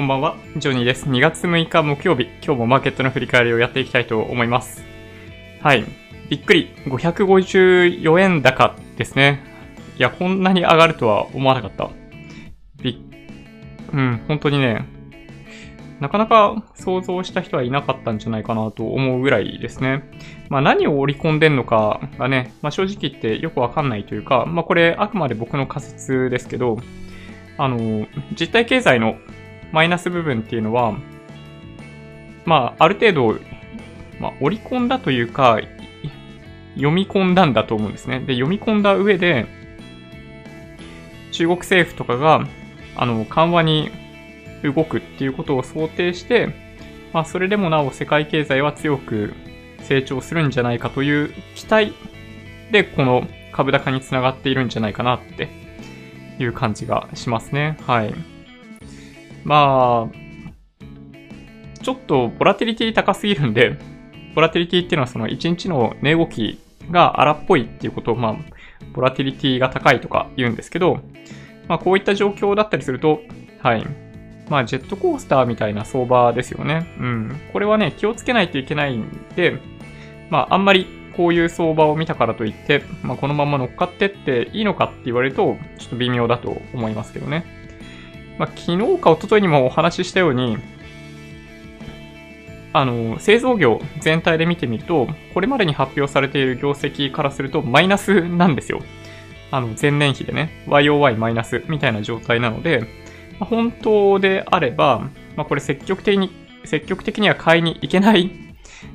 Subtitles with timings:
[0.00, 1.10] こんばんは、ジョニーです。
[1.10, 4.82] 2月6日木曜日、今日もマーケットの振り返りをやっていきたいと思います。
[5.60, 5.84] はい。
[6.30, 6.70] びっくり。
[6.86, 9.42] 554円高ですね。
[9.98, 11.90] いや、こんなに上がるとは思わなかった。
[12.82, 12.96] びっ
[13.92, 14.86] うん、本当にね、
[16.00, 20.02] なかなか想像した人はいなかったんじゃないかなと思うぐらいですね。
[20.48, 26.78] まあ何を織り込んでんのかがね、まあ正直言ってよくわかんないというか、まあこれあくまで僕の仮説ですけど、
[27.58, 29.16] あの、実体経済の
[29.72, 30.94] マイナス部分っていうのは、
[32.44, 33.38] まあ、ある程度、
[34.18, 35.60] まあ、織り込んだというか、
[36.74, 38.20] 読み込んだんだと思うんですね。
[38.20, 39.46] で、読み込んだ上で、
[41.32, 42.46] 中国政府とかが、
[42.96, 43.90] あの、緩和に
[44.62, 46.48] 動くっていうことを想定して、
[47.12, 49.34] まあ、それでもなお世界経済は強く
[49.82, 51.92] 成長するんじゃないかという期待
[52.70, 55.48] で、この株高につながっているんじゃないかなって
[56.38, 57.76] いう感じがしますね。
[57.86, 58.14] はい。
[59.44, 63.76] まあ、ちょっとボラティリティ高すぎるんで、
[64.34, 68.36] ボラティリティっていうのはその1日の値動きが荒っぽいっていうことを、まあ、
[68.92, 71.00] ボラティリティが高いとか言うんですけど、
[71.68, 73.20] まあこういった状況だったりすると、
[73.60, 73.86] はい。
[74.48, 76.92] まあジェットコースターみたいな相場ですよね。
[76.98, 77.40] うん。
[77.52, 79.58] これはね、気をつけないといけないんで、
[80.30, 80.86] まああんまり
[81.16, 87.59] こういう相場を見たからといって、まあこのまま乗っかってっていいのかって言われると、ちょっと微妙だと思いますけどね。
[88.40, 90.56] まあ、昨日か一昨日にもお話ししたように、
[92.72, 98.80] あの、製造業全体で見てみると、これまでに発表されている業績からするとマイナスなんですよ。
[99.50, 102.80] あの、前年比でね、YOY マイナスみたいな状態なので、
[103.38, 105.00] まあ、本当であれば、
[105.36, 106.30] まあ、これ積極的に、
[106.64, 108.30] 積極的には買いに行けない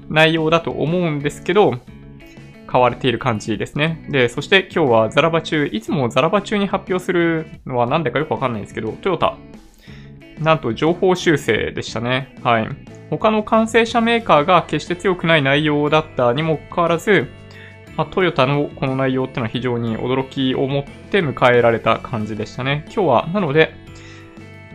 [0.10, 1.78] 内容だと思うんですけど、
[2.76, 4.06] 買われている感じですね。
[4.10, 9.38] で、そして今日はザラバ中、いつもザラバ中に発表するのは何でかよくわかんないんですけど、トヨタ。
[10.42, 12.36] なんと情報修正でしたね。
[12.44, 12.68] はい。
[13.10, 17.30] 他の完成車メーカーが決して強くない内容だったにもかかわらず、
[17.96, 22.84] まあ、トヨタのこの内容ってのは非常に驚きを持って迎えられた感じでしたね。
[22.88, 23.74] 今日は、なので、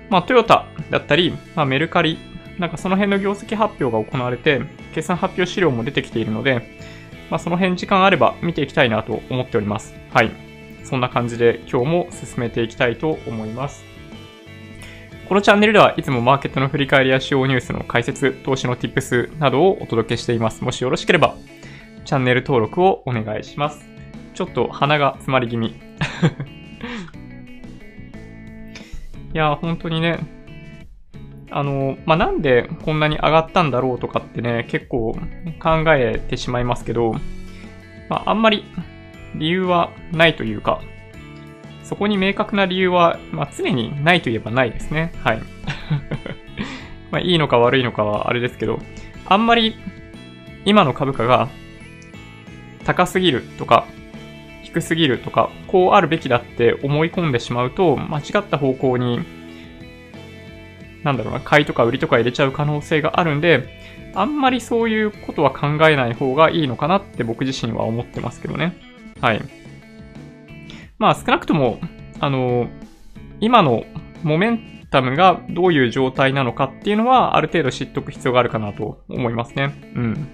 [0.08, 2.16] まあ、トヨタだったり、まあ、メルカリ、
[2.58, 4.62] なんかその辺の業績発表が行われて、
[4.94, 6.80] 決算発表資料も出てきているので、
[7.30, 9.94] まあ、その辺時間あれば見ていきたいなと思っております。
[10.12, 10.30] はい。
[10.84, 13.84] そんな感じで今日も進めていきたいと思います。
[15.28, 20.64] このチャンネルではいつもマーケットの振り返りや主要ニュースの解説、投資の tips などをお届けしています。
[20.64, 21.36] もしよろしければ、
[22.04, 23.84] チャンネル登録をお願いします。
[24.34, 25.68] ちょっと鼻が詰まり気味。
[29.32, 30.18] いや、本当にね、
[31.50, 35.12] あの、まあ、なんでこんなに上がったんだろうとかってね、結構
[35.60, 37.12] 考えてしまいますけど、
[38.08, 38.64] まあ、あんまり
[39.34, 40.80] 理由はないというか、
[41.82, 45.12] そこに明確な理由は、まあ、常にないといえばないですね。
[45.22, 45.42] はい。
[47.10, 48.78] まあ、いいのか悪いのかはあれですけど、
[49.26, 49.76] あんまり
[50.64, 51.48] 今の株価が
[52.84, 53.86] 高すぎるとか、
[54.62, 59.20] 低すぎるとか、こうあるべきだって思い込んでしまうと、間違った方向に
[61.02, 63.68] なんだろうな、買いとか売りとか入れちゃう可能性があるんで、
[64.14, 68.76] あんまりそういうことは考えない方がいいのかなって僕自身は思ってますけどね。
[69.20, 69.42] はい。
[70.98, 71.80] まあ少なくとも、
[72.18, 72.68] あの、
[73.40, 73.84] 今の
[74.22, 79.74] モメンタムがどういう状態なのかっていうのはある程度知っとく必要があるかなと思いますね。
[79.94, 80.28] うん。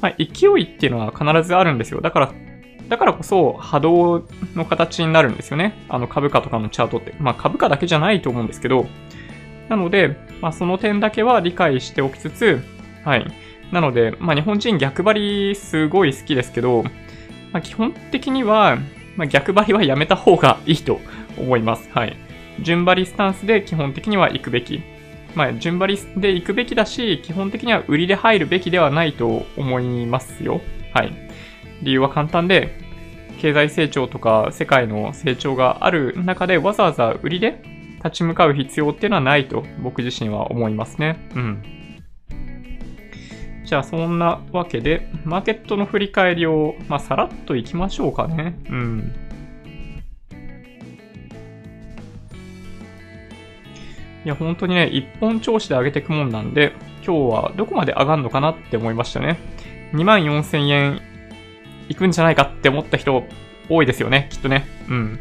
[0.00, 2.00] まあ勢いっていうのは必ずあるんですよ。
[2.00, 2.32] だから、
[2.88, 5.84] だからこそ波動の形になるんですよね。
[5.88, 7.14] あの株価とかのチャートって。
[7.18, 8.86] まあ株価だけじゃないと思うんですけど、
[9.68, 12.60] なので、まあ、その点だけは理解しておきつつ、
[13.04, 13.26] はい。
[13.72, 16.84] なので、まあ、日本人逆張りすごい好きですけど、
[17.52, 18.78] まあ、基本的には、
[19.16, 21.00] まあ、逆張りはやめた方がいいと
[21.38, 21.88] 思います。
[21.92, 22.16] はい。
[22.60, 24.82] 順張りスタンスで基本的には行くべき。
[25.34, 30.60] まあ、順張りで行くべきだし、基本的には売りで入るべきではないと思いますよ。
[30.92, 31.12] はい。
[31.82, 32.78] 理由は簡単で、
[33.40, 37.60] 経済成長とか世界の成長がある中でわざわざ売りで
[38.04, 41.18] 立ち向かう必要っていうのはないと僕自身は思いますね。
[41.34, 41.62] うん。
[43.64, 48.56] じゃあそんなわけで、マーケットの振り返りを、まあ、さらっといきましょうかね。
[48.68, 49.14] うん。
[54.26, 56.72] いや、本当にね、一本調子で上げていくもんなんで、
[57.06, 59.38] 今日はどこまで上がるのかなって思いましたね。
[59.92, 61.00] 2万4000円
[61.88, 63.24] いくんじゃないかって思った人
[63.70, 64.66] 多いですよね、きっとね。
[64.88, 65.18] うん。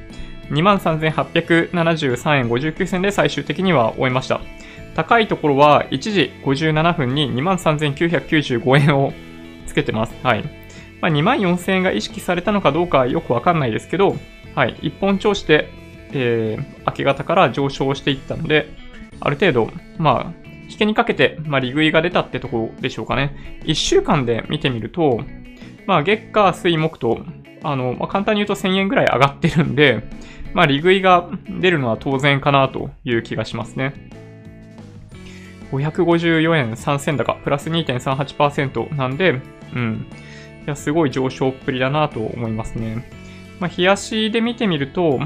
[0.50, 4.42] 23,873円59銭で最終的には終えました。
[4.96, 9.14] 高いところは1時57分に23,995円を
[9.66, 10.14] つけてます。
[10.24, 10.44] はい。
[11.02, 14.16] まあ、24,000円が意識されたのかどうかよくわかんないですけど、
[14.56, 14.78] はい。
[14.82, 15.70] 一本調子で、
[16.12, 18.70] えー、明け方から上昇していったので、
[19.20, 23.60] ある程度、まあ、引けにかけて、まあ、利食いが出たってところでしょうかね。
[23.66, 25.22] 1週間で見てみると、
[25.88, 27.26] まあ、月火水木と、
[27.64, 30.04] あの、まあ、簡単に言うと1000円ぐらい上がってるんで、
[30.54, 31.30] まあ、利食いが
[31.60, 33.94] 出るのは当然かなという気がしますね。
[35.72, 39.42] 554円3銭高、プラス2.38%なんで、
[39.76, 40.06] うん。
[40.66, 43.10] いや、すごい上昇っぷりだなと思いますね。
[43.60, 45.20] まあ、冷やしで見てみると、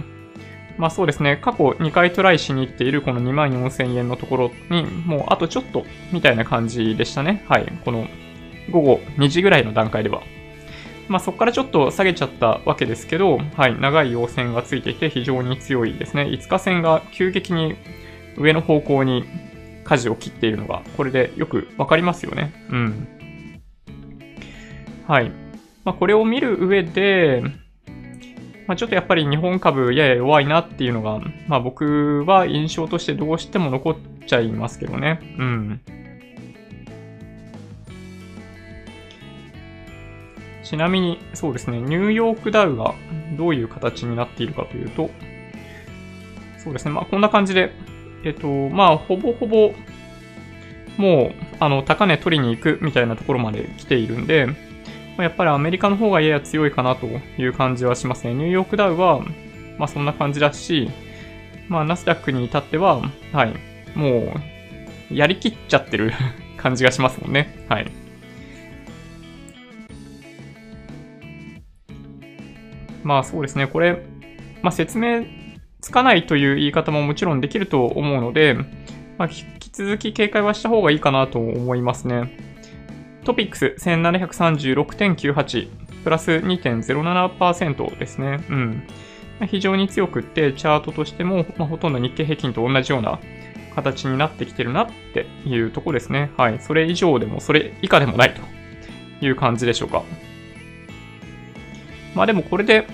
[0.77, 7.43] まあそうですね、過去2回トライしに行っているこの2万4000円のところに、もうあとちょっとみたいな感じでしたね。
[7.49, 7.65] はい。
[7.83, 8.07] この
[8.69, 10.21] 午後2時ぐらいの段階では。
[11.07, 13.79] まあそこからちょっと下げちゃったわけですけど、はい。
[13.79, 16.23] 長い陽線がついていて非常に強いですね。
[16.23, 17.75] 5日線が急激に
[18.37, 19.25] 上の方向に
[19.83, 22.53] 舵を切っているのが、これでよくわかりますよね。
[22.69, 23.07] うん。
[25.07, 25.31] はい。
[25.85, 27.41] まあこれを見る上で、
[28.67, 33.95] まあ、ちょっとやっぱり日本株やや弱いなっていうのが、まあ僕は印象としてどうしても残っ
[34.25, 35.21] ちゃいますけどね。
[35.39, 35.81] うん。
[40.67, 42.93] ちなみに、そうですね、ニューヨークダウが
[43.37, 45.09] どういう形になっているかというと、
[46.57, 47.71] そうですね、まあこんな感じで、
[48.25, 49.73] えっと、まあほぼほぼ、
[50.97, 51.31] もう、
[51.61, 54.47] あの、高値取りに行くみたいなところまで来ているんで、
[55.17, 58.33] やっぱりアメリカの方がやや強いかなという感じはしますね。
[58.33, 59.21] ニューヨークダウは、
[59.77, 60.89] まあそんな感じだし、
[61.69, 63.53] まあナスダックに至っては、はい、
[63.95, 64.33] も
[65.11, 66.11] う、やりきっちゃってる
[66.57, 67.55] 感じがしますもんね。
[67.69, 68.06] はい。
[73.07, 74.05] まあそうですね、これ、
[74.61, 75.23] まあ説明
[75.79, 78.55] つかないという言い方ももちろんできると思うので、
[79.17, 82.37] まあ、引き続き警戒はした方がいいかなと思いますね。
[83.23, 85.69] トピックス1736.98
[86.03, 88.39] プラス2.07%ですね。
[88.49, 88.83] うん。
[89.47, 93.19] 非常に強くって、チャートとしても、まあ、ほとんど日経平均と同じような
[93.75, 96.31] 形になってきてるなっていうとこですね。
[96.37, 96.59] はい。
[96.59, 98.41] それ以上でも、それ以下でもないと
[99.25, 100.03] いう感じでしょうか。
[102.17, 102.87] まあでもこれで、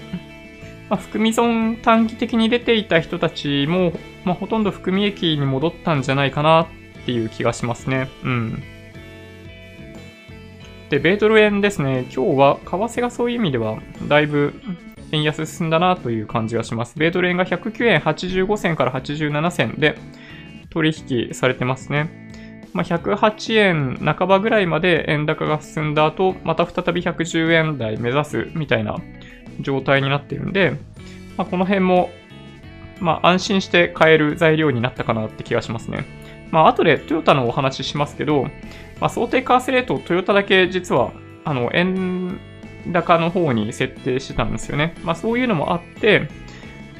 [0.89, 3.93] まあ、含み損短期的に出ていた人たちも、
[4.25, 6.67] まあ、ほとんど含み益に戻ったんじゃないかなっ
[7.05, 8.09] ていう気がしますね。
[8.23, 8.63] うん。
[10.89, 12.05] で、米ドル円ですね。
[12.13, 14.53] 今日は為替がそういう意味では、だいぶ
[15.13, 16.95] 円安進んだなという感じがします。
[16.97, 19.97] 米ドル円が109円85銭から87銭で
[20.69, 22.32] 取引されてますね。
[22.73, 28.97] まあ、108円半ばぐらいまで円高が進んだ後、また再び110円台目指すみたいな
[29.59, 30.71] 状態になっているんで、
[31.37, 32.09] まあ、この辺も、
[32.99, 36.05] まあ、安心して買える材料になったかなって気がしますね。
[36.51, 38.43] まあ、後でトヨタのお話ししますけど、
[38.99, 41.11] まあ、想定為替レートトヨタだけ実は、
[41.45, 42.39] あの、円
[42.91, 44.95] 高の方に設定してたんですよね。
[45.03, 46.27] まあ、そういうのもあって、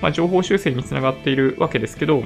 [0.01, 2.23] まあ、情報修正につながっているわけですけど、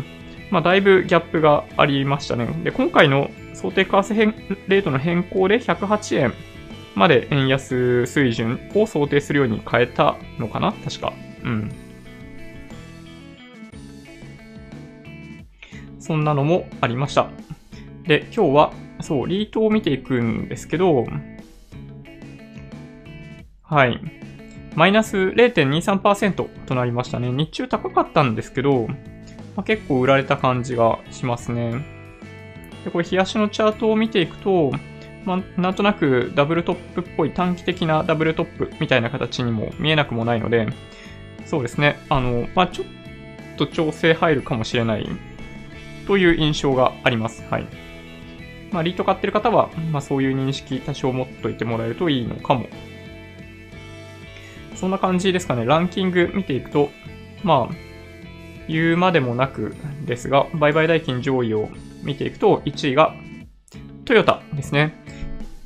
[0.50, 2.48] まあ、だいぶギャップがありましたね。
[2.64, 4.34] で、今回の想定為替
[4.68, 6.34] レートの変更で108円
[6.96, 10.72] まで円安水準を想定するように変えたのかな？
[10.72, 11.14] 確か。
[11.44, 11.72] うん。
[16.00, 17.30] そんなのもありました。
[18.04, 21.06] で、今日はそう、リートを見ていくんですけど、
[23.64, 24.00] はい。
[24.76, 27.30] マイナス0.23%となりましたね。
[27.32, 28.88] 日中高かったんですけど、
[29.58, 31.84] まあ、結構売られた感じがしますね。
[32.86, 34.72] で、これ、冷やしのチャートを見ていくと、
[35.26, 40.68] まあ、なんとなくダブルトップっぽい短期的なダブルトップみたいな形にも見えなくもないので、
[41.46, 42.00] そうですね。
[42.08, 42.88] あの、まあ、ちょっ
[43.58, 45.10] と調整入るかもしれない
[46.06, 47.44] という印象があります。
[47.50, 47.66] はい。
[48.72, 52.68] まあ、リート買ってる方は、まあ、そういう認識多少持っといてもらえるといいのかも。
[54.76, 55.66] そんな感じですかね。
[55.66, 56.92] ランキング見ていくと、
[57.44, 57.87] まあ、
[58.68, 61.70] 言うまでもなくですが、売買代金上位を
[62.04, 63.16] 見ていくと、1位が
[64.06, 64.94] トヨタですね。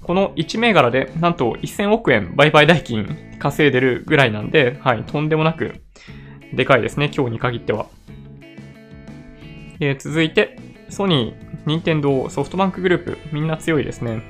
[0.02, 5.82] この1銘柄で、なんと1000億円売買代金稼いでるぐらいなんで、はい、とんでもなく
[6.54, 7.12] でかいですね。
[7.16, 7.88] 今日に限っては。
[9.80, 10.58] えー、続いて、
[10.90, 14.22] ソニー、任天堂、ソフトバンクグループ、みんな強いですね。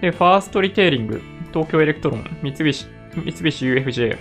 [0.00, 1.22] で、ファーストリテイリング、
[1.52, 4.18] 東京エレクトロン、三菱、三菱 UFJ、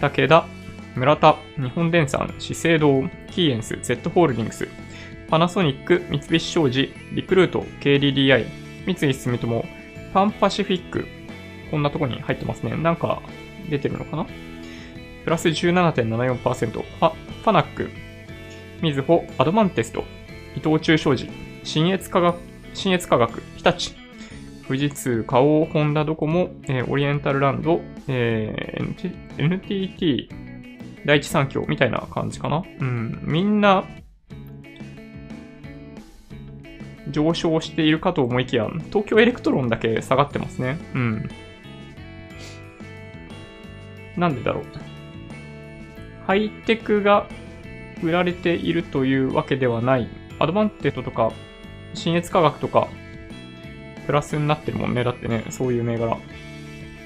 [0.00, 0.46] 武田、
[0.94, 4.68] 村田、日本電産、資生堂、キーエンス、Z ホールディングス、
[5.28, 8.46] パナソニック、三菱商事、リクルート、KDDI、
[8.86, 9.64] 三井住友、
[10.12, 11.06] パンパシフィック、
[11.70, 12.76] こんなとこに入ってますね。
[12.76, 13.22] なんか
[13.70, 14.26] 出てるのかな？
[15.24, 16.36] プラス17.74%、
[16.72, 17.90] ファファナック、
[18.82, 20.04] みずほ、アドバンテスト、
[20.56, 21.30] 伊藤忠商事、
[21.64, 22.36] 信越化学、
[22.74, 23.94] 信越化学、日立、
[24.66, 29.06] 富士通、花王、ホンダドコモ、えー、オリエンタルランド、えー、
[29.38, 30.28] NTT、
[31.04, 32.62] 第一三共みたいな感じかな。
[32.80, 33.84] うん、みんな、
[37.10, 40.78] 上昇しているかと思いきや、東京エレクトロンだけ下がってますね。
[40.94, 41.28] うん。
[44.16, 44.64] なんでだろう。
[46.26, 47.26] ハイテクが
[48.02, 50.08] 売られているというわけではない。
[50.38, 51.32] アドバンテストとか、
[51.94, 52.88] 信越化学とか、
[54.06, 55.04] プラスになってるもんね。
[55.04, 56.16] だってね、そういう銘柄。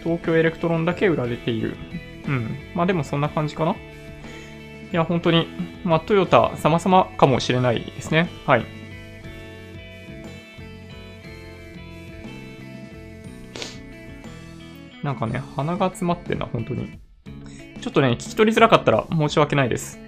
[0.02, 1.76] 東京エレクトロンだけ売られている。
[2.28, 2.56] うん。
[2.75, 3.73] まあでもそんな感じかな。
[3.73, 3.76] い
[4.92, 5.47] や、本当に、
[5.85, 8.28] まあトヨタ様々かもしれないですね。
[8.47, 8.64] はい。
[15.02, 16.99] なんかね、鼻が詰まってんな、本当に。
[17.80, 20.00] ちょっとね、聞き取りづらかったら申し訳ないです。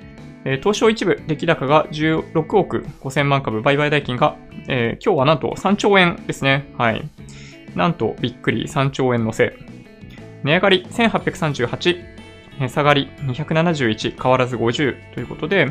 [0.45, 6.73] えー、東証一部、出来高が16億5000万株、売買代金が、えー、今日はなんと3兆円ですね。
[6.77, 7.09] はい。
[7.77, 9.77] なんと、びっくり3兆円のせい。
[10.45, 15.68] 値上がり1838、下がり271、変わらず50ということで、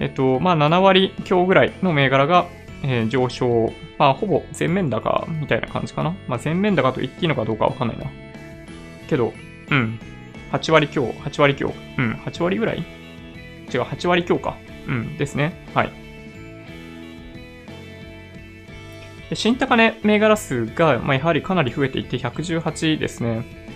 [0.00, 2.46] えっと、まあ、7割強ぐらいの銘柄が、
[2.82, 6.14] えー、上昇、まあ、ほぼ全面高みたいな感じかな。
[6.28, 8.06] まあ、全面高と言っていいのかどうかわかんないな。
[9.08, 9.32] けど、
[9.70, 9.98] うん。
[10.52, 11.74] 8割強、8割強。
[11.98, 12.78] うん、8割ぐらい？
[12.78, 14.56] 違う、8割強か。
[14.86, 15.66] うん、ですね。
[15.74, 15.92] はい。
[19.28, 23.67] で新高値銘柄数が、まあ、やはりかなり増えていて118ですね。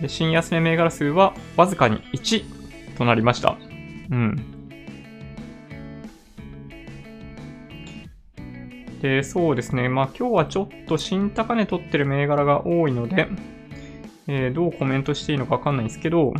[0.00, 3.56] で新安値銘柄数はわずかに1となりました。
[4.10, 4.56] うん。
[9.00, 9.88] で、そうですね。
[9.88, 13.28] まあ今日はちょっと新高値取ってる銘柄が多いので、
[14.26, 16.34] えー、どうコメントしていいのかわかんないんですけど、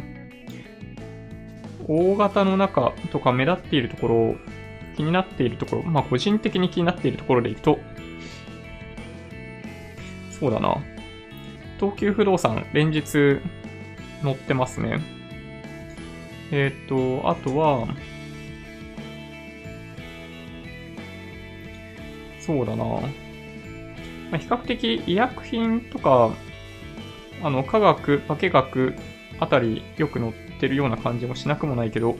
[1.88, 4.36] 大型の中とか目立っているところ、
[4.96, 7.78] 気になっているところ、まあ個人的に気になっているところでいくと、
[10.38, 10.76] そうだな。
[11.78, 13.40] 東急不動産連日
[14.22, 15.00] 乗ってますね。
[16.50, 17.88] えっ、ー、と、あとは、
[22.40, 22.84] そうだな。
[22.84, 23.00] ま
[24.32, 26.32] あ、比較的医薬品とか
[27.42, 28.94] あの、科学、化学
[29.38, 32.16] あたりよく載ってるような感じもしなくもないけど、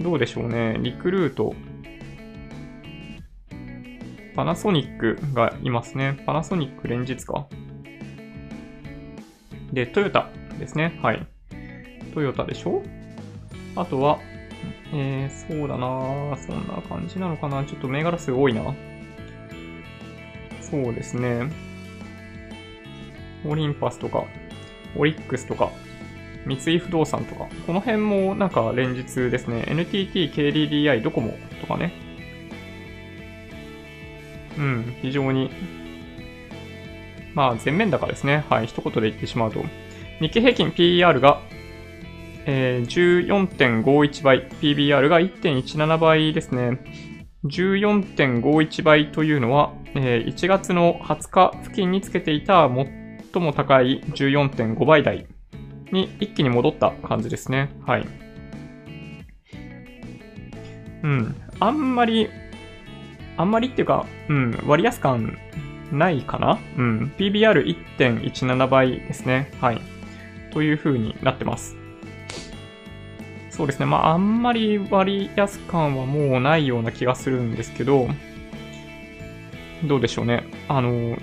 [0.00, 0.78] どうでしょうね。
[0.80, 1.54] リクルート。
[4.38, 6.22] パナソニックがいますね。
[6.24, 7.48] パナソニック連日か。
[9.72, 10.30] で、トヨタ
[10.60, 10.96] ですね。
[11.02, 11.26] はい。
[12.14, 12.84] トヨタでしょ？
[13.74, 14.20] あとは、
[14.94, 18.62] えー、そうだなそんな感じなのかなちょっと銘柄数多いな。
[20.60, 21.50] そうですね。
[23.44, 24.22] オリンパスとか、
[24.96, 25.72] オリックスとか、
[26.46, 29.64] 三井不動産とか、この辺もなんか連日ですね。
[29.66, 32.06] NTT、KDDI、ドコモとかね。
[34.56, 35.50] うん、非常に、
[37.34, 38.44] まあ全面高ですね。
[38.48, 39.64] はい、一言で言ってしまうと。
[40.20, 41.40] 日経平均 PER が、
[42.46, 46.80] えー、14.51倍、PBR が1.17倍ですね。
[47.44, 55.26] 14.51倍というのは、えー、1月の20日付近につけていた最も高い14.5倍台
[55.92, 57.70] に一気に戻った感じですね。
[57.86, 58.06] はい。
[61.02, 61.36] うん。
[61.60, 62.28] あんまり、
[63.38, 65.38] あんまりっていうか、うん、割安感
[65.90, 66.58] ないかな？
[66.76, 67.12] うん。
[67.16, 69.50] PBR1.17 倍ですね。
[69.60, 69.80] はい。
[70.50, 71.76] という風になってます。
[73.50, 73.86] そうですね。
[73.86, 78.08] まあ、あんまり割安感はもうないような気がするんですけど、
[79.84, 80.44] どうでしょうね。
[80.68, 81.16] あの、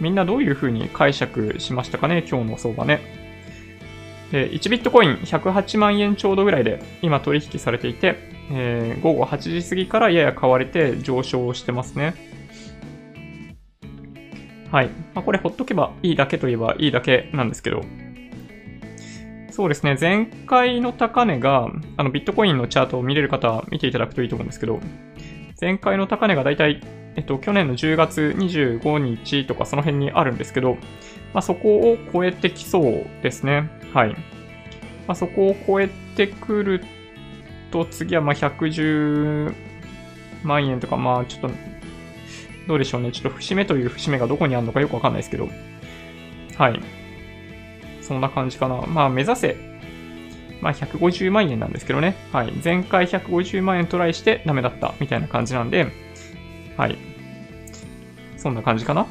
[0.00, 3.00] みんなどういう風に解釈しましたかね、今日の相場ね。
[4.32, 12.14] で、1ビットコイン108万円ちょうどぐらいで今取引されていて、えー、午後8時過ぎからやや買われて上昇してますね。
[14.70, 14.88] はい。
[15.14, 17.82] まあ、これほっとけばいいだけといえばいいだけなんですけど、
[19.56, 19.96] そうですね。
[19.98, 24.80] 前回の高値が、あの、ビットコインのチャートを見れる方は見ていただくといいと思うんですけど、
[25.58, 26.82] 前回の高値がだいたい、
[27.16, 30.74] えっと、去年の10月25日とかその辺にあるんですけど、
[31.32, 33.70] まあ、そこを超えてきそうですね。
[33.94, 34.10] はい。
[34.10, 36.84] まあ、そこを超えてくる
[37.70, 39.54] と、次はまあ110
[40.42, 41.50] 万円とか、まあちょっと、
[42.68, 43.12] どうでしょうね。
[43.12, 45.48] ちょっと節目という節目がどこにあるのかよくわかんないですけど、
[46.56, 46.80] はい。
[48.00, 48.82] そんな感じかな。
[48.82, 49.56] まあ、目指せ、
[50.60, 52.16] まあ、150万円なんですけどね。
[52.32, 52.52] はい。
[52.64, 55.86] 前回150万円トライしてダメだったみたいな感じなんで、
[56.76, 56.98] はい。
[58.36, 59.06] そんな感じかな。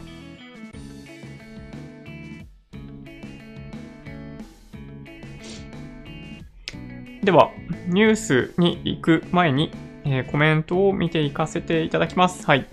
[7.26, 7.50] では、
[7.88, 9.72] ニュースに行く前に、
[10.06, 12.46] えー、コメントを見ていかせていただきます。
[12.46, 12.68] はい。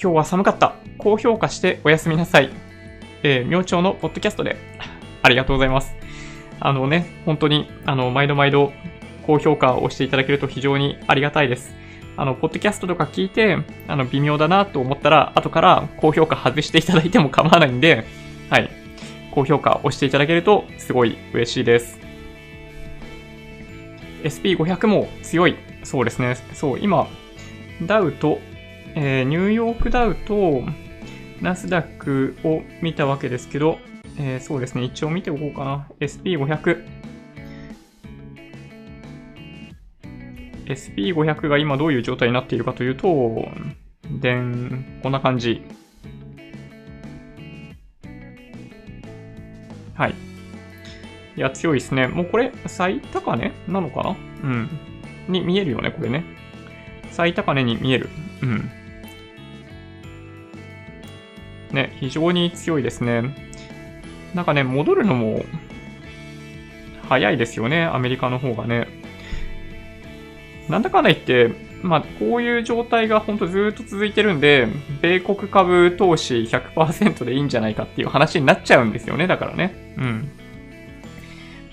[0.00, 0.76] 今日は寒かった。
[0.96, 2.50] 高評価しておやすみなさい。
[3.24, 4.56] えー、明朝のポッドキャストで、
[5.22, 5.96] ありがとうございます。
[6.60, 8.72] あのね、本当に、あの、毎度毎度、
[9.26, 11.74] 高評価をしていただけると非常にありがたいです。
[12.16, 13.58] あの、ポッドキャストとか聞いて、
[13.88, 18.04] あの、微妙だなと思ったら、後から高評価外していただいても構わないんで、
[18.48, 18.70] はい。
[19.32, 22.13] 高評価押していただけるとすごい嬉しいです。
[24.24, 25.56] SP500 も強い。
[25.84, 26.36] そうですね。
[26.54, 27.06] そう、今、
[27.86, 28.38] ダウと、
[28.94, 30.62] えー、ニューヨークダウと、
[31.40, 33.78] ナスダックを見たわけですけど、
[34.18, 34.84] えー、そうですね。
[34.84, 35.88] 一応見ておこうかな。
[36.00, 36.84] SP500。
[40.66, 43.48] SP500 が今どういう状態になっているかというと、
[44.20, 45.62] でん、こんな感じ。
[49.94, 50.33] はい。
[51.36, 52.06] いや、強いですね。
[52.06, 54.16] もうこれ、最高値なのかな？
[54.44, 54.68] うん。
[55.28, 56.24] に見えるよね、これね。
[57.10, 58.08] 最高値に見える。
[58.42, 58.70] うん。
[61.72, 63.34] ね、非常に強いですね。
[64.32, 65.44] なんかね、戻るのも
[67.08, 68.86] 早いですよね、アメリカの方がね。
[70.68, 71.50] なんだかんだ言って、
[71.82, 74.68] まあ、こういう状態が本当ずっと続いてるんで、
[75.02, 79.94] 米国株投資100%でいいんじゃないかっていう話になっちゃうんですよね、だからね。
[79.98, 80.30] うん。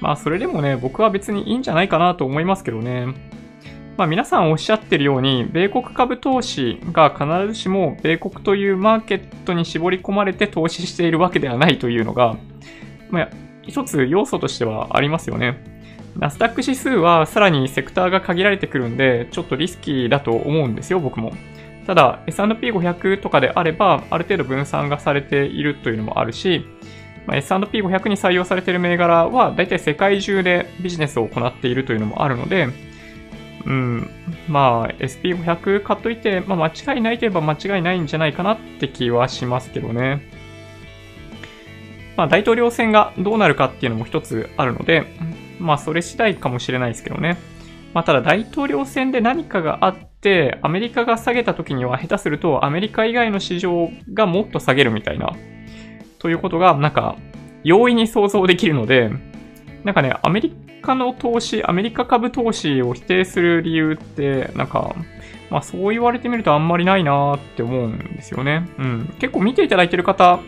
[0.02, 3.08] まあ、それでもね、僕は別にいいんじゃないかなと思いますけどね。
[3.98, 12.36] まあ、皆さんおっしゃってるように、米国株投資が必ずしも米国というマーケットに絞り込まれて投資しているわけではないというのが、
[13.12, 13.30] まあ、
[13.62, 15.64] 一つ要素としてはありますよね。
[16.18, 21.34] ナスダック指数はさらにセクターが限られてくるんで、ちょっとリスキーだと思うんですよ、僕も。
[21.86, 26.66] ただ、S&P500 とかであれば、ある程度分散がされているというのもあるし、
[27.28, 32.68] まあ、S&P500 に採用されている銘柄は、だいたい世界中でビジネスを行っているというのもあるので、
[33.66, 34.10] うん、
[34.48, 40.22] まあ、SP500 買っといて、まあ、間違いないといえば間違いないんじゃないかなって気はしますけどね。
[42.18, 45.06] まあ、大統領選がどうなるかっていうのも一つあるので、
[45.60, 47.38] まあ、それ次第かもしれないですけどね。
[47.94, 55.34] まあ、ただ大統領選で何かがあって、アメリカが下げた時には下手するとアメリカ以外の市場がもっと下げるみたいな、
[56.22, 57.18] ということが、なんか、
[57.64, 59.10] 容易に想像できるので、
[59.84, 64.96] なんかね、アメリカの投資、アメリカ株投資を否定する理由って、なんか、
[65.50, 68.70] まあそう言われてみるとあんまりないなーって思うんですよね。
[68.78, 69.16] うん。
[69.20, 70.40] 結構見ていただいてる方、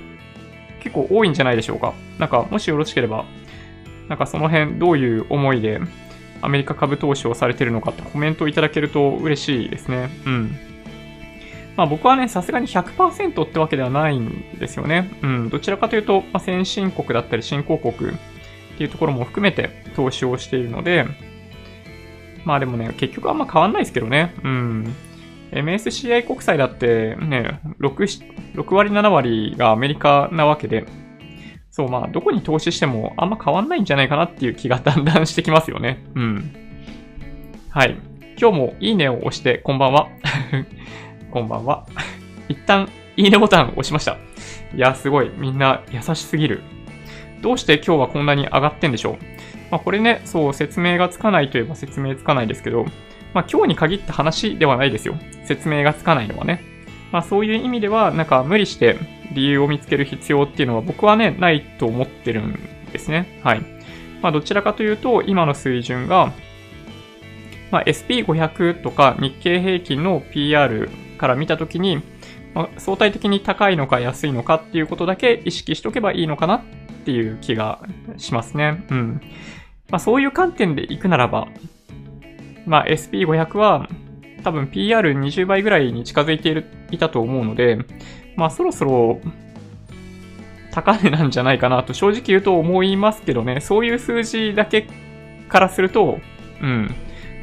[0.82, 1.94] 結構多いんじゃないでしょうか。
[2.20, 3.26] なんか、もしよろしければ、
[4.10, 5.82] なんかその辺どういう思いで
[6.42, 10.10] アメリカ株投資をされてるのかってコメントいただけると嬉しいですね。
[10.26, 10.73] うん。
[11.76, 15.12] まあ僕はね、さすがに100%ってわけではないんですよね。
[15.22, 15.50] うん。
[15.50, 18.14] どちらかというと、まあ、先進国だったり新興国っ
[18.78, 21.06] ていうところも含めて投資をしているので、
[22.46, 24.34] まあでもね、結局あんま変わんないですけどね。
[24.44, 24.96] うん。
[25.52, 30.86] MSCI 国債だってね、6, 6割7割がアメリカなわけで、
[31.70, 36.04] そう、まあ、どこに投資してもあんま変わんないんじゃないかなっていう気がだんだんしてきますよね。
[36.16, 36.56] うん。
[37.70, 37.98] はい。
[38.40, 40.08] 今日もいいねを押して、こんばんは。
[41.34, 41.84] こんばんは。
[42.48, 44.18] 一旦、いいねボタン押しました。
[44.76, 45.32] いや、すごい。
[45.36, 46.62] みんな優しすぎる。
[47.42, 49.18] どうして今日はこんなに上がってんでしょう？
[49.72, 52.86] まあ、これね、そう、説明がつかないといえば説明つかないですけど、
[53.34, 55.16] まあ、今日に限った話ではないですよ。
[55.46, 56.62] 説明がつかないのはね。
[57.12, 58.98] まあ、そういう意味では、なんか無理して
[59.34, 62.60] 理由を見つける必要っていうのは僕はね、ないと思ってるん
[62.92, 63.40] ですね。
[63.44, 63.62] はい。
[64.22, 66.32] まあ、どちらかというと、今の水準が、
[67.72, 70.92] まあ、SP500 とか日経平均の PR
[71.24, 72.02] から見たときに、
[72.54, 76.62] まあ、相対的に高いのか安いのかっていうことだけ意識しとけばいいのかなっ
[77.06, 77.80] ていう気が
[78.18, 78.84] しますね。
[78.92, 79.22] うん。
[79.90, 81.48] まあ、そういう観点でいくならば、
[82.66, 83.88] まあ、SP500 は
[84.44, 87.78] 多分 PR20 倍ぐらいに近づいているいたと思うので、
[88.36, 89.22] まあそろそろ
[90.72, 94.90] 高値なんじゃないかなと正直言うと思いますけどね、そういう数字だけ
[95.48, 96.20] からすると、
[96.62, 96.94] うん、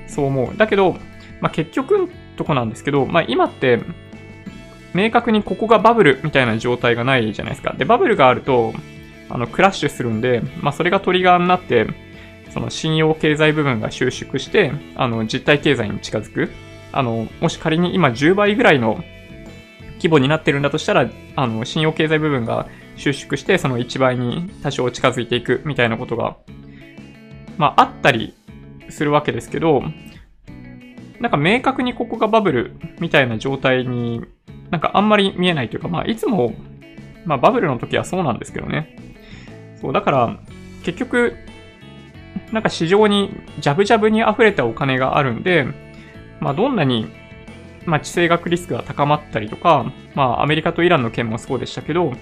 [0.07, 0.57] そう思う。
[0.59, 0.99] だけど、
[1.41, 3.81] まあ結局とこなんですけど、まあ今って、
[4.95, 7.75] 明確にここがバブルみたいな状態がないじゃないですか。
[7.77, 8.73] で、バブルがあると、
[9.29, 11.87] あの、クラッシュするんで、まあそれがトリガーになって、
[12.53, 16.51] その信用経済部分が収縮して、あの、実体経済に近づく。
[16.93, 19.05] あの、もし仮に今10倍ぐらいの
[19.99, 26.37] 規模になってるんだとしたら、あの、信用経済部分が収縮して、その1倍に多少近づいていくみたいなことが、
[27.59, 28.35] まあ、あったり
[28.89, 29.85] するわけですけど、
[31.21, 34.23] なんか明確にここがバブルみたいな状態に
[34.71, 36.55] なんかあんまり見えないというか、まあ、いつも、
[37.25, 38.97] まあ、バブルの時はそうなんですけどね。
[39.81, 40.41] そう、だから、
[40.83, 41.37] 結局、
[42.53, 43.31] なんか市場に
[43.61, 45.67] ジャブジャブに溢れたお金があるんで、
[46.41, 47.11] まあ、どんなに
[47.87, 52.13] まあ、地政学リスクが高まったりとか、まあ、アメリカとイランの件もそうでしたけど、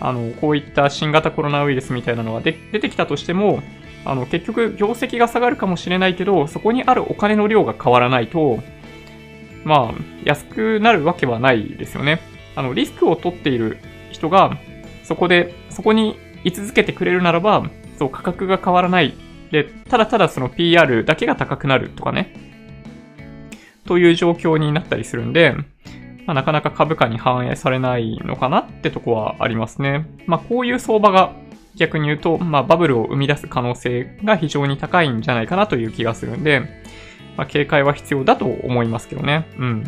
[0.00, 3.62] あの、こういった新型コロナウイルスみたいなのが出てきたとしても、
[4.06, 8.60] あの、結局、業績が下がるかもしれないけど、そこにあるお金の量が変わらないと、
[9.64, 12.20] まあ、安くなるわけはないですよね。
[12.54, 13.78] あの、リスクを取っている
[14.10, 14.56] 人が、
[15.02, 19.14] そこで、そこに居続けてくれるならば、そう、価格が変わらない。
[19.50, 22.32] で、ただただその PR だけが高くなるとかね。
[23.86, 25.54] という状況になったりするんで、
[26.26, 30.06] まあ、なかなか株価に反映されないのかなってとこはありますね。
[30.26, 31.32] まあ、こういう相場が
[31.76, 36.60] 逆に言うと、まあ、バブルを生み出す可能性が非常に高いんじゃないかなという気がするんで、
[37.36, 39.46] まあ、警戒は必要だと思いますけどね。
[39.58, 39.84] うん。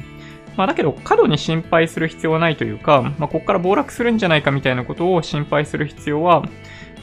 [0.57, 6.45] まあ、だけど、過度に心配する必要はないというか、まあ、ここから暴落するんじゃないかみたいなことを心配する必要は、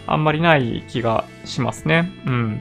[0.07, 2.11] あんまりない気がしますね。
[2.25, 2.59] うん。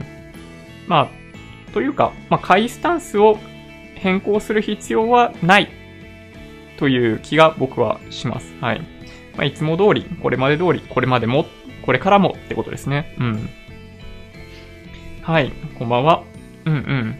[0.87, 3.37] まあ、というか、まあ、買いスタンスを
[3.95, 5.69] 変更する必要はない
[6.77, 8.55] という気が僕はします。
[8.61, 8.79] はい。
[9.35, 11.45] まあ、いつも通り、これまで通り、これまでも、
[11.85, 13.15] これからもってことですね。
[13.19, 13.49] うん。
[15.21, 16.23] はい、こんばんは。
[16.65, 17.15] うんうん。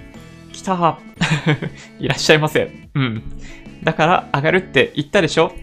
[0.52, 1.00] 来た
[2.00, 2.72] いらっしゃいませ。
[2.96, 3.24] うん。
[3.84, 5.54] だから上がるって言ったでしょ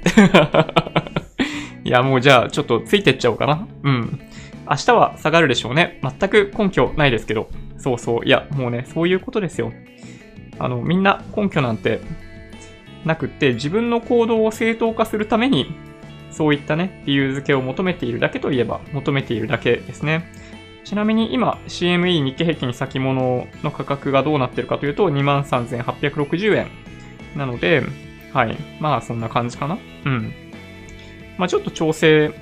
[1.85, 3.67] いや、もうじゃあちょっとついてっちゃおうかな。
[3.83, 4.21] うん。
[4.71, 6.01] 明日は下がるでしょうね。
[6.03, 7.49] 全く根拠ないですけど。
[7.79, 8.25] そうそう。
[8.25, 9.73] いや、もうね、そういうことですよ。
[10.61, 12.01] あの、みんな根拠なんて
[13.05, 15.75] なくって、自分の行動を正当化するために、
[16.33, 20.25] そういったね、理由付けを求めているだけといえば、求めているだけですね。
[20.85, 26.69] ちなみに今、CME 日経平均先物の価格がどうなってるかというと、23,860円。
[27.37, 27.83] なので、
[28.33, 28.57] はい。
[28.81, 29.79] まあ、そんな感じかな。
[30.07, 30.33] うん。
[31.39, 32.33] まあ、ちょっと調整、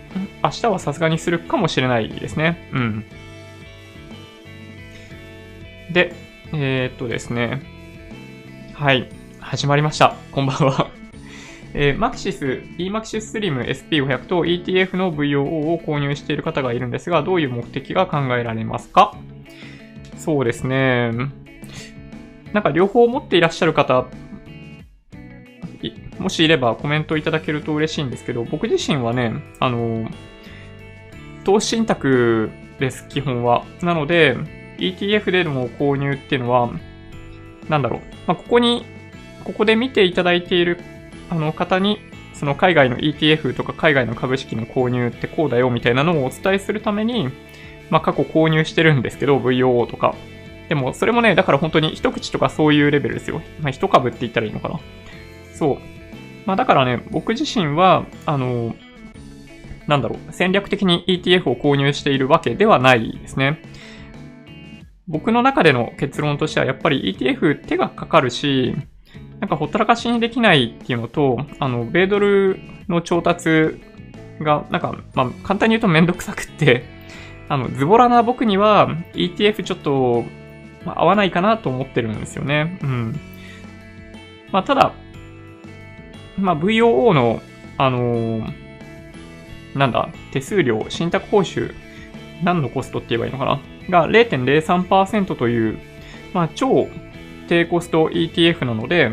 [0.42, 2.70] 明日はさすがにするかもしれないですね。
[2.72, 3.04] うん。
[5.92, 6.14] で、
[6.52, 7.62] えー、っとですね。
[8.74, 9.08] はい。
[9.40, 10.14] 始まりました。
[10.32, 10.99] こんばんは。
[11.72, 19.14] えー、マキシス、eMaxis Slim SP500 と ETF の VOO を購入している方がいるんですが、どういう目的が考えられますか？
[20.16, 21.12] そうですね。
[22.52, 24.06] なんか両方持っていらっしゃる方、
[26.18, 30.10] もしいればコメントいただけると嬉しいんですけど、僕自身はね、あの、
[31.44, 33.64] 投資信託です、基本は。
[33.80, 34.36] なので、
[34.78, 36.70] ETF での購入っていうのは、
[37.68, 38.00] なんだろう。
[38.26, 38.84] まあ、ここに、
[39.44, 40.78] ここで見ていただいている
[41.30, 41.98] あの方に、
[42.34, 47.28] その海外の ETF とか海外の株式の購入ってこうだよみたいなのをお伝えするために、
[47.88, 50.14] まあ過去購入してるんですけど、VOO とか。
[50.68, 53.42] でもそれもね、だから本当に一口とかそういうレベルですよ。
[53.60, 54.80] まあ一株って言ったらいいのかな。
[55.54, 55.78] そう。
[56.46, 58.74] まあだからね、僕自身は、あの、
[59.86, 63.60] なんだろう、戦略的に ETF を購入しているわけではないですね。
[65.08, 68.76] 僕の中での結論としては、やっぱり ETF 手がかかるし、
[69.40, 73.80] なんかほったらかしにできないっていうのと、あの、米ドルの調達
[74.40, 76.84] が、なんか、まあ、簡単に言うとめんどくさくって、
[77.48, 80.24] あの、ズボラな僕には ETF ちょっと、
[80.84, 82.78] まあ、合わないかなと思ってるんですよね。
[82.82, 83.20] うん。
[84.52, 84.92] まあ、ただ、
[86.38, 87.40] まあ、VOO の、
[87.78, 88.52] あのー、
[89.74, 91.74] なんだ、手数料、信託報酬、
[92.42, 93.60] 何のコストって言えばいいのかな？
[93.90, 95.78] が0.03%という、
[96.32, 96.88] まあ、超
[97.48, 99.12] 低コスト ETF なので、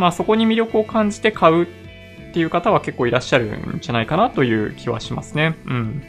[0.00, 1.66] まあそこに魅力を感じて買うっ
[2.32, 5.56] ていう方は結構いらっしゃるんじゃないかなという気はしますね。
[5.66, 6.02] うん。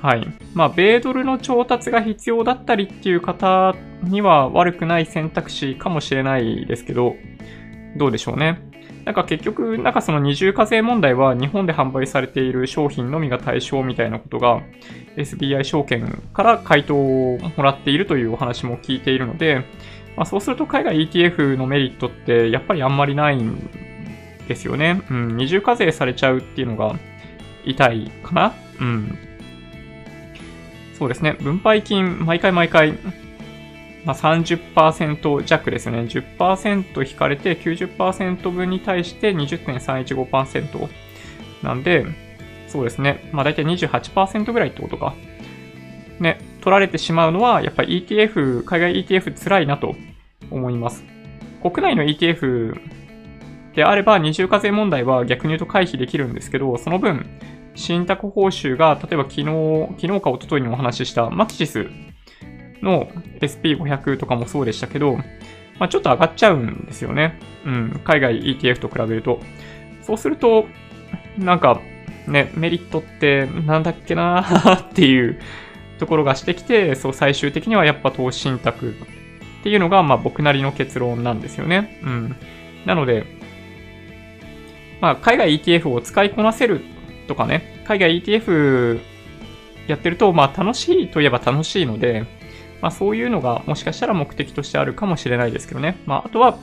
[0.00, 0.26] はい。
[0.54, 7.14] まあ、米ドルの調達が必要だったりっていう方には悪くない選択肢かもしれないですけど、
[7.96, 8.70] どうでしょうね。
[9.04, 14.62] なんか結局、なんかその二重課税問題は日本で販売されている商品のみが対象みたいなことが
[15.16, 19.64] SBI 証券から回答をもらっているというお話も聞いているので、
[20.16, 23.68] まあ、そうすると海外 ETF のメリットってやっぱりあんまりないん
[24.46, 25.02] ですよね。
[25.10, 26.98] うん、二重課税されちゃうっていうのが
[27.64, 29.18] 痛いかなうん。
[30.98, 31.32] そうですね。
[31.32, 32.92] 分配金、毎回毎回、
[34.04, 36.02] まあ、30%弱ですよね。
[36.02, 40.88] 10%引かれて90%分に対して20.315%
[41.62, 42.06] なんで、
[42.68, 43.28] そうですね。
[43.32, 45.14] まあ、大体28%ぐらいってことか。
[46.20, 49.94] ね、取られてしまうのは、やっぱり ETF、海外 ETF 辛いなと
[50.50, 51.04] 思います。
[51.62, 52.80] 国内の ETF
[53.74, 57.26] であれば二重課税問題は逆に言うと回避できるんですけど、その分、
[57.74, 59.44] 信託報酬が、例えば昨日、
[60.00, 61.86] 昨日か一昨日にお話ししたマキシス
[62.80, 63.08] の
[63.40, 65.16] SP500 とかもそうでしたけど、
[65.78, 67.38] まあ、ちょっと上がっちゃうんですよね。
[67.66, 69.38] うん、海外 ETF と比べると。
[70.00, 70.66] そうすると、
[71.36, 71.82] なんか、
[72.26, 75.38] ね、メリットってなんだっけなーっていう
[75.98, 81.98] ところがしてきて、そう最終的にはやっぱ投資信託っていうのが、まあ僕なりの結論なんですよね。
[82.02, 82.36] うん。
[82.86, 83.24] なので、
[85.00, 86.82] まあ海外 ETF を使いこなせる
[87.28, 89.00] とかね、海外 ETF
[89.86, 92.26] やってると、まあ楽しいといえば楽しいので、
[92.80, 95.96] まあそういうのがもしかしたら目的としてあるかもしれないですけどね。
[96.06, 96.58] まああとは、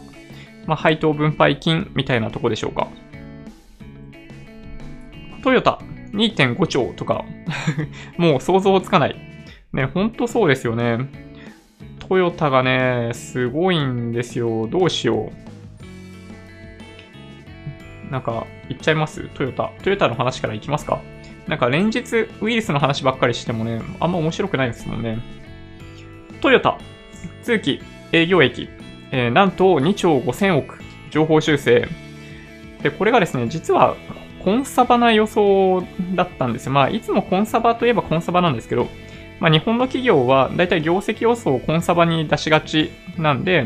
[0.66, 2.88] まあ配当分配金みたいなとこでしょうか。
[5.44, 5.80] トヨタ
[6.14, 7.26] 2.5兆とか
[8.18, 9.16] もう想像つかない。
[9.74, 10.98] ね、ほんとそうですよね。
[12.08, 14.68] トヨタがね、すごいんですよ。
[14.68, 15.32] どうしよ
[18.10, 18.12] う。
[18.12, 19.30] なんか、言っちゃいます？
[19.34, 19.72] トヨタ。
[19.82, 21.00] トヨタの話からいきますか？
[21.48, 25.20] なんか連日ウイルスの話ばっかりしてもね、あんま面白くないですもんね。
[26.42, 26.78] トヨタ、
[27.44, 27.80] 通期
[28.12, 28.68] 営業益、
[29.12, 31.88] えー、なんと2兆5000億、情報修正。
[32.84, 33.96] で、これがですね、実は
[34.44, 35.84] コンサバな予想
[36.16, 36.72] だったんですよ。
[36.72, 38.88] まあ、いつもコンサバといえばコンサバなんですけど、
[39.40, 43.66] まあ、日本の企業はだいたい業績予想をコンサバに出しがちなんで、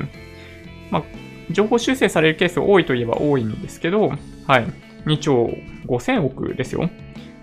[0.90, 1.04] まあ、
[1.52, 4.12] 情報修正されるケース多いといえば多いんですけど、
[4.48, 4.68] はい。
[5.06, 5.50] 2兆
[5.88, 6.90] 5000億ですよ。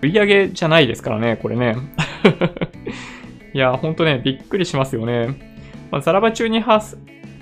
[0.01, 1.75] 売上じゃないですからね、これね。
[3.53, 5.27] いや、ほんとね、びっくりしますよね。
[5.91, 6.97] まあ、ザラバ中に発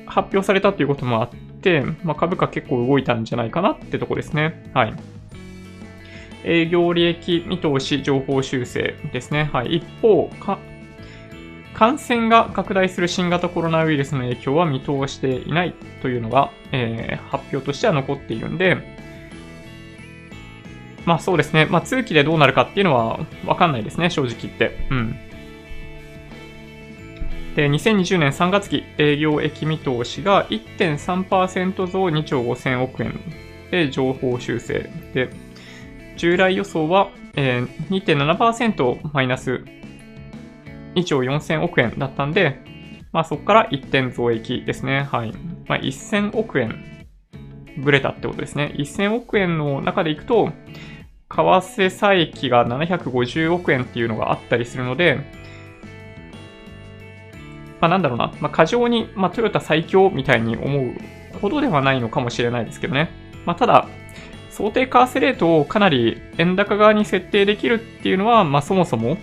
[0.08, 1.30] 表されたということもあっ
[1.62, 4.70] て、まあ、株価結構動いたんじゃないかなってとこですね。
[4.74, 4.94] はい。
[6.44, 9.50] 営業利益見通し情報修正ですね。
[9.52, 9.78] はい。
[9.78, 10.30] 一方、
[11.74, 18.78] 感染が拡大する新型コロナウイルスの影響は見通していないというのが、えー、発表としては残っているんで、
[21.06, 21.66] まあそうですね。
[21.66, 24.88] まあ通期でどうなるかっていうのはわかんないですね、正直言って。
[24.90, 25.16] うん。
[27.56, 33.20] で、2020年3月期営業益見通しが1.3%増2兆5000億円
[33.72, 35.30] で情報修正で、
[36.22, 39.64] 従来予想は、えー、2.7%マイナス
[40.94, 42.60] 2兆4000億円だったんで、
[43.12, 45.08] まあそこから1点増益ですね。
[45.12, 45.34] はい。
[45.68, 47.08] まあ1000億円
[47.80, 48.72] ブレたってことですね。
[48.78, 50.52] 1000億円の中でいくと、
[51.28, 55.18] 為替差益が750億円っていうのがあったりするので、
[57.80, 60.94] まあなんだろうな、まあ過剰に、まあトヨタ最強みたいに思う
[61.40, 63.10] ほどではないのかもしれないですけどね。
[63.44, 63.88] まあただ、
[64.52, 69.18] 想定為替レートをかなり円高側に設定できるっていうのは、まあそもそも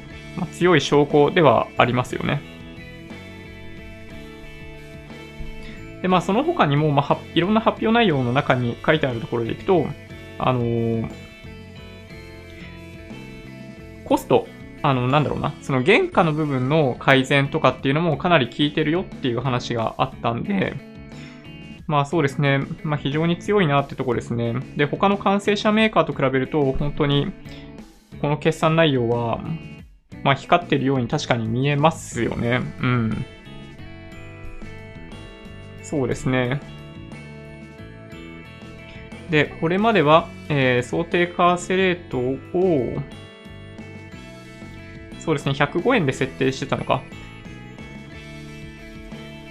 [0.52, 2.40] 強い証拠ではありますよね。
[6.02, 9.86] で、まあその他にも、まあ、いろんな発表内容の中に書いてあるところでいくと、
[10.38, 11.10] あのー、
[14.04, 14.46] コスト、
[14.82, 20.74] あの、なんだろうな、その原価の部分の改善とかっていうのもかなり効いてるよっていう話があったんで、
[21.88, 22.60] まあそうですね。
[22.84, 24.54] まあ非常に強いなってとこですね。
[24.76, 27.32] で、他の完成車メーカーと比べると、本当に、
[28.20, 29.40] この決算内容は、
[30.22, 32.60] まあ光ってるように確かに見えますよね。
[32.82, 33.24] うん。
[35.82, 36.60] そうですね。
[39.30, 42.36] で、これまでは、えー、想定為替レートを、
[45.20, 47.02] そうですね、105円で設定してたのか。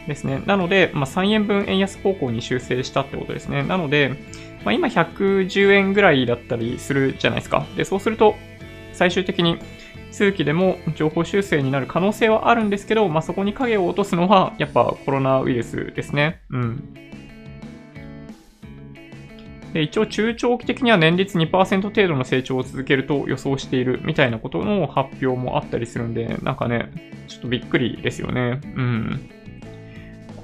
[0.08, 0.42] ですね。
[0.46, 3.64] なので、まあ、3円分円安方向に修正したってことですね。
[3.64, 4.16] なので、
[4.64, 7.66] まあ、今110円ぐらいだったりするじゃないですか。
[7.76, 8.36] で、そうすると、
[8.94, 9.58] 最終的に
[10.12, 16.42] 通期でも情報修正になる可能性はあるんですけど、まあ、そこに影を落とすのは、やっぱコロナウイルスですね。
[16.50, 16.94] うん。
[19.74, 26.90] で一応中長期的には年率2%程度の成長を続けると予想しているみたいなことの発表もあったりするんで、なんかね、
[27.28, 28.60] ちょっとびっくりですよね。
[28.76, 29.30] うん。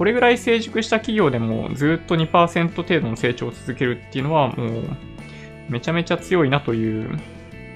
[0.03, 4.83] これぐらい成熟した企業でもずっと2%程度の成長を続けるっていうのはもう
[5.69, 7.17] めちゃめちゃ強いなという、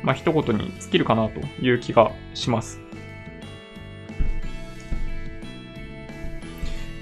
[0.04, 2.82] まあ一言に尽きるかなという気がします。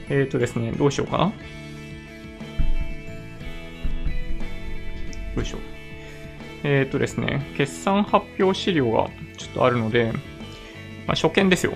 [0.10, 1.24] えっ、ー、とですね、どうしようかな。
[1.24, 1.32] よ
[5.42, 5.58] いしょ。
[6.62, 10.12] えっ、ー、とですね、決算発表資料がちょっとあるので、
[11.08, 11.74] まあ、初見ですよ。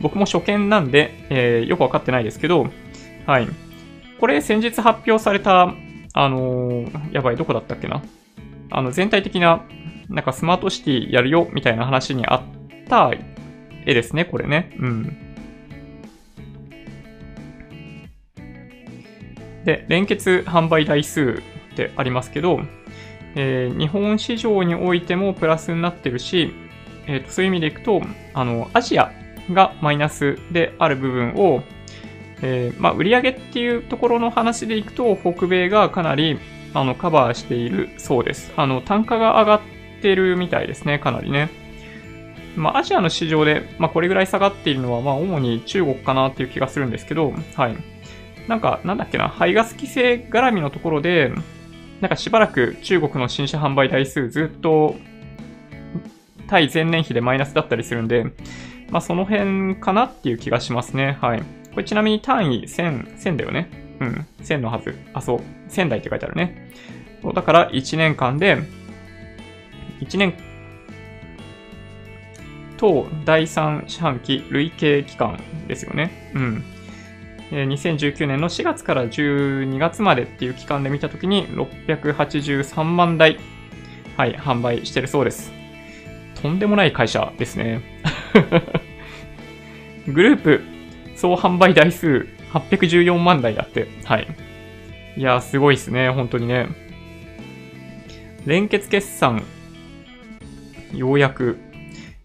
[0.00, 2.66] 僕も初見なんで、えー、よくわかってないですけど、
[3.26, 3.48] はい。
[4.18, 5.74] これ先日発表された、
[6.12, 8.02] あのー、やばい、どこだったっけな？
[8.70, 9.62] あの、全体的な、
[10.08, 12.42] なんかスマートシティやるよ、みたいな話にあっ
[12.88, 13.12] た
[13.86, 14.76] 絵ですね、これね。
[14.78, 15.16] うん。
[19.64, 22.60] で、連結販売台数ってありますけど、
[23.36, 26.52] えー、日本市場においてもプラスになってるし、
[27.06, 28.02] えーと、そういう意味でいくと、
[28.34, 29.12] あの、アジア
[29.52, 31.62] がマイナスである部分を、
[32.42, 36.38] えー、まあ、売上っていうところの話でいくと、北米がかなり
[36.74, 38.52] あのカバーしているそうです。
[38.56, 39.60] あの、単価が上がっ
[40.02, 41.50] てるみたいですね、かなりね。
[42.56, 47.76] まあ、アジアの市場で、まあ、これぐらい下がっているのは、まあ、主に中国かなっていう気がするんですけど、はい。
[48.48, 51.32] なんか、なんだっけな、排ガス規制絡みのところで、
[52.00, 54.96] なんかしばらく中国の新車販売台数ずっと
[56.48, 58.26] 対前年比でマイナスだったりするんで、
[58.90, 61.18] まあ、その辺かなっていう気がしますね。
[61.20, 61.42] はい。
[61.72, 63.70] これちなみに単位1000、1000だよね。
[64.00, 64.26] うん。
[64.42, 64.98] 1000のはず。
[65.14, 65.40] あ、そう。
[65.70, 66.72] 1000台って書いてあるね。
[67.34, 68.58] だから1年間で、
[70.00, 70.34] 1年
[72.76, 76.32] と第3四半期累計期間ですよね。
[76.34, 76.64] うん。
[77.50, 83.38] 2019年の4月から12月までっていう期間で見たときに683万台、
[84.16, 85.59] はい、販売してるそうです。
[86.42, 87.82] とんでもない会社ですね。
[90.06, 90.62] グループ
[91.16, 93.88] 総販売台数814万台だって。
[94.04, 94.26] はい。
[95.16, 96.68] いやすごいっすね、本当にね。
[98.46, 99.42] 連結決算、
[100.94, 101.58] ようやく、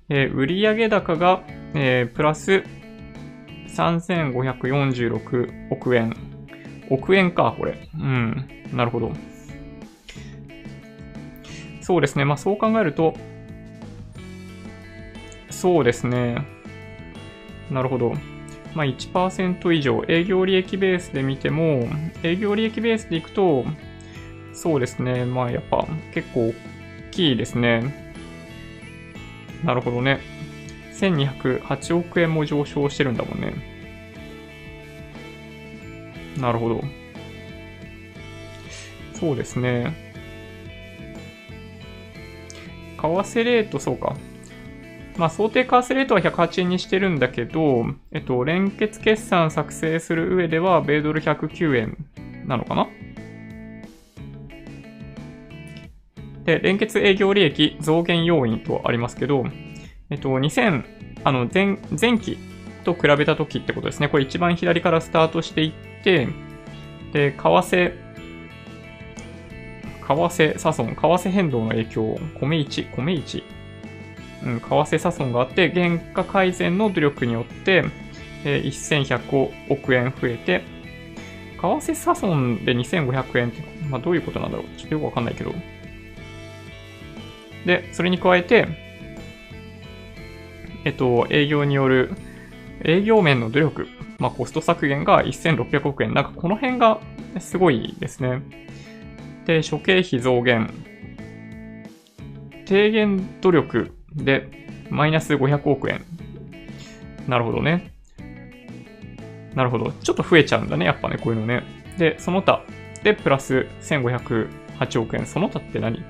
[0.07, 2.63] えー、売上高が、えー、プラス
[3.75, 6.15] 3546億円。
[6.89, 7.89] 億円か、これ。
[7.95, 8.47] うん。
[8.73, 9.11] なるほど。
[11.81, 12.25] そうですね。
[12.25, 13.15] まあそう考えると、
[15.55, 16.45] そうですね。
[17.71, 18.13] なるほど。
[18.73, 21.87] まあ1%以上、営業利益ベースで見ても、
[22.23, 23.65] 営業利益ベースでいくと、
[24.53, 25.23] そうですね。
[25.23, 26.53] まあやっぱ結構大
[27.11, 28.13] きいですね。
[29.63, 30.19] なるほどね。
[30.99, 33.53] 1208億円も上昇してるんだもんね。
[36.37, 36.83] なるほど。
[39.13, 39.95] そうですね。
[42.97, 44.17] 為替レート、そうか。
[45.17, 51.97] まあ、想定為替レートは108円にしてるんだけど、えっと、連結決算作成する上では、米ドル109円
[52.45, 52.87] なのかな？
[56.43, 59.45] で、連結営業利益増減要因とありますけど、
[60.09, 60.83] えっと、2000、
[61.23, 62.37] あの、前、前期
[62.83, 64.09] と比べた時ってことですね。
[64.09, 66.27] これ一番左からスタートしていって、
[67.13, 67.93] で、為替、
[70.05, 73.43] 為替差損、為替変動の影響、米1、米1、
[74.45, 77.85] うん、為替差損があって、原価改善の努力によって、
[78.43, 80.63] えー、1100億円増えて、
[81.57, 84.67] 為替差損で2500円って、まあ、どういうことなんだろう？
[84.77, 85.53] ちょっとよくわかんないけど。
[87.65, 88.67] で、それに加えて、
[90.83, 92.11] えっと、営業による、
[92.83, 93.87] 営業面の努力、
[94.19, 96.13] まあ、コスト削減が1600億円。
[96.13, 96.99] なんかこの辺が
[97.39, 98.43] すごいですね。
[99.45, 100.71] で、諸経費増減。
[102.65, 104.49] 低減努力で
[104.89, 106.03] マイナス500億円。
[107.27, 107.91] なるほどね。
[109.55, 109.91] なるほど。
[109.91, 110.85] ちょっと増えちゃうんだね。
[110.85, 111.63] やっぱね、こういうのね。
[111.97, 112.63] で、その他
[113.03, 115.25] でプラス1508億円。
[115.25, 116.03] その他って何？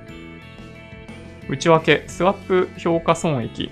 [1.48, 3.70] 内訳、スワップ評価損益、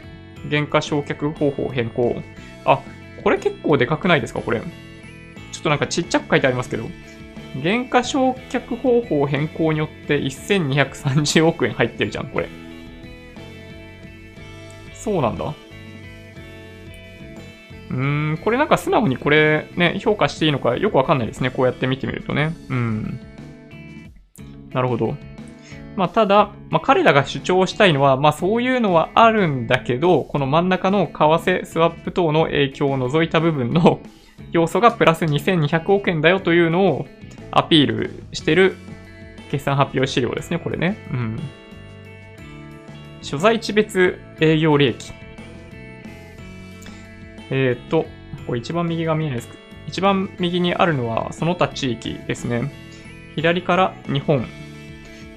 [0.50, 2.22] 原価償却方法変更。
[2.66, 2.82] あ、
[3.24, 4.60] これ結構でかくないですかこれ。
[4.60, 4.66] ちょ
[5.60, 6.86] っとなんかちっちゃく書いてありますけど。
[7.62, 12.48] 原価償却方法変更によって1230億円入ってるじゃん、これ。
[15.04, 15.54] そうなんだ。
[17.90, 21.50] うーん、これなんか素直にこれね、評価していいのかよくわかんないですね。
[21.50, 22.56] こうやって見てみるとね。
[22.70, 23.20] うん。
[24.72, 25.16] なるほど。
[25.98, 34.00] まあ、ただ、まあ、彼らが主張したいのは、まあ、そういうのはあるんだけど、この真ん中の為替、スワップ等の影響を除いた部分の
[34.52, 37.08] 要素がプラス2200億円だよというのを
[37.52, 38.76] アピールしてる
[39.52, 40.98] 決算発表資料ですね、これね。
[41.12, 41.40] うん。
[43.22, 45.14] 所在地別営業利益。
[47.50, 48.06] えっ、ー、と、
[48.46, 49.50] これ一番右が見えないです
[49.88, 52.72] 一番右にあるのはその他地域ですね。
[53.36, 54.46] 左から日本、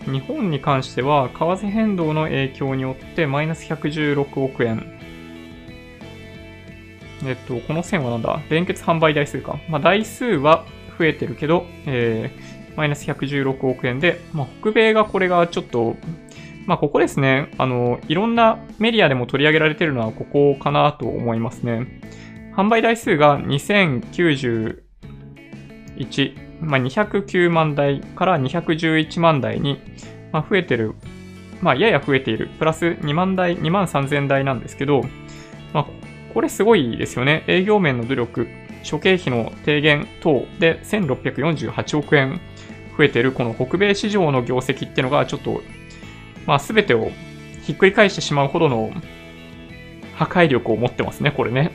[0.06, 4.98] 日本に関しては、為替変動の影響によってマイナス116億円。
[7.24, 8.40] えっと、この線はなんだ？
[8.50, 9.58] 連結販売台数か。
[9.68, 10.66] まあ、台数は
[10.98, 15.96] 増えてるけど、えー、マイナス116億円で、まあ、北米がこれがちょっと、
[16.66, 17.50] まあ、ここですね。
[17.58, 22.00] あの、いろんなメディアでも取り上げられてるのはここかなと思いますね。
[22.56, 24.82] 販売台数が2091、
[26.60, 29.80] まあ、209万台から211万台に、
[30.32, 30.94] まあ、増えてる、
[31.60, 35.02] まあ、やや増えている、プラス2万台、2万3000台なんですけど、
[35.72, 35.86] まあ、
[36.34, 37.44] これすごいですよね。
[37.46, 38.48] 営業面の努力、
[38.82, 42.40] 諸経費の低減等で1648億円
[42.96, 45.62] 増えてるこの北米市場の業績っていうのがちょっと、
[46.46, 47.10] まあ、全てを
[47.62, 48.90] ひっくり返してしまうほどの
[50.14, 51.70] 破壊力を持ってますね、これね。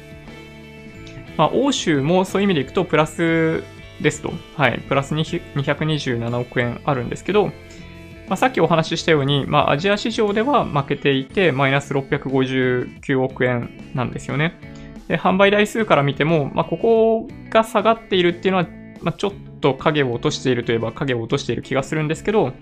[1.38, 3.64] まあ、欧州もそういう意味でいくとプラス
[4.02, 7.48] ですと、はい、プラス227億円あるんですけど、
[8.28, 14.54] まあ、さっきお話ししたように、まあ、アジア市場では負けていて、マイナス659億円なんですよね。
[15.08, 18.68] で、販売台数から見ても、まあ、ここが下がっているっていうのは、
[19.02, 22.54] まあ、ちょっと影を落としているといえば影を落としている気がするんですけど、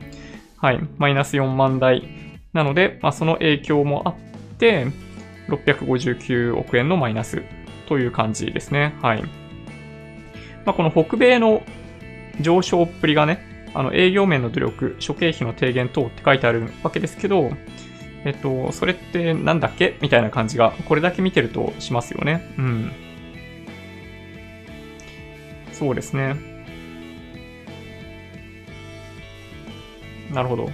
[0.62, 2.07] はい、マイナス4万台
[2.53, 4.16] なので、まあ、その影響もあっ
[4.57, 4.88] て、
[5.47, 7.43] 659億円のマイナス
[7.88, 8.95] という感じですね。
[9.01, 9.24] はい。
[10.66, 11.64] まあ、この北米の
[12.41, 17.51] 上昇っぷりがね、あの営業面の努力、諸経費の低減等って書いてあるわけですけど、
[18.26, 19.97] えっと、それってなんだっけ？
[20.01, 22.53] みたいな感じが、これだけ見てるとしますよね。
[22.57, 22.91] うん。
[25.72, 26.36] そうですね。
[30.34, 30.70] なるほど。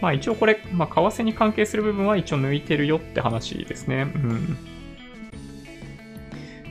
[0.00, 4.12] まあ一応これ、まあ為替に関係する部分は一応抜いてるよって話ですね。
[4.14, 4.56] うん。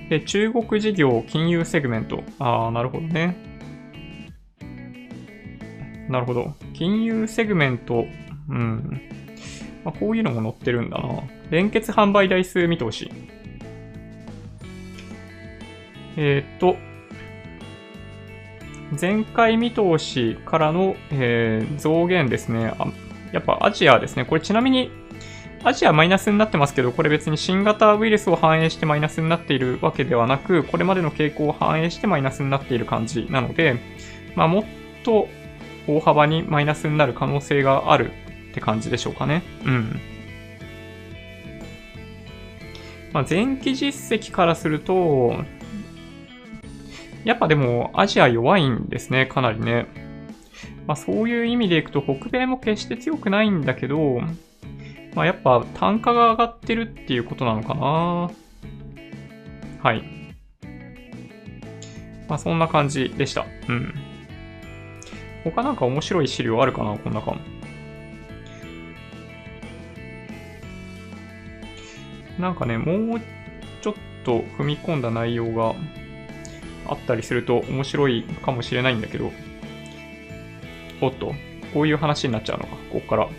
[0.09, 2.23] で、中国事業金融セグメント。
[2.39, 3.37] ああ、なるほどね。
[6.09, 6.53] なるほど。
[6.73, 8.05] 金融セグメント。
[8.49, 9.01] うん。
[9.85, 11.23] まあ、こういうのも載ってるんだな。
[11.49, 13.11] 連結販売台数見通しい。
[16.17, 16.75] えー、っと、
[18.99, 22.87] 前回見通しからの、えー、増減ですねあ。
[23.31, 24.25] やっぱアジアですね。
[24.25, 24.91] これちなみに、
[25.63, 33.79] アジアマイナスになってますけど、これ別に新型ウイルスを反映してマイナスになっているわけではなく、これまでの傾向を反映してマイナスになっている感じなので、
[34.35, 34.63] まあ、もっ
[35.03, 35.29] と
[35.87, 38.11] 大幅にマイナスになる可能性がある
[38.51, 39.43] って感じでしょうかね。
[39.65, 39.99] うん。
[43.13, 45.43] まあ、前期実績からすると、
[47.23, 49.87] やっぱでもアジア弱いんですね、かなりね。
[50.87, 54.21] まあそういう意味でいくと北米も決して強くないんだけど、
[55.13, 58.31] まあやっぱ単価が上がってるっていうことなのかな。
[59.83, 60.03] はい。
[62.27, 63.45] まあそんな感じでした。
[63.67, 63.93] うん。
[65.43, 67.39] 他なんか面白い資料あるかなこんな感
[72.37, 72.41] じ。
[72.41, 73.21] なんかね、もう
[73.81, 73.93] ちょっ
[74.23, 75.75] と踏み込んだ内容が
[76.91, 79.31] あったりすると面白いかもしれないんだけど、
[80.99, 81.33] おっと、
[81.73, 83.29] こういう話になっちゃうのか、ここから。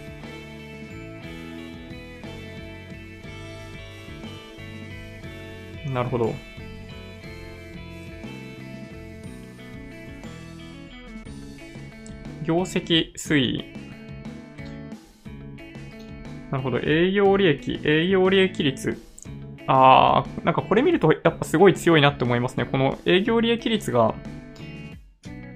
[5.92, 6.34] なるほど。
[12.44, 13.64] 業績推移。
[16.50, 16.78] なるほど。
[16.78, 19.11] 営業利益、営業利益率。
[19.74, 22.66] あー、なんかこれ見るとやっぱすごい強いなって思いますね。
[22.66, 24.14] この営業利益率が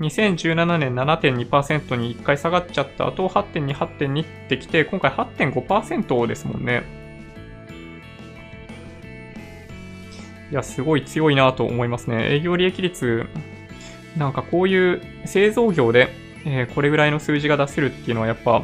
[0.01, 6.83] 2017年7.2%に1回下がっちゃった後、8.2、8.2ってきて、今回8.5%ですもんね。
[10.51, 12.33] いや、すごい強いなと思いますね。
[12.33, 13.27] 営業利益率、
[14.17, 16.09] なんかこういう製造業で、
[16.47, 18.63] えー、これぐらいの数字が出せるっていうのはやっぱ、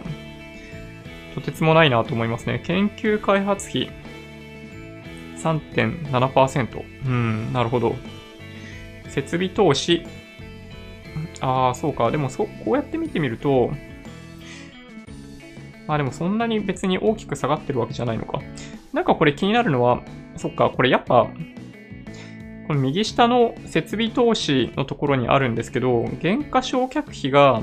[1.35, 2.63] とてつもないなと思いますね。
[2.65, 3.91] 研究開発費、
[5.43, 6.85] 3.7%。
[7.07, 7.97] うん、なるほど。
[9.09, 10.05] 設備投資。
[11.41, 12.11] ああ、そうか。
[12.11, 13.73] でもそ、こうやって見てみると、
[15.89, 18.41] あ、でもそんなに別に大きく下がってるわけじゃないのか。
[18.93, 20.03] なんかこれ気になるのは、
[20.37, 21.29] そっか、これやっぱ、
[22.67, 27.61] この右下の設備投資のところにあるんですけど、原価償却費が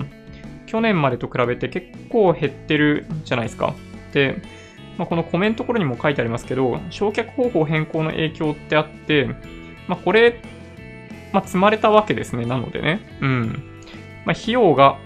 [0.66, 3.74] 去年までと比べて結構減ってるじゃないですか。
[4.14, 4.42] で、
[5.00, 9.30] まあ、このコメントころにも書いてありますけど、焼却方法変更の影響ってあって、
[9.88, 10.42] まあ、これ、
[11.32, 12.46] まあ、積まれたわけですね。
[12.46, 13.00] なのでね。
[13.22, 13.48] うん。
[14.26, 14.98] まあ、費用が、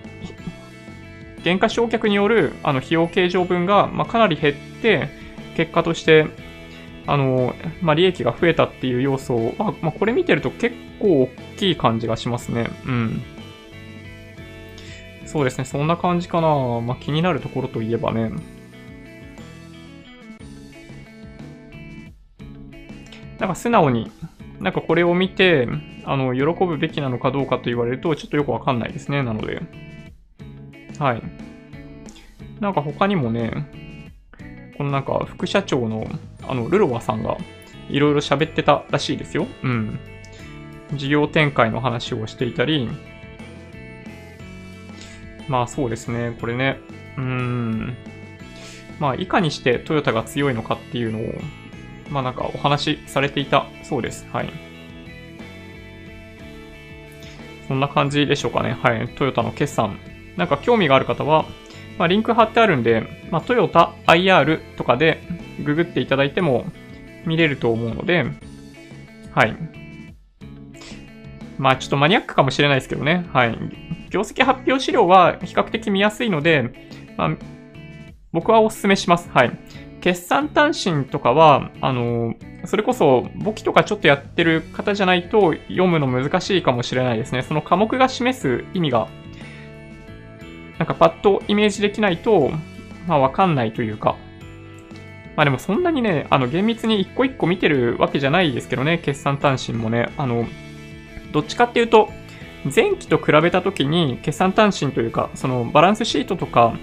[1.43, 5.09] 原価償却によるあの費用計上分が、まあ、かなり減って、
[5.55, 6.25] 結果として、
[7.05, 12.67] あの、まあ、利益が増えたっていう要素は、まあ、これ見てると結構大きい感じがしますね。
[12.87, 13.21] うん。
[15.27, 15.65] そうですね。
[15.65, 16.47] そんな感じかな。
[16.81, 18.31] まあ、気になるところといえばね。
[23.39, 24.11] なんか素直に、
[24.59, 25.67] なんかこれを見て、
[26.05, 29.23] あの、喜ぶべきなのかどうかと言われると、ちょっとよくわかんないですね。
[29.23, 29.61] なので。
[30.99, 31.21] はい。
[32.59, 33.69] なんか他にもね、
[34.77, 36.07] このなんか副社長の、
[36.47, 37.37] あの、ルロワさんが
[37.89, 39.47] いろいろ喋ってたらしいですよ。
[39.63, 39.99] うん。
[40.93, 42.89] 事業展開の話をしていたり、
[45.47, 46.79] まあそうですね、これね、
[47.17, 47.97] うーん。
[48.99, 51.33] まあいかにしてトヨタが強いのかっていうのを
[52.09, 54.25] まあなんかお話しされていたそうです。
[54.31, 54.49] はい。
[57.67, 58.77] そんな感じでしょうかね。
[58.81, 59.07] はい。
[59.15, 59.97] トヨタの決算。
[60.37, 61.45] なんか興味がある方は、
[61.97, 65.21] まあ、リンク貼ってあるんで、まあ、トヨタ IR とかで
[65.63, 66.65] ググっていただいても
[67.25, 68.25] 見れると思うので、
[69.33, 69.55] はい。
[71.57, 73.27] まあちょっとマニアックかもしれないですけどね。
[73.31, 73.57] はい。
[74.09, 76.73] 業績発表資料は比較的見やすいので、
[77.17, 77.29] まあ、
[78.31, 79.29] 僕はお勧めします。
[79.29, 79.51] はい。
[80.03, 82.35] 決算単身とかは、あの、
[82.65, 87.41] それこそ簿記とかちょっとやってる方じゃないと読むの難しいかもしれないですね。
[87.41, 89.07] その科目が示す意味が、
[90.77, 92.51] なんかパッとイメージできないと、
[93.07, 94.17] まあわかんないというか、
[95.37, 100.45] まあでもそんなにね、あの厳密に一個一個見てるわけじゃないですけどね、決算単身もね、あの、
[101.31, 102.09] どっちかっていうと、
[102.65, 106.73] 前期と比べたときに決算単身というか、そのバランスシートとか、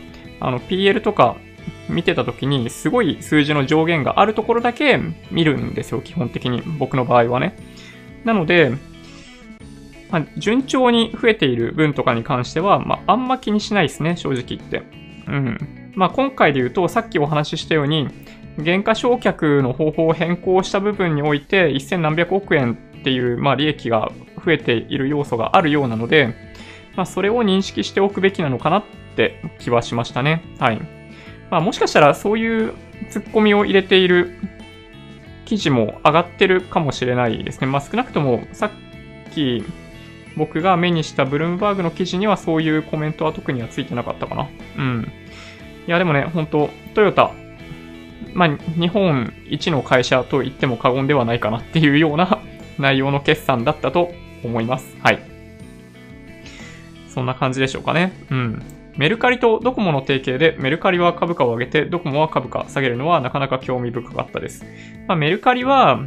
[0.40, 1.36] あの PL とか
[1.88, 5.00] 見てたときに、すごい数字の上限があるところだけ
[5.30, 6.62] 見るんですよ、基本的に。
[6.78, 7.56] 僕の場合はね。
[8.24, 8.72] なので、
[10.10, 14.82] まあ、順調に増えている分とかに関しては、まあ、あんま気にしないですね、正直言って。
[15.28, 15.92] うん。
[15.94, 18.08] まあ、今回で言うと、さっきお話ししたように、
[18.58, 24.10] 減価償却の方法を変更した部分において、1000何百億円っていう、まあ、利益が
[24.44, 26.34] 増えている要素があるようなので、
[26.96, 28.84] まあ、それを認識しておくべきなのかなっ
[29.16, 30.42] て気はしましたね。
[30.58, 30.99] はい。
[31.50, 32.74] まあ、もしかしたらそういう
[33.10, 34.36] ツッコミを入れている
[35.44, 37.66] 記事も上がってるかもしれないですね。
[37.66, 38.70] まあ、少なくともさっ
[39.32, 39.64] き
[40.36, 44.48] 僕が目にしたブルームバーグの記事にはそういうコメントは特にはついてなかったかな。
[44.78, 45.12] うん。
[45.86, 47.32] いや、でもね、本当トヨタ、
[48.32, 48.48] まあ、
[48.78, 52.40] 日本一の会社と言っても過言ではないかなっていうような
[52.78, 54.12] 内容の決算だったと
[54.44, 54.96] 思います。
[55.02, 55.18] はい。
[57.08, 58.12] そんな感じでしょうかね。
[58.30, 58.62] うん。
[58.96, 64.64] メルカリとドコモの提携でメルカリは株価を上げてドコモは株価下げるのはなかなか興味深かったです。
[65.06, 66.00] まあ、メルカリは、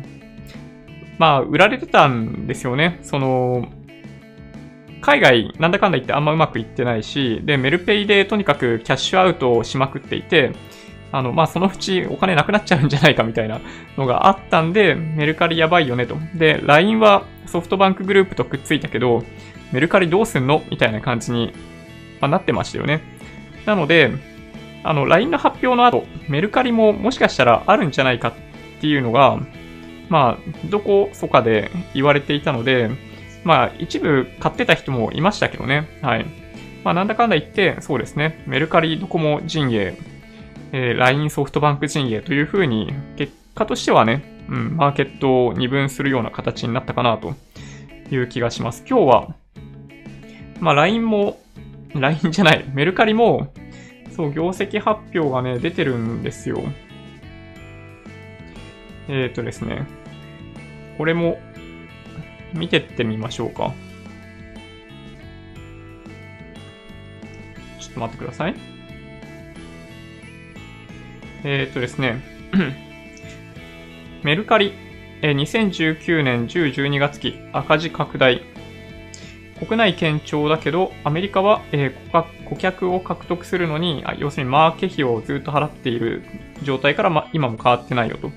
[1.17, 2.99] まあ、売られてたんですよね。
[3.01, 3.67] その、
[5.01, 10.53] 海外なんだかんだ言ってあんまうまくいってないし、で、メルペイでとにかくキャッシュアウトをしまくっていて、
[11.11, 13.59] あの、まあ、そのうちお金なくなっちゃうんじゃないかみたいな
[13.97, 16.17] のがあったんで、メルカリやばいよねと。
[16.36, 19.23] で、LINE はソフトバンクグループとくっついたけど、
[19.71, 21.53] メルカリどうすんのみたいな感じに、
[22.24, 23.01] まあ、なってましたよね。
[23.65, 24.13] なので、
[24.86, 28.34] あの、LINE の発表の後、メルカリももしかしたらあるんじゃないかっ
[28.80, 29.39] ていうのが、
[30.07, 32.89] まあ、どこそかで言われていたので、
[33.43, 35.89] まあ、一部買ってた人もいましたけどね。
[36.01, 36.26] はい。
[36.86, 38.41] まあ、なんだかんだ言って、そうですね。
[38.47, 39.97] メルカリ、ドコモ陣営、
[40.71, 47.36] えー、LINE ソフトバンク陣営というふうに、結果としてはね、うん、マーケットを二分するような形になったかなと
[48.11, 48.86] いう気がします。
[48.89, 49.36] 今日は、
[50.61, 51.42] まあ LINE も、
[51.95, 53.53] LINE じゃない、メルカリも、
[54.15, 56.61] そう、業績発表がね、出てるんですよ。
[59.07, 59.85] えっ、ー、とですね、
[60.97, 61.39] これも
[62.53, 63.73] 見てってみましょうか。
[67.79, 68.55] ちょっと待ってください。
[71.43, 72.21] えー、っとですね、
[74.23, 74.73] メルカリ、
[75.21, 78.53] えー、2019年10、12月期赤字拡大。
[79.66, 86.24] 国内堅調だけど、アメリカは、えー、顧客を獲得するのに、要するにマーケ費をずっと払っている
[86.64, 88.32] 状態から、ま、今も変わってないよと。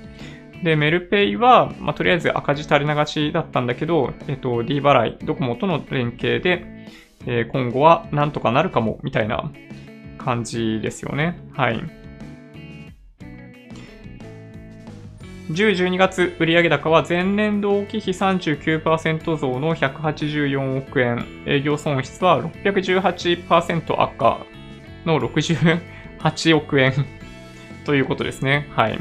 [0.63, 6.65] で、メルペイは、まあ、とりあえず赤字垂れ流しだったんだけど、えっと、D 払い、ドコモとの連携で、
[7.27, 9.51] えー、今後はなんとかなるかも、みたいな
[10.19, 11.39] 感じですよね。
[11.53, 12.06] はい。
[15.51, 21.25] 10、12月売上高は前年同期比39%増の184億円。
[21.47, 24.45] 営業損失は618%悪化
[25.05, 26.93] の68億円
[27.85, 28.67] ということですね。
[28.73, 28.99] はい。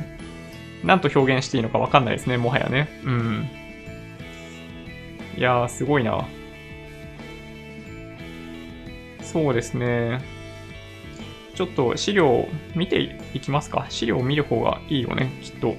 [0.84, 2.88] なんと表現していいのかわかんないですね、もはやね。
[3.04, 3.50] うん。
[5.36, 6.28] いやー、すごいな。
[9.22, 10.22] そうですね。
[11.56, 13.88] ちょっと資料見ていきますか。
[13.90, 15.76] 資料を見る方がいいよね、きっと。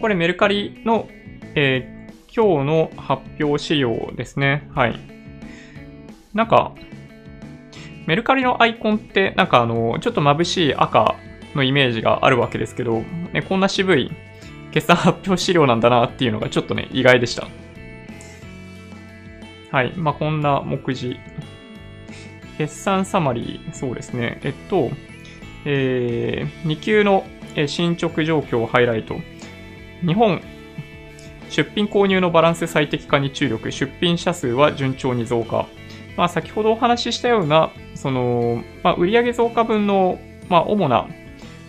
[0.00, 1.08] これメルカリの、
[1.54, 4.68] えー、今日の発表資料ですね。
[4.74, 5.00] はい。
[6.34, 6.74] なんか、
[8.06, 11.16] メルカリのアイコンって、なんかあの、ちょっと眩しい赤
[11.54, 13.00] のイメージがあるわけですけど、
[13.32, 14.12] ね、こんな渋い
[14.70, 17.48] 決算発表資料なんだなっていうのがちょっとね、意外でした。
[19.72, 19.92] はい。
[19.96, 21.18] まあ、こんな目次。
[22.58, 24.40] 決算サマリー、そうですね。
[24.42, 24.90] えっと、
[25.64, 27.24] えー、2級の
[27.66, 29.16] 進捗状況をハイライト。
[30.04, 30.40] 日本、
[31.50, 35.66] 出品購入のバランス最適化に注力、出品者数は順調に増加。
[36.16, 40.18] まあ、先ほどお話ししたような、その、まあ、売上増加分の、
[40.48, 41.06] まあ、主な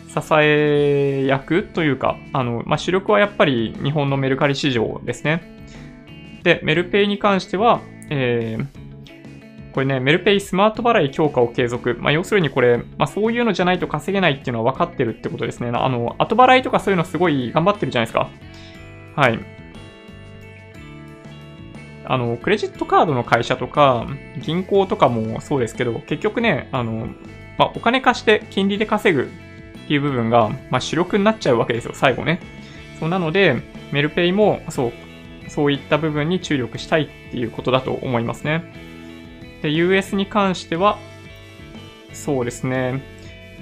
[0.08, 5.42] 支え役というか、あの、まあ、主力はやっぱり日本のメルカリ市場ですね。
[6.44, 8.87] で、メルペイに関しては、えー、
[9.78, 11.98] これね、メルペイスマート払い強化を継続。
[12.00, 15.70] まあ、要するにこれ、まあ、そういうのじゃないと稼げないっていうのは分かってるってことですね。
[15.72, 18.28] あの、後払いとかそういうのすごい頑張ってるじゃないですか。
[19.16, 19.40] はい。
[22.06, 24.08] あの、クレジットカードの会社とか、
[24.42, 27.10] 銀行とかもそうですけど、結局ね、あの、
[27.60, 32.40] まあ、お金貸して金利で稼ぐっていう部分が、まあ、主力になっちゃうわけですよ、最後ね。
[33.00, 33.62] そうなので、
[33.92, 34.94] メルペイも、そう、
[35.50, 38.87] そういった部分に注力したいっていうことだと思いますね。
[39.62, 40.98] で、US に関しては、
[42.14, 43.04] そうですね、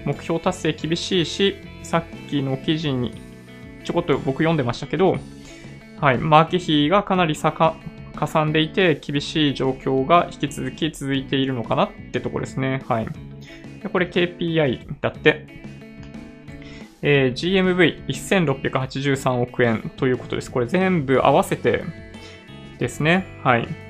[0.05, 3.13] 目標達成厳しいし、さっきの記事に
[3.83, 5.17] ちょこっと僕読んでましたけど、
[6.01, 7.75] はい、マーケ費がかなりか
[8.27, 12.83] さんでいて、厳しい状況が引き続き続いているのかなってとこですね。
[12.87, 13.07] はい。
[13.81, 15.55] でこれ KPI だって。
[17.07, 20.49] えー、GMV1683 億円ということです。
[20.49, 21.83] これ全部合わせて
[22.79, 23.25] ですね。
[23.43, 23.84] はい。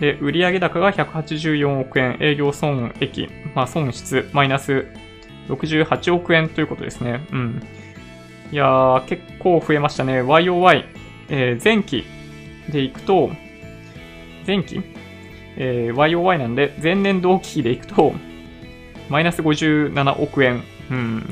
[0.00, 4.86] で、売上高が184億円、営業損益、まあ損失、マイナス
[5.48, 7.26] 68億円ということですね。
[7.32, 7.62] うん。
[8.52, 10.22] いやー、結構増えましたね。
[10.22, 10.84] YOY、
[11.28, 12.04] えー、前期
[12.70, 13.30] でいくと、
[14.46, 14.82] 前期？
[15.56, 18.12] えー、YOY なんで、前年同期比でいくと、
[19.08, 20.62] マイナス57億円。
[20.90, 21.24] うん。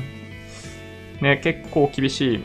[1.21, 2.39] ね、結構厳しい。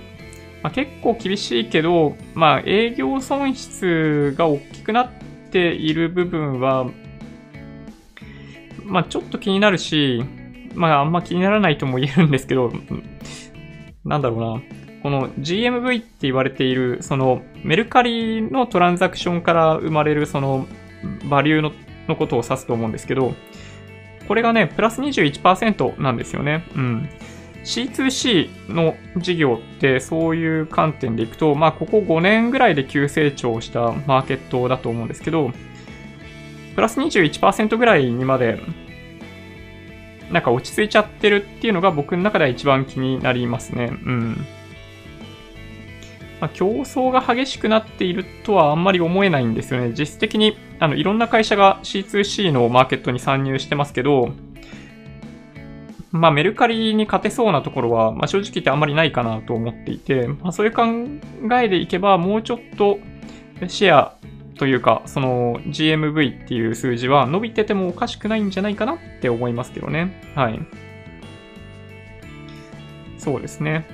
[0.63, 5.20] まあ、結構厳しいけど、まあ、営業損失が大きくなって
[5.51, 6.87] ている部分は、
[8.85, 10.25] まあ、ちょっと気になるし、
[10.75, 12.73] まあ、あんま気にならないとも言えるんですけど、
[14.05, 14.63] なんだろうな。
[15.03, 20.67] この GMV って言われている、そのメルカリのトランザクションから生まれるその
[21.29, 21.73] バリューの
[22.09, 23.35] のことを指すと思うんですけど、
[24.29, 26.65] これがね、プラス21%なんですよね。
[26.75, 27.09] うん。
[27.65, 35.51] C2C の事業ってそういう観点でいくと、まあここ5年ぐらいで急成長したマーケットだと思うんですけど、
[36.75, 38.61] プラス21%ぐらいにまで
[40.31, 43.91] なんか落ち着いちゃってるっていうのが僕の中では一番気になりますね。
[43.91, 44.47] うん。
[46.41, 49.93] まあ、競争が激しくなっているとはあんまり思えないんですよね。
[49.97, 54.33] 実質的に、あの、いろんな会社が C2C のマーケットに参入してますけど、
[56.13, 60.83] まあ、メルカリに勝てそうなところは、まあ、正直言ってあんまりないかなと思っていて、まあ、そういう考
[61.61, 62.99] えでいけば、もうちょっと
[63.69, 64.17] シェア
[64.59, 70.21] というか、その GMV っていう数字は伸びててもおかしくないんじゃないかなって思いますけどね。
[70.35, 70.61] はい。
[73.17, 73.87] そうですね。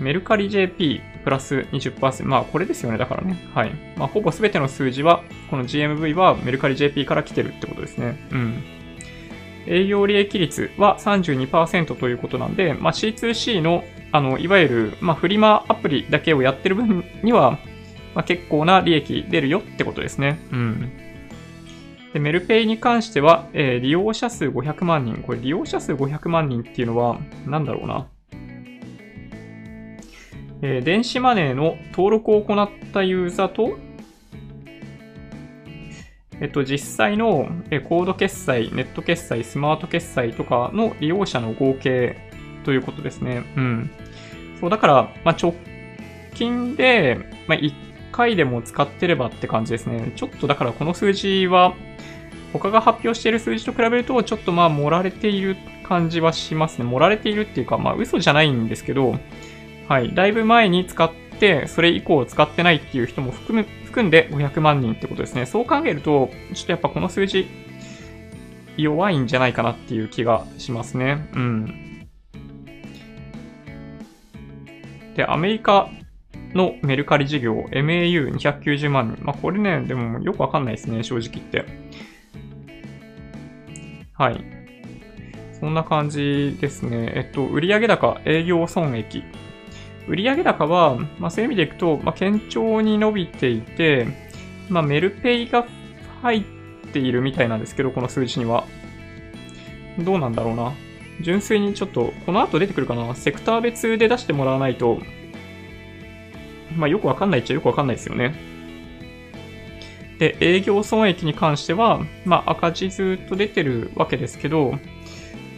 [0.00, 2.26] メルカリ JP プラス20%。
[2.26, 2.98] まあこれですよね。
[2.98, 3.36] だからね。
[3.54, 3.72] はい。
[3.96, 8.18] まあほぼ全ての数字は、この GMV はメルカリ JP から来てるってことですね。
[8.32, 8.64] うん。
[9.66, 17.58] 営業利益率は32%ということなんで、まあ、C2C のあの、いわゆる、まあ、フリマアプリだけをやってる分には、
[18.14, 20.38] まあ、結構な利益出るよってことですね。
[20.50, 20.92] うん。
[22.14, 25.22] で、メルペイに関しては、えー、利用者数500万人。
[25.22, 28.06] これ利用者数500万人っていうのは、なんだろうな。
[30.60, 33.78] えー、電子マネーの登録を行ったユーザーと、
[36.40, 37.48] えっと、実際の
[37.88, 42.16] コード決済、ネット決済、スマート決済とかの利用者の合計
[42.64, 43.44] ということですね。
[43.56, 43.90] うん。
[44.60, 45.54] そう、だから、まあ、直
[46.34, 47.72] 近で、まあ、1
[48.12, 50.12] 回でも使ってればって感じですね。
[50.16, 51.74] ちょっとだからこの数字は、
[52.52, 56.84] 他が発表している数字と比べると、ちょっとまあ、盛られている感じはしますね。
[56.84, 59.18] 盛られているっていうか、まあ、嘘じゃないんですけど、
[59.88, 60.14] はい。
[60.14, 61.10] だいぶ前に使っ
[61.40, 65.46] て、それ以降使ってないっていう人も含む、含んで500万人ってことですね。
[65.46, 67.46] そう考えると、ちょっとやっぱこの数字、
[68.76, 71.26] 弱いんじゃないかなっていう気がしますね。
[71.34, 72.06] うん。
[75.16, 75.88] で、アメリカ
[76.54, 79.24] のメルカリ事業、MAU290 万人。
[79.24, 81.64] まあ、これね、でもよくわかんないですね、正直言って。
[84.12, 84.44] はい。
[85.58, 87.10] そんな感じですね。
[87.14, 89.24] えっと、売上高、営業損益。
[90.08, 94.06] 売上高は、まあ、そういう意味でいくと、まあ、堅調に伸びていて、
[94.68, 95.66] まあ、メルペイが
[96.22, 96.42] 入っ
[96.92, 98.64] ているみたいなんですけど、この数字には。
[99.98, 100.72] どうなんだろうな。
[101.20, 104.98] 純粋にちょっと、この後出てくるかなセクター別で出してもらわないと、
[106.76, 108.34] まあよくわかんないっちゃよくわかんないですよね。
[110.18, 114.78] で、営業損益に関しては、まあ赤字ずっと出てるわけですけど、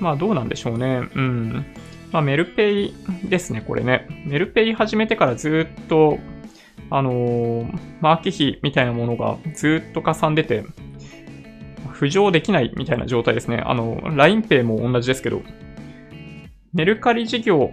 [0.01, 1.03] まあどうなんでしょうね。
[1.15, 1.67] うん。
[2.13, 2.95] まあメルペイ
[3.25, 4.07] ですね、これね。
[4.27, 6.19] メルペイ始めてからずっと、
[6.91, 10.65] あのー、マーケ費みたいなものがずっとかさんでて、
[11.93, 13.63] 浮上できないみたいな状態ですね。
[13.65, 15.43] あの、LINEPay も同じですけど、
[16.73, 17.73] メルカリ事業、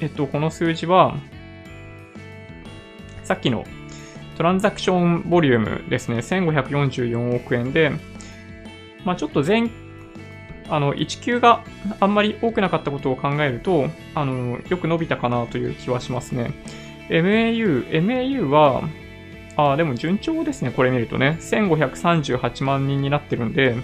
[0.00, 1.16] えっと、この数字は、
[3.24, 3.64] さっきの
[4.38, 7.92] トランザクションボリュームですね、1544億円で、
[9.04, 9.68] まあちょっと前、
[10.70, 11.64] あの、1級が
[12.00, 16.52] あんまり多くなかったことを考えると、あの、よく伸びたかなという気はしますね。
[17.08, 18.82] MAU、MAU は、
[19.56, 21.38] ああ、でも順調ですね、これ見るとね。
[21.40, 23.76] 1538万人になってるんで、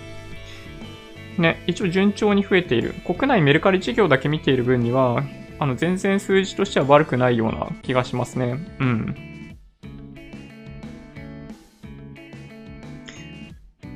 [1.39, 2.95] ね、一応順調に増えている。
[3.05, 5.25] 国内メルカリ事業だけ見ている分には、
[5.59, 8.59] あの、全然数字としては悪くないような気がしますね。
[8.79, 9.15] うん。